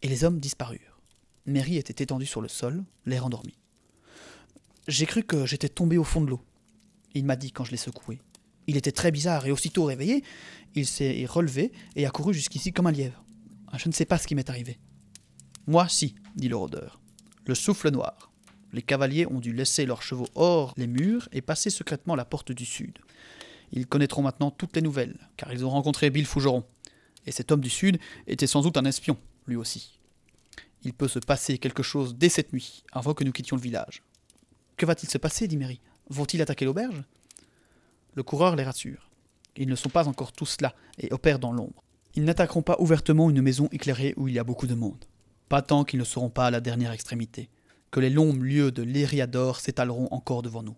et 0.01 0.07
les 0.07 0.23
hommes 0.23 0.39
disparurent. 0.39 0.99
Mary 1.45 1.77
était 1.77 2.03
étendue 2.03 2.25
sur 2.25 2.41
le 2.41 2.47
sol, 2.47 2.83
l'air 3.05 3.25
endormi. 3.25 3.57
J'ai 4.87 5.05
cru 5.05 5.23
que 5.23 5.45
j'étais 5.45 5.69
tombé 5.69 5.97
au 5.97 6.03
fond 6.03 6.21
de 6.21 6.29
l'eau. 6.29 6.41
Il 7.13 7.25
m'a 7.25 7.35
dit 7.35 7.51
quand 7.51 7.63
je 7.63 7.71
l'ai 7.71 7.77
secoué. 7.77 8.19
Il 8.67 8.77
était 8.77 8.91
très 8.91 9.11
bizarre 9.11 9.45
et 9.47 9.51
aussitôt 9.51 9.85
réveillé, 9.85 10.23
il 10.75 10.85
s'est 10.85 11.25
relevé 11.25 11.71
et 11.95 12.05
a 12.05 12.09
couru 12.09 12.33
jusqu'ici 12.33 12.73
comme 12.73 12.87
un 12.87 12.91
lièvre. 12.91 13.23
Je 13.77 13.87
ne 13.87 13.93
sais 13.93 14.05
pas 14.05 14.17
ce 14.17 14.27
qui 14.27 14.35
m'est 14.35 14.49
arrivé. 14.49 14.77
Moi, 15.65 15.87
si, 15.89 16.15
dit 16.35 16.49
le 16.49 16.55
rôdeur. 16.55 16.99
Le 17.45 17.55
souffle 17.55 17.89
noir. 17.91 18.31
Les 18.73 18.81
cavaliers 18.81 19.25
ont 19.27 19.39
dû 19.39 19.53
laisser 19.53 19.85
leurs 19.85 20.01
chevaux 20.01 20.27
hors 20.35 20.73
les 20.77 20.87
murs 20.87 21.29
et 21.31 21.41
passer 21.41 21.69
secrètement 21.69 22.15
la 22.15 22.25
porte 22.25 22.51
du 22.51 22.65
sud. 22.65 22.99
Ils 23.71 23.87
connaîtront 23.87 24.21
maintenant 24.21 24.51
toutes 24.51 24.75
les 24.75 24.81
nouvelles, 24.81 25.17
car 25.35 25.51
ils 25.53 25.65
ont 25.65 25.69
rencontré 25.69 26.09
Bill 26.09 26.25
Fougeron. 26.25 26.65
Et 27.25 27.31
cet 27.31 27.51
homme 27.51 27.61
du 27.61 27.69
sud 27.69 27.99
était 28.27 28.47
sans 28.47 28.61
doute 28.61 28.77
un 28.77 28.85
espion, 28.85 29.17
lui 29.45 29.55
aussi. 29.55 29.99
Il 30.83 30.93
peut 30.93 31.07
se 31.07 31.19
passer 31.19 31.57
quelque 31.57 31.83
chose 31.83 32.15
dès 32.15 32.29
cette 32.29 32.53
nuit, 32.53 32.83
avant 32.93 33.13
que 33.13 33.23
nous 33.23 33.31
quittions 33.31 33.55
le 33.55 33.61
village. 33.61 34.03
Que 34.77 34.85
va-t-il 34.85 35.09
se 35.09 35.17
passer 35.17 35.47
dit 35.47 35.57
Mary? 35.57 35.81
Vont-ils 36.09 36.41
attaquer 36.41 36.65
l'auberge? 36.65 37.03
Le 38.17 38.23
coureur 38.23 38.55
les 38.55 38.63
rassure. 38.63 39.11
Ils 39.57 39.69
ne 39.69 39.75
sont 39.75 39.89
pas 39.89 40.07
encore 40.07 40.31
tous 40.31 40.59
là 40.61 40.73
et 40.97 41.13
opèrent 41.13 41.37
dans 41.37 41.51
l'ombre. 41.51 41.83
Ils 42.15 42.23
n'attaqueront 42.23 42.63
pas 42.63 42.77
ouvertement 42.79 43.29
une 43.29 43.43
maison 43.43 43.69
éclairée 43.71 44.15
où 44.17 44.27
il 44.27 44.33
y 44.33 44.39
a 44.39 44.43
beaucoup 44.43 44.65
de 44.65 44.73
monde. 44.73 45.05
Pas 45.49 45.61
tant 45.61 45.83
qu'ils 45.83 45.99
ne 45.99 46.03
seront 46.03 46.31
pas 46.31 46.47
à 46.47 46.49
la 46.49 46.59
dernière 46.59 46.93
extrémité, 46.93 47.47
que 47.91 47.99
les 47.99 48.09
longs 48.09 48.33
lieux 48.33 48.71
de 48.71 48.81
l'Ériador 48.81 49.59
s'étaleront 49.59 50.07
encore 50.09 50.41
devant 50.41 50.63
nous. 50.63 50.75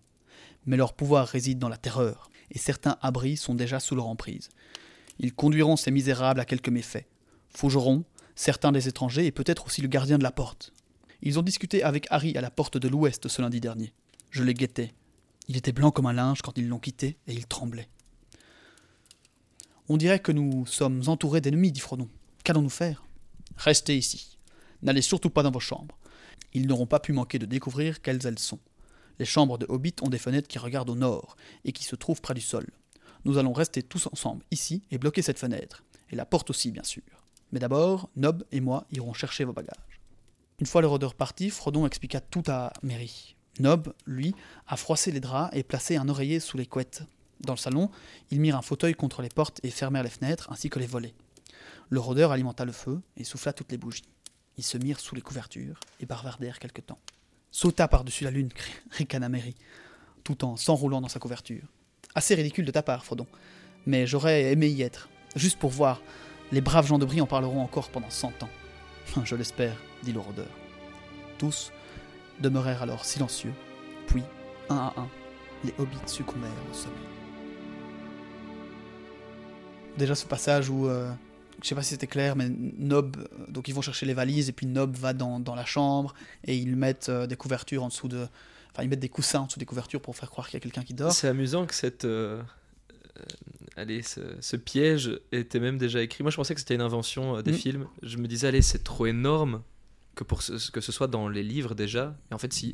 Mais 0.66 0.76
leur 0.76 0.92
pouvoir 0.92 1.26
réside 1.26 1.58
dans 1.58 1.70
la 1.70 1.78
terreur, 1.78 2.28
et 2.50 2.58
certains 2.58 2.98
abris 3.00 3.38
sont 3.38 3.54
déjà 3.54 3.80
sous 3.80 3.94
leur 3.94 4.08
emprise. 4.08 4.50
Ils 5.18 5.32
conduiront 5.32 5.76
ces 5.76 5.90
misérables 5.90 6.40
à 6.40 6.44
quelques 6.44 6.68
méfaits. 6.68 7.06
Fougeront, 7.48 8.04
certains 8.34 8.70
des 8.70 8.86
étrangers 8.86 9.24
et 9.24 9.32
peut-être 9.32 9.64
aussi 9.64 9.80
le 9.80 9.88
gardien 9.88 10.18
de 10.18 10.24
la 10.24 10.30
porte. 10.30 10.74
Ils 11.22 11.38
ont 11.38 11.42
discuté 11.42 11.82
avec 11.84 12.06
Harry 12.10 12.36
à 12.36 12.42
la 12.42 12.50
porte 12.50 12.76
de 12.76 12.88
l'ouest 12.88 13.28
ce 13.28 13.40
lundi 13.40 13.62
dernier. 13.62 13.94
Je 14.30 14.42
les 14.42 14.52
guettais. 14.52 14.92
Il 15.50 15.56
était 15.56 15.72
blanc 15.72 15.90
comme 15.90 16.06
un 16.06 16.12
linge 16.12 16.42
quand 16.42 16.56
ils 16.58 16.68
l'ont 16.68 16.78
quitté 16.78 17.18
et 17.26 17.32
il 17.32 17.44
tremblait. 17.44 17.88
On 19.88 19.96
dirait 19.96 20.20
que 20.20 20.30
nous 20.30 20.64
sommes 20.64 21.02
entourés 21.08 21.40
d'ennemis, 21.40 21.72
dit 21.72 21.80
Frodon. 21.80 22.08
Qu'allons-nous 22.44 22.68
faire? 22.68 23.04
Restez 23.56 23.98
ici. 23.98 24.38
N'allez 24.82 25.02
surtout 25.02 25.28
pas 25.28 25.42
dans 25.42 25.50
vos 25.50 25.58
chambres. 25.58 25.98
Ils 26.52 26.68
n'auront 26.68 26.86
pas 26.86 27.00
pu 27.00 27.12
manquer 27.12 27.40
de 27.40 27.46
découvrir 27.46 28.00
quelles 28.00 28.24
elles 28.28 28.38
sont. 28.38 28.60
Les 29.18 29.24
chambres 29.24 29.58
de 29.58 29.66
Hobbit 29.68 29.96
ont 30.02 30.08
des 30.08 30.18
fenêtres 30.18 30.46
qui 30.46 30.60
regardent 30.60 30.90
au 30.90 30.94
nord 30.94 31.34
et 31.64 31.72
qui 31.72 31.82
se 31.82 31.96
trouvent 31.96 32.20
près 32.20 32.34
du 32.34 32.40
sol. 32.40 32.68
Nous 33.24 33.36
allons 33.36 33.52
rester 33.52 33.82
tous 33.82 34.06
ensemble 34.06 34.44
ici 34.52 34.84
et 34.92 34.98
bloquer 34.98 35.20
cette 35.20 35.40
fenêtre. 35.40 35.82
Et 36.10 36.14
la 36.14 36.26
porte 36.26 36.50
aussi, 36.50 36.70
bien 36.70 36.84
sûr. 36.84 37.02
Mais 37.50 37.58
d'abord, 37.58 38.08
Nob 38.14 38.44
et 38.52 38.60
moi 38.60 38.86
irons 38.92 39.14
chercher 39.14 39.42
vos 39.42 39.52
bagages. 39.52 39.98
Une 40.60 40.66
fois 40.66 40.80
le 40.80 40.86
rôdeur 40.86 41.16
parti, 41.16 41.50
Frodon 41.50 41.86
expliqua 41.86 42.20
tout 42.20 42.44
à 42.46 42.72
Merry. 42.84 43.34
Nob, 43.58 43.92
lui, 44.06 44.34
a 44.68 44.76
froissé 44.76 45.10
les 45.10 45.20
draps 45.20 45.54
et 45.54 45.62
placé 45.62 45.96
un 45.96 46.08
oreiller 46.08 46.40
sous 46.40 46.56
les 46.56 46.66
couettes. 46.66 47.02
Dans 47.40 47.54
le 47.54 47.58
salon, 47.58 47.90
ils 48.30 48.40
mirent 48.40 48.56
un 48.56 48.62
fauteuil 48.62 48.94
contre 48.94 49.22
les 49.22 49.28
portes 49.28 49.60
et 49.62 49.70
fermèrent 49.70 50.02
les 50.02 50.10
fenêtres 50.10 50.50
ainsi 50.52 50.70
que 50.70 50.78
les 50.78 50.86
volets. 50.86 51.14
Le 51.88 52.00
rôdeur 52.00 52.32
alimenta 52.32 52.64
le 52.64 52.72
feu 52.72 53.00
et 53.16 53.24
souffla 53.24 53.52
toutes 53.52 53.72
les 53.72 53.78
bougies. 53.78 54.04
Ils 54.56 54.64
se 54.64 54.78
mirent 54.78 55.00
sous 55.00 55.14
les 55.14 55.22
couvertures 55.22 55.80
et 56.00 56.06
bavardèrent 56.06 56.58
quelque 56.58 56.80
temps. 56.80 56.98
Sauta 57.50 57.88
par-dessus 57.88 58.24
la 58.24 58.30
lune, 58.30 58.50
ricana 58.90 59.28
Merry, 59.28 59.54
tout 60.22 60.44
en 60.44 60.56
s'enroulant 60.56 61.00
dans 61.00 61.08
sa 61.08 61.18
couverture. 61.18 61.64
Assez 62.14 62.34
ridicule 62.34 62.64
de 62.64 62.70
ta 62.70 62.82
part, 62.82 63.04
Frodon, 63.04 63.26
mais 63.86 64.06
j'aurais 64.06 64.52
aimé 64.52 64.68
y 64.68 64.82
être, 64.82 65.08
juste 65.34 65.58
pour 65.58 65.70
voir. 65.70 66.00
Les 66.52 66.60
braves 66.60 66.86
gens 66.86 66.98
de 66.98 67.06
Brie 67.06 67.20
en 67.20 67.26
parleront 67.26 67.62
encore 67.62 67.90
pendant 67.90 68.10
cent 68.10 68.32
ans. 68.42 68.50
Je 69.24 69.34
l'espère, 69.34 69.76
dit 70.02 70.12
le 70.12 70.20
rôdeur. 70.20 70.48
Tous 71.38 71.72
demeurèrent 72.40 72.82
alors 72.82 73.04
silencieux, 73.04 73.52
puis, 74.06 74.22
un 74.68 74.76
à 74.76 74.94
un, 74.96 75.08
les 75.64 75.74
hobbits 75.78 75.96
succombèrent 76.06 76.50
au 76.70 76.74
sommeil. 76.74 76.96
Déjà 79.98 80.14
ce 80.14 80.24
passage 80.24 80.70
où, 80.70 80.86
euh, 80.88 81.10
je 81.62 81.68
sais 81.68 81.74
pas 81.74 81.82
si 81.82 81.90
c'était 81.90 82.06
clair, 82.06 82.36
mais 82.36 82.48
Nob, 82.48 83.16
euh, 83.18 83.46
donc 83.50 83.68
ils 83.68 83.74
vont 83.74 83.82
chercher 83.82 84.06
les 84.06 84.14
valises 84.14 84.48
et 84.48 84.52
puis 84.52 84.66
Nob 84.66 84.96
va 84.96 85.12
dans, 85.12 85.40
dans 85.40 85.54
la 85.54 85.64
chambre 85.64 86.14
et 86.44 86.56
ils 86.56 86.76
mettent 86.76 87.08
euh, 87.08 87.26
des 87.26 87.36
couvertures 87.36 87.82
en 87.82 87.88
dessous 87.88 88.08
de, 88.08 88.26
enfin 88.72 88.82
ils 88.82 88.88
mettent 88.88 89.00
des 89.00 89.08
coussins 89.08 89.40
en 89.40 89.46
dessous 89.46 89.58
des 89.58 89.66
couvertures 89.66 90.00
pour 90.00 90.16
faire 90.16 90.30
croire 90.30 90.46
qu'il 90.48 90.54
y 90.54 90.56
a 90.58 90.60
quelqu'un 90.60 90.82
qui 90.84 90.94
dort. 90.94 91.12
C'est 91.12 91.28
amusant 91.28 91.66
que 91.66 91.74
cette, 91.74 92.04
euh, 92.06 92.40
allez, 93.76 94.02
ce, 94.02 94.20
ce 94.40 94.56
piège 94.56 95.18
était 95.32 95.60
même 95.60 95.76
déjà 95.76 96.00
écrit. 96.00 96.22
Moi, 96.22 96.30
je 96.30 96.36
pensais 96.36 96.54
que 96.54 96.60
c'était 96.60 96.76
une 96.76 96.80
invention 96.80 97.36
euh, 97.36 97.42
des 97.42 97.52
Mm. 97.52 97.56
films. 97.56 97.86
Je 98.02 98.16
me 98.16 98.26
disais, 98.28 98.46
allez, 98.48 98.62
c'est 98.62 98.84
trop 98.84 99.06
énorme 99.06 99.62
que 100.20 100.24
pour 100.24 100.42
ce, 100.42 100.70
que 100.70 100.80
ce 100.82 100.92
soit 100.92 101.06
dans 101.06 101.28
les 101.30 101.42
livres 101.42 101.74
déjà. 101.74 102.14
Et 102.30 102.34
en 102.34 102.38
fait, 102.38 102.52
si. 102.52 102.72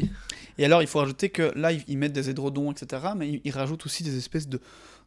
Et 0.58 0.64
alors 0.64 0.82
il 0.82 0.88
faut 0.88 0.98
rajouter 0.98 1.30
que 1.30 1.52
là 1.56 1.70
ils, 1.70 1.84
ils 1.86 1.96
mettent 1.96 2.12
des 2.12 2.28
édredons 2.28 2.72
etc, 2.72 3.12
mais 3.16 3.28
ils, 3.34 3.40
ils 3.44 3.52
rajoutent 3.52 3.86
aussi 3.86 4.02
des 4.02 4.16
espèces 4.18 4.48
de, 4.48 4.60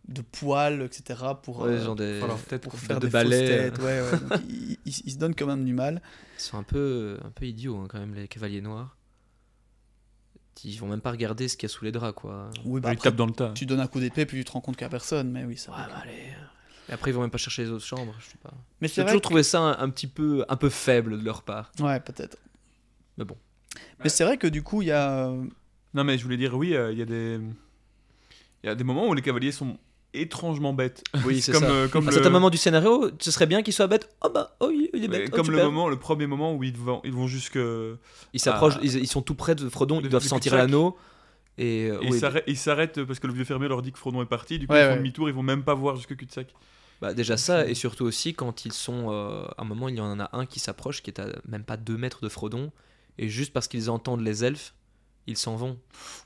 de 0.08 0.21
poils 0.21 0.82
etc 0.84 1.19
pour, 1.43 1.63
Ouais, 1.63 1.71
euh, 1.71 1.84
genre 1.86 1.95
des, 1.97 2.21
alors, 2.23 2.39
peut-être 2.39 2.62
pour 2.63 2.80
faire 2.80 2.99
de 3.02 3.08
des 3.08 3.12
balais, 3.12 3.69
têtes. 3.71 3.80
Ouais, 3.80 4.02
ouais, 4.02 4.19
donc 4.19 4.41
ils, 4.49 4.78
ils- 4.86 5.02
ils 5.06 5.12
se 5.12 5.17
donnent 5.17 5.36
quand 5.36 5.47
même 5.47 5.65
du 5.65 5.73
mal. 5.73 6.02
ils 6.38 6.41
sont 6.41 6.58
un 6.58 6.63
peu, 6.63 7.17
un 7.25 7.30
peu 7.32 7.45
idiots 7.45 7.75
hein, 7.78 7.88
quand 7.89 7.99
même 7.99 8.13
les 8.15 8.28
cavaliers 8.30 8.62
noirs. 8.62 8.95
Ils 10.63 10.78
vont 10.78 10.88
même 10.88 10.99
pas 11.02 11.12
regarder 11.12 11.47
ce 11.47 11.56
qu'il 11.56 11.69
y 11.69 11.71
a 11.71 11.73
sous 11.73 11.86
les 11.86 11.91
draps, 11.91 12.15
quoi. 12.19 12.49
Oui, 12.65 12.82
bah 12.82 12.89
lui 12.89 12.95
après, 12.97 13.10
tape 13.10 13.15
dans 13.17 13.25
le 13.28 13.32
tas. 13.34 13.52
tu 13.56 13.65
donnes 13.65 13.80
un 13.80 13.88
coup 13.88 13.99
d'épée 14.02 14.25
puis 14.25 14.38
tu 14.39 14.43
te 14.45 14.52
rends 14.52 14.60
compte 14.62 14.75
qu'il 14.75 14.84
n'y 14.86 14.88
a 14.88 14.91
personne, 14.91 15.32
mais 15.32 15.45
oui 15.45 15.56
ça. 15.58 15.71
Ouais, 15.71 15.78
va. 15.78 15.88
bah, 15.88 15.99
allez. 16.04 16.34
Et 16.89 16.93
après, 16.93 17.12
ils 17.12 17.13
vont 17.13 17.21
même 17.21 17.30
pas 17.30 17.38
chercher 17.38 17.63
les 17.63 17.69
autres 17.69 17.86
chambres. 17.86 18.13
Je 18.19 18.25
sais 18.25 18.38
pas. 18.41 18.52
Mais 18.82 18.88
J'ai 18.88 18.95
c'est 18.95 19.02
vrai 19.02 19.12
toujours 19.12 19.21
que- 19.21 19.28
trouvé 19.28 19.43
ça 19.43 19.60
un, 19.62 19.78
un 19.80 19.89
petit 19.89 20.08
peu, 20.08 20.43
un 20.49 20.56
peu 20.56 20.69
faible 20.69 21.19
de 21.19 21.23
leur 21.25 21.43
part. 21.43 21.71
Ouais 21.80 21.99
peut-être. 21.99 22.38
Mais 23.17 23.25
bon. 23.25 23.38
Mais 24.04 24.10
c'est 24.10 24.23
vrai 24.23 24.38
que 24.38 24.47
du 24.47 24.63
coup 24.63 24.82
il 24.82 24.88
y 24.88 24.91
a 24.91 25.28
euh, 25.28 25.43
Non, 25.93 26.04
mais 26.04 26.17
je 26.17 26.23
voulais 26.23 26.38
dire, 26.38 26.56
oui, 26.56 26.75
euh, 26.75 26.91
il 26.91 26.97
y 26.97 27.02
a 27.02 27.06
des. 27.06 27.39
Il 28.63 28.67
y 28.67 28.69
a 28.69 28.75
des 28.75 28.84
moments 28.84 29.08
où 29.08 29.13
les 29.13 29.21
cavaliers 29.21 29.52
sont 29.52 29.78
étrangement 30.13 30.73
bêtes. 30.73 31.04
Oui, 31.25 31.41
c'est 31.41 31.52
comme, 31.52 31.62
ça. 31.63 31.69
euh, 31.69 31.88
comme 31.88 32.06
à 32.08 32.10
le... 32.10 32.13
certains 32.15 32.30
moments 32.32 32.49
du 32.49 32.58
scénario, 32.58 33.12
ce 33.19 33.30
serait 33.32 33.45
bien 33.45 33.62
qu'ils 33.62 33.73
soient 33.75 33.88
bêtes. 33.88 34.10
Oh 34.21 34.30
bah, 34.34 34.56
oh, 34.60 34.71
il 34.71 34.86
est 35.04 35.08
mais 35.08 35.19
bête. 35.19 35.30
oh, 35.32 35.36
comme 35.36 35.52
le 35.52 35.63
moment, 35.63 35.88
le 35.88 35.97
premier 35.99 36.25
moment 36.25 36.56
où 36.56 36.63
ils 36.63 36.75
vont, 36.75 37.02
ils 37.04 37.13
vont 37.13 37.28
jusque. 37.28 37.60
Ils 38.34 38.39
s'approchent, 38.39 38.80
ils, 38.82 38.95
ils 38.95 39.08
sont 39.08 39.21
tout 39.21 39.36
près 39.36 39.54
de 39.54 39.69
Frodon, 39.69 40.02
ils 40.02 40.10
doivent 40.10 40.23
sentir 40.23 40.56
l'anneau. 40.56 40.97
Et, 41.60 41.89
euh, 41.91 41.99
Et 42.02 42.06
oui, 42.06 42.15
ils 42.15 42.19
s'arrêtent- 42.19 42.43
ils 42.47 42.58
s'arrêtent 42.58 43.04
parce 43.04 43.19
que 43.19 43.28
le 43.28 43.34
vieux 43.34 43.43
fermier 43.43 43.67
leur 43.67 43.82
dit 43.82 43.91
que 43.91 43.99
Frodon 43.99 44.21
est 44.21 44.25
parti. 44.25 44.58
Du 44.60 44.65
coup, 44.67 44.73
Ouais, 44.73 44.80
ils 44.82 44.86
font 44.86 44.89
ouais. 44.91 44.97
demi-tour, 44.97 45.28
ils 45.30 45.36
vont 45.36 45.43
même 45.43 45.63
pas 45.63 45.73
voir 45.73 45.97
jusque 45.97 46.15
cul-de-sac. 46.15 46.47
Bah, 47.01 47.13
déjà 47.13 47.38
ça, 47.38 47.65
et 47.67 47.73
surtout 47.75 48.05
aussi 48.05 48.33
quand 48.33 48.65
ils 48.65 48.73
sont. 48.73 49.07
euh, 49.12 49.45
à 49.57 49.62
un 49.62 49.65
moment, 49.65 49.88
il 49.89 49.95
y 49.95 50.01
en 50.01 50.19
a 50.19 50.29
un 50.33 50.45
qui 50.45 50.59
s'approche, 50.59 51.01
qui 51.01 51.09
est 51.09 51.19
à 51.19 51.27
même 51.47 51.63
pas 51.63 51.77
2 51.77 51.97
mètres 51.97 52.21
de 52.23 52.29
Frodon, 52.29 52.71
et 53.17 53.29
juste 53.29 53.53
parce 53.53 53.67
qu'ils 53.67 53.89
entendent 53.89 54.21
les 54.21 54.43
elfes, 54.43 54.73
ils 55.27 55.38
s'en 55.38 55.55
vont. 55.55 55.77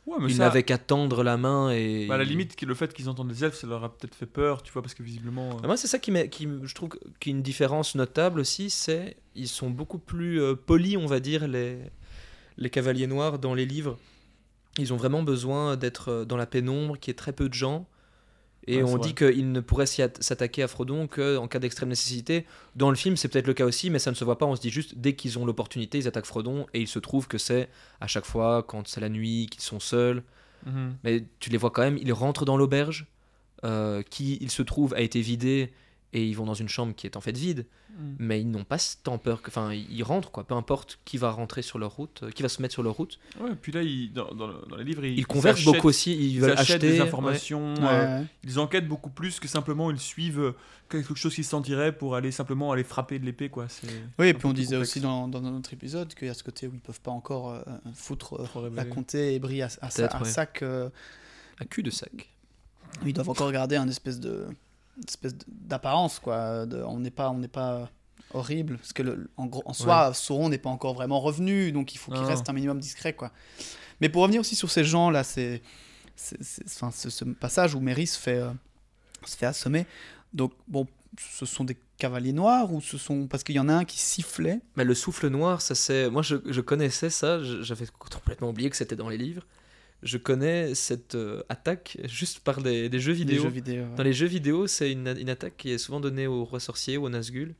Ouais, 0.06 0.18
mais 0.20 0.28
Ils 0.30 0.36
ça. 0.38 0.44
n'avaient 0.46 0.64
qu'à 0.64 0.78
tendre 0.78 1.24
la 1.24 1.36
main 1.38 1.72
et. 1.72 2.08
bah, 2.08 2.16
à 2.16 2.18
la 2.18 2.24
limite, 2.24 2.60
le 2.62 2.74
fait 2.74 2.94
qu'ils 2.94 3.10
entendent 3.10 3.30
les 3.30 3.44
elfes, 3.44 3.56
ça 3.56 3.68
leur 3.68 3.84
a 3.84 3.94
peut-être 3.96 4.16
fait 4.16 4.26
peur, 4.26 4.64
tu 4.64 4.72
vois, 4.72 4.82
parce 4.82 4.94
que 4.94 5.04
visiblement. 5.04 5.52
euh, 5.52 5.60
Ah, 5.64 5.68
Moi, 5.68 5.78
c'est 5.78 5.88
ça 5.88 6.00
qui, 6.00 6.12
qui, 6.30 6.48
me- 6.48 6.66
je 6.66 6.74
trouve 6.74 6.90
qu'il 7.20 7.32
y 7.32 7.36
a 7.36 7.38
une 7.38 7.44
différence 7.44 7.96
notable 7.96 8.40
aussi, 8.40 8.70
c'est 8.70 9.18
ils 9.36 9.48
sont 9.50 9.70
beaucoup 9.70 10.00
plus 10.00 10.42
euh, 10.42 10.56
polis, 10.56 10.96
on 10.98 11.06
va 11.08 11.20
dire, 11.20 11.48
les, 11.48 11.80
les 12.58 12.70
cavaliers 12.70 13.08
noirs 13.08 13.40
dans 13.40 13.54
les 13.54 13.66
livres. 13.66 13.98
Ils 14.80 14.92
ont 14.94 14.98
vraiment 14.98 15.22
besoin 15.22 15.76
d'être 15.76 16.24
dans 16.26 16.38
la 16.38 16.46
pénombre, 16.48 16.98
qu'il 16.98 17.12
y 17.12 17.14
ait 17.14 17.16
très 17.16 17.34
peu 17.34 17.48
de 17.50 17.54
gens. 17.54 17.88
Et 18.68 18.82
Ouais, 18.82 18.90
on 18.90 18.98
dit 18.98 19.14
qu'ils 19.14 19.52
ne 19.52 19.60
at- 19.60 20.22
s'attaquer 20.22 20.64
à 20.64 20.68
Frodon 20.68 21.08
qu'en 21.08 21.48
cas 21.48 21.60
d'extrême 21.60 21.90
nécessité. 21.90 22.46
Dans 22.76 22.90
le 22.90 22.96
film, 22.96 23.18
c'est 23.18 23.28
peut-être 23.28 23.48
le 23.48 23.54
cas 23.54 23.66
aussi, 23.66 23.90
mais 23.90 24.00
ça 24.00 24.10
ne 24.12 24.16
se 24.16 24.24
voit 24.24 24.38
pas. 24.38 24.46
On 24.46 24.56
se 24.56 24.62
dit 24.62 24.70
juste, 24.70 24.98
dès 24.98 25.14
qu'ils 25.16 25.38
ont 25.38 25.46
l'opportunité, 25.46 25.98
ils 25.98 26.08
attaquent 26.08 26.26
Frodon. 26.26 26.66
Et 26.74 26.80
il 26.82 26.88
se 26.88 27.00
trouve 27.00 27.28
que 27.28 27.38
c'est 27.38 27.68
à 28.00 28.08
chaque 28.08 28.26
fois, 28.26 28.64
quand 28.64 28.88
c'est 28.88 29.02
la 29.02 29.10
nuit, 29.10 29.48
qu'ils 29.52 29.62
sont 29.62 29.80
seuls. 29.80 30.24
mhm. 30.66 30.96
Mais 31.04 31.26
tu 31.40 31.50
les 31.50 31.58
vois 31.58 31.72
quand 31.72 31.82
même, 31.84 31.98
ils 32.02 32.14
rentrent 32.14 32.46
dans 32.46 32.56
l'auberge, 32.58 33.08
euh, 33.66 34.02
qui, 34.10 34.38
il 34.42 34.50
se 34.52 34.62
trouve, 34.62 34.94
a 34.94 35.02
été 35.02 35.20
vidée, 35.22 35.74
et 36.14 36.26
ils 36.26 36.34
vont 36.36 36.46
dans 36.46 36.54
une 36.54 36.70
chambre 36.70 36.94
qui 36.96 37.08
est 37.08 37.18
en 37.18 37.22
fait 37.22 37.36
vide, 37.38 37.66
Mhm. 37.98 38.16
mais 38.20 38.42
ils 38.42 38.50
n'ont 38.50 38.64
pas 38.64 38.78
tant 39.04 39.18
peur 39.20 39.42
que. 39.42 39.50
Enfin, 39.50 39.72
ils 39.74 40.02
rentrent, 40.04 40.32
quoi, 40.32 40.44
peu 40.46 40.56
importe 40.56 41.00
qui 41.06 41.18
va 41.18 41.30
rentrer 41.32 41.62
sur 41.62 41.78
leur 41.80 41.92
route, 41.96 42.22
euh, 42.24 42.32
qui 42.32 42.42
va 42.42 42.50
se 42.50 42.62
mettre 42.62 42.74
sur 42.74 42.82
leur 42.84 42.94
route. 42.96 43.20
Ouais, 43.40 43.52
puis 43.62 43.72
là, 43.72 43.82
ils- 43.84 44.12
dans, 44.12 44.34
dans 44.34 44.48
le- 44.48 44.66
dans 44.70 44.76
les 44.78 44.84
livres, 44.84 45.06
ils, 45.06 45.18
Ils 45.20 45.28
conversent 45.28 45.64
beaucoup 45.64 45.90
aussi, 45.90 46.14
ils 46.14 46.34
Ils 46.36 46.42
veulent 46.42 46.52
achètent 46.54 46.78
acheter. 46.84 46.92
des 46.94 47.02
informations, 47.02 47.74
Ouais, 47.76 47.82
euh, 47.84 48.20
ouais. 48.22 48.26
ils 48.44 48.60
enquêtent 48.60 48.88
beaucoup 48.88 49.10
plus 49.12 49.40
que 49.40 49.48
simplement 49.48 49.92
ils 49.92 50.00
suivent 50.00 50.40
euh, 50.40 50.56
quelque 50.90 51.14
chose 51.16 51.34
qui 51.36 51.44
se 51.44 51.50
sentirait 51.52 51.92
pour 51.96 52.16
aller 52.16 52.32
simplement 52.32 52.72
aller 52.72 52.84
frapper 52.84 53.20
de 53.20 53.26
l'épée, 53.26 53.50
quoi. 53.50 53.68
Oui, 54.20 54.28
et 54.28 54.34
puis 54.34 54.46
on 54.48 54.54
disait 54.54 54.76
complexe. 54.76 54.90
aussi 54.92 55.00
dans, 55.02 55.28
dans 55.28 55.44
un 55.46 55.56
autre 55.56 55.72
épisode 55.74 56.14
qu'il 56.16 56.28
y 56.28 56.32
a 56.32 56.34
ce 56.34 56.44
côté 56.44 56.68
où 56.68 56.72
ils 56.74 56.80
peuvent 56.80 57.02
pas 57.02 57.12
encore 57.12 57.52
euh, 57.52 57.62
foutre 57.94 58.40
euh, 58.58 58.70
la 58.74 58.86
comté 58.86 59.36
et 59.36 59.40
Brie 59.40 59.62
à, 59.62 59.70
à, 59.82 59.88
un 59.88 60.22
ouais. 60.22 60.26
sac. 60.30 60.62
euh, 60.64 60.90
Un 61.60 61.66
cul 61.66 61.84
de 61.84 61.90
sac. 61.92 62.30
ils 63.06 63.14
doivent 63.14 63.30
encore 63.30 63.52
garder 63.52 63.76
un 63.76 63.88
espèce 63.88 64.20
de 64.20 64.48
espèce 65.08 65.36
d'apparence 65.48 66.20
quoi. 66.20 66.66
de- 66.66 66.82
on 66.84 67.00
n'est 67.00 67.12
pas 67.12 67.30
on 67.30 67.38
n'est 67.38 67.48
pas 67.48 67.90
horrible 68.34 68.78
parce 68.78 68.94
que 68.94 69.04
le- 69.04 69.30
en, 69.38 69.46
gros, 69.46 69.62
en 69.66 69.74
soi 69.74 70.14
Sauron 70.14 70.50
n'est 70.50 70.58
pas 70.58 70.70
encore 70.70 70.94
vraiment 70.94 71.20
revenu 71.20 71.72
donc 71.72 71.94
il 71.94 71.98
faut 71.98 72.12
qu'il 72.12 72.22
Non. 72.22 72.28
reste 72.28 72.50
un 72.50 72.54
minimum 72.54 72.80
discret 72.80 73.14
quoi. 73.14 73.32
Mais 74.02 74.10
pour 74.10 74.22
revenir 74.24 74.42
aussi 74.42 74.56
sur 74.56 74.70
ces 74.72 74.84
gens 74.84 75.10
là, 75.10 75.24
c'est 75.24 75.62
enfin, 76.66 76.92
ce, 76.92 77.10
ce 77.10 77.26
passage 77.26 77.76
où 77.76 77.80
Merry 77.80 78.08
se 78.08 78.20
fait 78.20 78.38
euh, 78.40 78.52
se 79.26 79.38
fait 79.38 79.46
assommer. 79.46 79.86
Donc 80.34 80.52
bon, 80.68 80.88
ce 81.20 81.46
sont 81.46 81.64
des 81.64 81.78
cavaliers 81.98 82.34
noirs 82.34 82.74
ou 82.74 82.82
ce 82.82 82.98
sont 82.98 83.28
parce 83.28 83.44
qu'il 83.44 83.56
y 83.56 83.60
en 83.60 83.70
a 83.70 83.74
un 83.74 83.86
qui 83.86 84.00
sifflait? 84.00 84.60
Mais 84.76 84.84
le 84.84 84.96
souffle 84.96 85.28
noir, 85.30 85.62
ça 85.62 85.76
c'est. 85.76 86.10
Moi 86.10 86.22
je, 86.24 86.36
je 86.46 86.62
connaissais 86.62 87.10
ça, 87.10 87.42
j'avais 87.44 87.86
complètement 88.00 88.50
oublié 88.50 88.70
que 88.70 88.76
c'était 88.76 88.96
dans 88.96 89.10
les 89.10 89.18
livres. 89.18 89.44
Je 90.04 90.18
connais 90.18 90.76
cette 90.76 91.16
euh, 91.16 91.42
attaque 91.50 91.98
juste 92.06 92.40
par 92.42 92.62
des, 92.62 92.90
des 92.90 93.00
jeux 93.00 93.14
des 93.14 93.20
vidéo. 93.20 93.44
jeux 93.44 93.50
vidéo. 93.50 93.84
ouais. 93.84 93.96
Dans 93.96 94.04
les 94.04 94.14
jeux 94.14 94.28
vidéo, 94.28 94.68
c'est 94.68 94.92
une, 94.92 95.08
une 95.20 95.30
attaque 95.30 95.56
qui 95.58 95.72
est 95.72 95.78
souvent 95.78 96.00
donnée 96.00 96.28
au 96.28 96.44
roi 96.46 96.60
sorcier 96.60 96.98
ou 96.98 97.06
au 97.06 97.10
Nazgûl. 97.10 97.56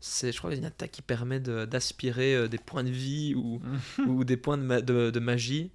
C'est, 0.00 0.30
je 0.30 0.38
crois, 0.38 0.54
une 0.54 0.64
attaque 0.64 0.92
qui 0.92 1.02
permet 1.02 1.40
d'aspirer 1.40 2.34
euh, 2.36 2.48
des 2.48 2.58
points 2.58 2.84
de 2.84 2.90
vie 2.90 3.34
ou, 3.34 3.60
ou 4.06 4.24
des 4.24 4.36
points 4.36 4.56
de, 4.56 4.62
ma- 4.62 4.80
de- 4.80 5.10
de 5.10 5.18
magie 5.20 5.70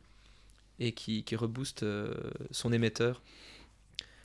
et 0.80 0.94
qui, 0.94 1.24
qui 1.24 1.36
rebooste 1.36 1.84
euh, 1.84 2.14
son 2.52 2.72
émetteur. 2.72 3.22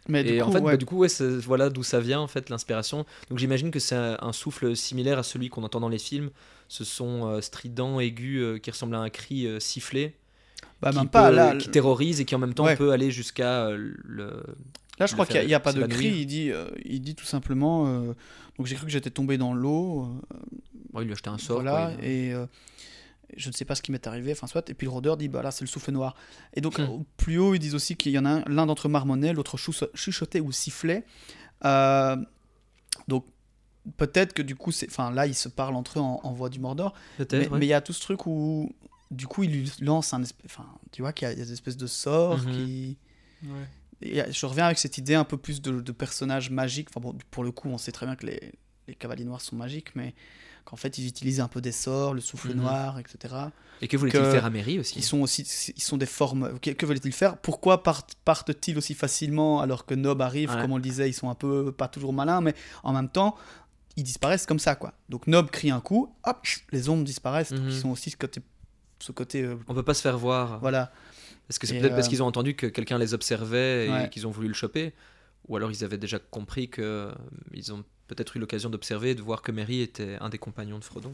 Mais 0.08 0.20
et 0.22 0.36
du 0.36 0.40
en 0.40 0.46
coup, 0.46 0.52
fait, 0.52 0.58
ouais, 0.60 0.72
bah, 0.72 0.76
du 0.76 0.86
coup, 0.86 0.96
ouais, 0.98 1.08
voilà 1.44 1.68
d'où 1.68 1.82
ça 1.82 2.00
vient 2.00 2.20
en 2.20 2.28
fait 2.28 2.48
l'inspiration. 2.48 3.04
Donc 3.28 3.38
j'imagine 3.38 3.70
que 3.70 3.78
c'est 3.78 3.94
un, 3.96 4.32
souffle 4.32 4.74
similaire 4.74 5.18
à 5.18 5.22
celui 5.22 5.50
qu'on 5.50 5.64
entend 5.64 5.80
dans 5.80 5.88
les 5.90 5.98
films. 5.98 6.30
Ce 6.68 6.84
sont 6.84 7.26
euh, 7.26 7.40
stridents, 7.42 8.00
aigus, 8.00 8.40
euh, 8.40 8.58
qui 8.58 8.70
ressemblent 8.70 8.94
à 8.94 9.00
un 9.00 9.10
cri 9.10 9.46
sifflé, 9.60 10.14
bah, 10.80 10.90
qui, 10.92 11.06
pas 11.06 11.30
peut- 11.30 11.36
là. 11.36 11.56
qui 11.56 11.68
terrorise 11.70 12.20
et 12.20 12.24
qui 12.24 12.34
en 12.34 12.38
même 12.38 12.54
temps 12.54 12.64
Ouais. 12.64 12.76
peut 12.76 12.92
aller 12.92 13.10
jusqu'à 13.10 13.66
euh, 13.66 13.94
le. 14.04 14.42
Là, 14.98 15.06
je 15.06 15.12
le 15.12 15.16
crois 15.16 15.26
qu'il 15.26 15.46
n'y 15.46 15.54
a, 15.54 15.60
pas 15.60 15.72
de 15.72 15.86
cri. 15.86 16.06
Il 16.08 16.26
dit, 16.26 16.50
euh, 16.50 16.68
il 16.84 17.00
dit 17.00 17.14
tout 17.14 17.24
simplement. 17.24 17.86
euh, 17.86 18.14
donc 18.56 18.66
j'ai 18.66 18.74
cru 18.74 18.86
que 18.86 18.90
j'étais 18.92 19.10
tombé 19.10 19.38
dans 19.38 19.54
l'eau. 19.54 20.08
Bon, 20.92 21.00
il 21.00 21.04
lui 21.04 21.10
a 21.10 21.14
acheté 21.14 21.30
un 21.30 21.38
sort. 21.38 21.62
voilà. 21.62 21.92
quoi, 21.94 22.04
il- 22.04 22.08
et 22.08 22.32
euh, 22.32 22.46
je 23.36 23.48
ne 23.48 23.54
sais 23.54 23.64
pas 23.64 23.74
ce 23.76 23.82
qui 23.82 23.92
m'est 23.92 24.06
arrivé. 24.08 24.32
Enfin 24.32 24.46
soit. 24.48 24.68
Et 24.70 24.74
puis 24.74 24.86
le 24.86 24.90
rôdeur 24.90 25.16
dit, 25.16 25.28
bah 25.28 25.42
là 25.42 25.50
c'est 25.52 25.62
le 25.64 25.68
souffle 25.68 25.92
noir. 25.92 26.16
Et 26.54 26.60
donc 26.60 26.78
Hmm. 26.78 27.02
plus 27.16 27.38
haut, 27.38 27.54
ils 27.54 27.58
disent 27.60 27.74
aussi 27.76 27.94
qu'il 27.96 28.10
y 28.12 28.18
en 28.18 28.24
a 28.24 28.30
un, 28.30 28.44
l'un 28.48 28.66
d'entre 28.66 28.88
marmonnait, 28.88 29.32
l'autre 29.32 29.56
chuchotait 29.94 30.40
ou 30.40 30.50
sifflait. 30.50 31.04
Donc 33.06 33.24
peut-être 33.96 34.32
que 34.32 34.42
du 34.42 34.54
coup, 34.56 34.72
c'est, 34.72 34.88
enfin 34.88 35.10
là, 35.10 35.26
ils 35.26 35.34
se 35.34 35.48
parlent 35.48 35.74
entre 35.76 35.98
eux 35.98 36.02
en, 36.02 36.20
en 36.22 36.32
voix 36.32 36.48
du 36.48 36.58
Mordor. 36.58 36.94
Mais 37.18 37.24
Peut-être. 37.24 37.52
ouais. 37.52 37.58
mais 37.58 37.66
il 37.66 37.70
y 37.70 37.72
a 37.74 37.80
tout 37.80 37.92
ce 37.92 38.00
truc 38.00 38.26
où 38.26 38.72
du 39.10 39.26
coup, 39.26 39.42
il 39.44 39.50
lui 39.52 39.72
lance 39.80 40.12
un 40.14 40.22
espèce, 40.22 40.46
enfin, 40.46 40.66
tu 40.92 41.02
vois 41.02 41.12
qu'il 41.12 41.26
y 41.26 41.30
a 41.30 41.32
il 41.32 41.38
y 41.38 41.42
a 41.42 41.44
des 41.44 41.52
espèces 41.52 41.76
de 41.76 41.86
sorts 41.86 42.38
Mhm. 42.38 42.52
qui 42.52 42.98
Ouais. 43.44 43.50
Et 44.02 44.32
je 44.32 44.46
reviens 44.46 44.66
avec 44.66 44.78
cette 44.78 44.98
idée 44.98 45.14
un 45.14 45.24
peu 45.24 45.36
plus 45.36 45.60
de, 45.62 45.80
de 45.80 45.92
personnages 45.92 46.50
magiques. 46.50 46.88
Enfin 46.90 47.00
bon, 47.00 47.16
pour 47.30 47.42
le 47.44 47.50
coup, 47.52 47.68
on 47.68 47.78
sait 47.78 47.92
très 47.92 48.06
bien 48.06 48.14
que 48.16 48.26
les, 48.26 48.52
les 48.86 48.94
cavaliers 48.94 49.24
noirs 49.24 49.40
sont 49.40 49.56
magiques, 49.56 49.94
mais 49.96 50.14
qu'en 50.64 50.76
fait 50.76 50.98
ils 50.98 51.06
utilisent 51.06 51.40
un 51.40 51.48
peu 51.48 51.60
des 51.60 51.72
sorts, 51.72 52.14
le 52.14 52.20
souffle 52.20 52.50
Mhm. 52.50 52.56
noir, 52.60 52.98
etc. 52.98 53.34
Et 53.80 53.88
que 53.88 53.96
voulait-il 53.96 54.20
faire 54.24 54.44
à 54.44 54.50
Mary 54.50 54.78
aussi 54.78 54.98
Ils 54.98 55.02
sont 55.04 55.20
aussi, 55.20 55.42
ils 55.76 55.82
sont 55.82 55.96
des 55.96 56.06
formes. 56.06 56.58
Que, 56.60 56.70
que 56.70 56.84
veulent-ils 56.86 57.12
faire? 57.12 57.38
Pourquoi 57.38 57.82
partent- 57.82 58.14
partent-ils 58.24 58.76
aussi 58.76 58.94
facilement 58.94 59.60
alors 59.60 59.86
que 59.86 59.94
Nob 59.94 60.20
arrive? 60.20 60.50
Ouais. 60.50 60.60
Comme 60.60 60.72
on 60.72 60.76
le 60.76 60.82
disait, 60.82 61.08
ils 61.08 61.14
sont 61.14 61.30
un 61.30 61.34
peu 61.36 61.72
pas 61.72 61.88
toujours 61.88 62.12
malins, 62.12 62.40
mais 62.40 62.54
en 62.82 62.92
même 62.92 63.08
temps, 63.08 63.36
ils 63.96 64.02
disparaissent 64.04 64.46
comme 64.46 64.58
ça, 64.60 64.74
quoi. 64.74 64.94
Donc 65.08 65.26
Nob 65.28 65.48
crie 65.50 65.70
un 65.70 65.80
coup, 65.80 66.12
hop, 66.24 66.44
les 66.72 66.88
ombres 66.88 67.04
disparaissent. 67.04 67.50
Donc, 67.52 67.62
Mhm. 67.62 67.68
Ils 67.70 67.80
sont 67.80 67.90
aussi 67.90 68.10
ce 68.10 68.16
côté, 68.16 68.40
ce 68.98 69.12
côté, 69.12 69.42
euh, 69.42 69.56
On 69.68 69.74
peut 69.74 69.82
pas 69.82 69.94
se 69.94 70.02
faire 70.02 70.18
voir. 70.18 70.58
voilà. 70.60 70.92
Est-ce 71.48 71.58
que 71.58 71.66
c'est 71.66 71.78
peut-être 71.80 71.94
parce 71.94 72.06
euh, 72.06 72.10
qu'ils 72.10 72.22
ont 72.22 72.26
entendu 72.26 72.54
que 72.54 72.66
quelqu'un 72.66 72.98
les 72.98 73.14
observait 73.14 73.86
et 73.86 73.90
Ouais. 73.90 74.10
qu'ils 74.10 74.26
ont 74.26 74.30
voulu 74.30 74.48
le 74.48 74.54
choper 74.54 74.92
Ou 75.48 75.56
alors 75.56 75.70
ils 75.70 75.82
avaient 75.84 75.96
déjà 75.98 76.18
compris 76.18 76.68
que 76.68 76.82
euh, 76.82 77.12
ils 77.54 77.72
ont 77.72 77.84
peut-être 78.06 78.36
eu 78.36 78.38
l'occasion 78.40 78.68
d'observer 78.70 79.10
et 79.10 79.14
de 79.14 79.22
voir 79.22 79.40
que 79.42 79.50
Mary 79.52 79.80
était 79.80 80.16
un 80.20 80.28
des 80.28 80.38
compagnons 80.38 80.78
de 80.78 80.84
Frodon. 80.84 81.12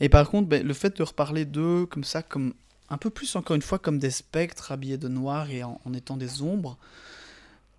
Et 0.00 0.08
par 0.08 0.28
contre, 0.28 0.48
ben, 0.48 0.66
le 0.66 0.74
fait 0.74 0.96
de 0.96 1.02
reparler 1.02 1.44
d'eux 1.44 1.86
comme 1.86 2.04
ça, 2.04 2.22
comme 2.22 2.52
un 2.90 2.98
peu 2.98 3.08
plus 3.10 3.34
encore 3.36 3.56
une 3.56 3.62
fois 3.62 3.78
comme 3.78 3.98
des 3.98 4.10
spectres 4.10 4.72
habillés 4.72 4.98
de 4.98 5.08
noir 5.08 5.50
et 5.50 5.62
en, 5.62 5.80
en 5.84 5.94
étant 5.94 6.16
des 6.16 6.42
ombres, 6.42 6.76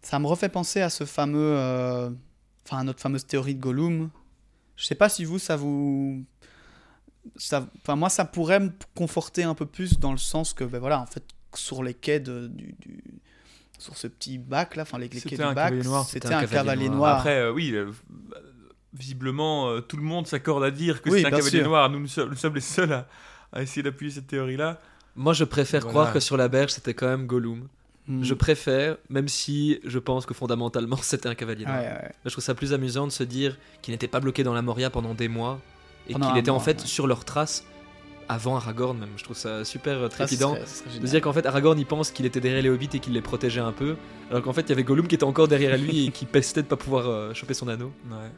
ça 0.01 0.17
me 0.19 0.25
refait 0.27 0.49
penser 0.49 0.81
à 0.81 0.89
ce 0.89 1.05
fameux, 1.05 1.39
euh, 1.57 2.09
enfin 2.65 2.79
à 2.79 2.83
notre 2.83 2.99
fameuse 2.99 3.25
théorie 3.25 3.55
de 3.55 3.59
Gollum. 3.61 4.09
Je 4.75 4.85
sais 4.85 4.95
pas 4.95 5.07
si 5.09 5.23
vous 5.23 5.37
ça 5.39 5.55
vous, 5.55 6.23
ça, 7.35 7.67
enfin 7.81 7.95
moi 7.95 8.09
ça 8.09 8.25
pourrait 8.25 8.59
me 8.59 8.69
conforter 8.95 9.43
un 9.43 9.55
peu 9.55 9.65
plus 9.65 9.99
dans 9.99 10.11
le 10.11 10.17
sens 10.17 10.53
que 10.53 10.63
ben 10.63 10.79
voilà 10.79 10.99
en 11.01 11.05
fait 11.05 11.23
sur 11.55 11.83
les 11.83 11.93
quais 11.93 12.19
de, 12.19 12.47
du, 12.47 12.75
du- 12.79 13.03
sur 13.79 13.97
ce 13.97 14.07
petit 14.07 14.37
bac 14.37 14.75
là, 14.75 14.83
enfin 14.83 14.97
les, 14.97 15.05
les 15.05 15.09
quais 15.09 15.19
C'était 15.19 15.35
du 15.37 15.41
un 15.43 15.53
bac, 15.53 15.65
cavalier 15.69 15.83
noir. 15.83 16.05
c'était 16.05 16.33
un, 16.33 16.45
cavalier 16.45 16.89
noir. 16.89 17.17
Après, 17.17 17.37
euh, 17.39 17.51
oui, 17.51 17.71
euh, 17.73 17.91
visiblement, 18.93 19.69
euh, 19.69 19.81
tout 19.81 19.97
le 19.97 20.03
monde 20.03 20.27
s'accorde 20.27 20.63
à 20.63 20.71
dire 20.71 21.01
que 21.01 21.09
Oui, 21.09 21.21
c'est 21.21 21.27
un 21.27 21.31
cavalier 21.31 21.49
sûr. 21.59 21.67
noir. 21.67 21.89
Nous, 21.89 21.99
nous 21.99 22.07
sommes, 22.07 22.29
nous 22.29 22.35
sommes 22.35 22.55
les 22.55 22.61
seuls 22.61 22.93
à, 22.93 23.07
à 23.51 23.61
essayer 23.61 23.83
d'appuyer 23.83 24.11
cette 24.11 24.27
théorie-là. 24.27 24.79
Moi, 25.15 25.33
je 25.33 25.43
préfère 25.43 25.81
Voilà. 25.81 25.91
croire 25.93 26.13
que 26.13 26.19
sur 26.19 26.37
la 26.37 26.47
berge, 26.47 26.71
c'était 26.71 26.93
quand 26.93 27.07
même 27.07 27.25
Gollum. 27.27 27.67
Hmm. 28.07 28.23
Je 28.23 28.33
préfère, 28.33 28.97
même 29.09 29.27
si 29.27 29.79
je 29.85 29.97
pense 29.99 30.25
que 30.25 30.33
fondamentalement, 30.33 30.97
c'était 31.01 31.29
un 31.29 31.35
cavalier 31.35 31.65
noir. 31.65 31.77
Ouais, 31.79 31.85
ouais. 31.87 31.99
Mais 32.03 32.11
Je 32.25 32.31
trouve 32.31 32.43
ça 32.43 32.55
plus 32.55 32.73
amusant 32.73 33.07
de 33.07 33.11
se 33.11 33.23
dire 33.23 33.57
qu'il 33.81 33.93
n'était 33.93 34.07
pas 34.07 34.19
bloqué 34.19 34.43
dans 34.43 34.53
la 34.53 34.61
Moria 34.61 34.89
pendant 34.89 35.13
des 35.13 35.27
mois 35.27 35.59
et 36.09 36.13
qu'il 36.13 36.37
était 36.37 36.49
en 36.51 36.59
fait 36.59 36.81
ouais. 36.81 36.87
sur 36.87 37.07
leurs 37.07 37.25
traces 37.25 37.63
avant 38.29 38.55
Aragorn 38.55 38.97
même. 38.97 39.09
Je 39.17 39.23
trouve 39.23 39.35
ça 39.37 39.65
super 39.65 39.97
euh, 39.97 40.09
Ça, 40.09 40.11
ce 40.11 40.15
trépidant. 40.35 40.55
serait- 40.55 40.65
ce 40.65 40.83
serait 40.89 40.99
De 40.99 41.05
dire 41.07 41.21
qu'en 41.21 41.33
fait 41.33 41.45
Aragorn 41.45 41.77
il 41.77 41.85
pense 41.85 42.11
qu'il 42.11 42.25
était 42.25 42.39
derrière 42.39 42.61
les 42.63 42.69
hobbits 42.69 42.89
et 42.93 42.99
qu'il 42.99 43.13
les 43.13 43.21
protégeait 43.21 43.59
un 43.61 43.71
peu, 43.73 43.95
alors 44.31 44.41
qu'en 44.43 44.53
fait 44.53 44.61
il 44.61 44.69
y 44.69 44.71
avait 44.71 44.83
Gollum 44.83 45.07
qui 45.07 45.15
était 45.15 45.23
encore 45.25 45.47
derrière 45.47 45.77
lui 45.77 46.07
et 46.07 46.11
qui 46.11 46.25
pestait 46.25 46.61
de 46.63 46.67
pas 46.67 46.77
pouvoir 46.77 47.07
euh, 47.07 47.33
choper 47.33 47.53
son 47.53 47.67
anneau. 47.67 47.91
Ouais. 48.09 48.29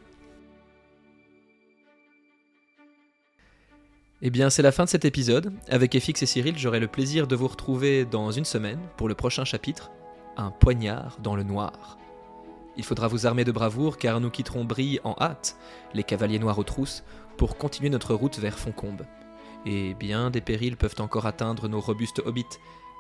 Eh 4.21 4.29
bien, 4.29 4.49
c'est 4.49 4.61
la 4.61 4.71
fin 4.71 4.85
de 4.85 4.89
cet 4.89 5.05
épisode. 5.05 5.53
Avec 5.69 5.97
FX 5.99 6.23
et 6.23 6.25
Cyril, 6.25 6.57
j'aurai 6.57 6.79
le 6.79 6.87
plaisir 6.87 7.27
de 7.27 7.35
vous 7.35 7.47
retrouver 7.47 8.05
dans 8.05 8.31
une 8.31 8.45
semaine 8.45 8.79
pour 8.97 9.07
le 9.07 9.13
prochain 9.13 9.43
chapitre 9.45 9.91
Un 10.37 10.51
poignard 10.51 11.17
dans 11.21 11.35
le 11.35 11.43
noir. 11.43 11.97
Il 12.77 12.83
faudra 12.83 13.07
vous 13.07 13.25
armer 13.25 13.43
de 13.43 13.51
bravoure 13.51 13.97
car 13.97 14.19
nous 14.19 14.29
quitterons 14.29 14.65
Brie 14.65 14.99
en 15.03 15.15
hâte, 15.19 15.57
les 15.93 16.03
cavaliers 16.03 16.39
noirs 16.39 16.59
aux 16.59 16.63
trousses, 16.63 17.03
pour 17.37 17.57
continuer 17.57 17.89
notre 17.89 18.13
route 18.13 18.39
vers 18.39 18.57
Foncombe. 18.57 19.05
Et 19.65 19.93
bien 19.93 20.29
des 20.29 20.41
périls 20.41 20.77
peuvent 20.77 20.95
encore 20.99 21.25
atteindre 21.25 21.67
nos 21.67 21.79
robustes 21.79 22.21
hobbits, 22.25 22.59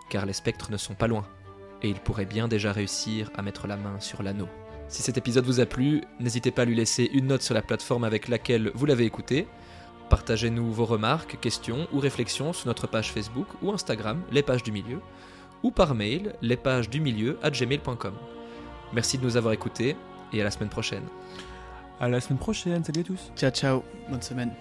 car 0.09 0.25
les 0.25 0.33
spectres 0.33 0.71
ne 0.71 0.77
sont 0.77 0.95
pas 0.95 1.07
loin, 1.07 1.25
et 1.81 1.89
ils 1.89 1.99
pourraient 1.99 2.25
bien 2.25 2.47
déjà 2.47 2.71
réussir 2.71 3.29
à 3.35 3.41
mettre 3.41 3.67
la 3.67 3.77
main 3.77 3.99
sur 3.99 4.23
l'anneau. 4.23 4.47
Si 4.87 5.01
cet 5.01 5.17
épisode 5.17 5.45
vous 5.45 5.59
a 5.59 5.65
plu, 5.65 6.03
n'hésitez 6.19 6.51
pas 6.51 6.61
à 6.61 6.65
lui 6.65 6.75
laisser 6.75 7.09
une 7.13 7.27
note 7.27 7.41
sur 7.41 7.53
la 7.53 7.61
plateforme 7.61 8.03
avec 8.03 8.27
laquelle 8.27 8.71
vous 8.75 8.85
l'avez 8.85 9.05
écouté. 9.05 9.47
Partagez-nous 10.09 10.71
vos 10.71 10.85
remarques, 10.85 11.39
questions 11.39 11.87
ou 11.91 11.99
réflexions 11.99 12.53
sur 12.53 12.67
notre 12.67 12.87
page 12.87 13.11
Facebook 13.11 13.47
ou 13.63 13.71
Instagram, 13.71 14.21
les 14.31 14.43
pages 14.43 14.63
du 14.63 14.71
milieu, 14.71 14.99
ou 15.63 15.71
par 15.71 15.95
mail, 15.95 16.35
les 16.41 16.57
pages 16.57 16.89
du 16.89 17.01
milieu 17.01 17.39
à 17.41 17.49
gmail.com. 17.49 18.13
Merci 18.93 19.17
de 19.17 19.23
nous 19.23 19.37
avoir 19.37 19.53
écoutés 19.53 19.95
et 20.33 20.41
à 20.41 20.43
la 20.43 20.51
semaine 20.51 20.69
prochaine. 20.69 21.03
À 21.99 22.09
la 22.09 22.19
semaine 22.19 22.39
prochaine. 22.39 22.83
Salut 22.83 23.01
à 23.01 23.03
tous. 23.03 23.31
Ciao, 23.35 23.51
ciao. 23.51 23.83
Bonne 24.09 24.21
semaine. 24.21 24.51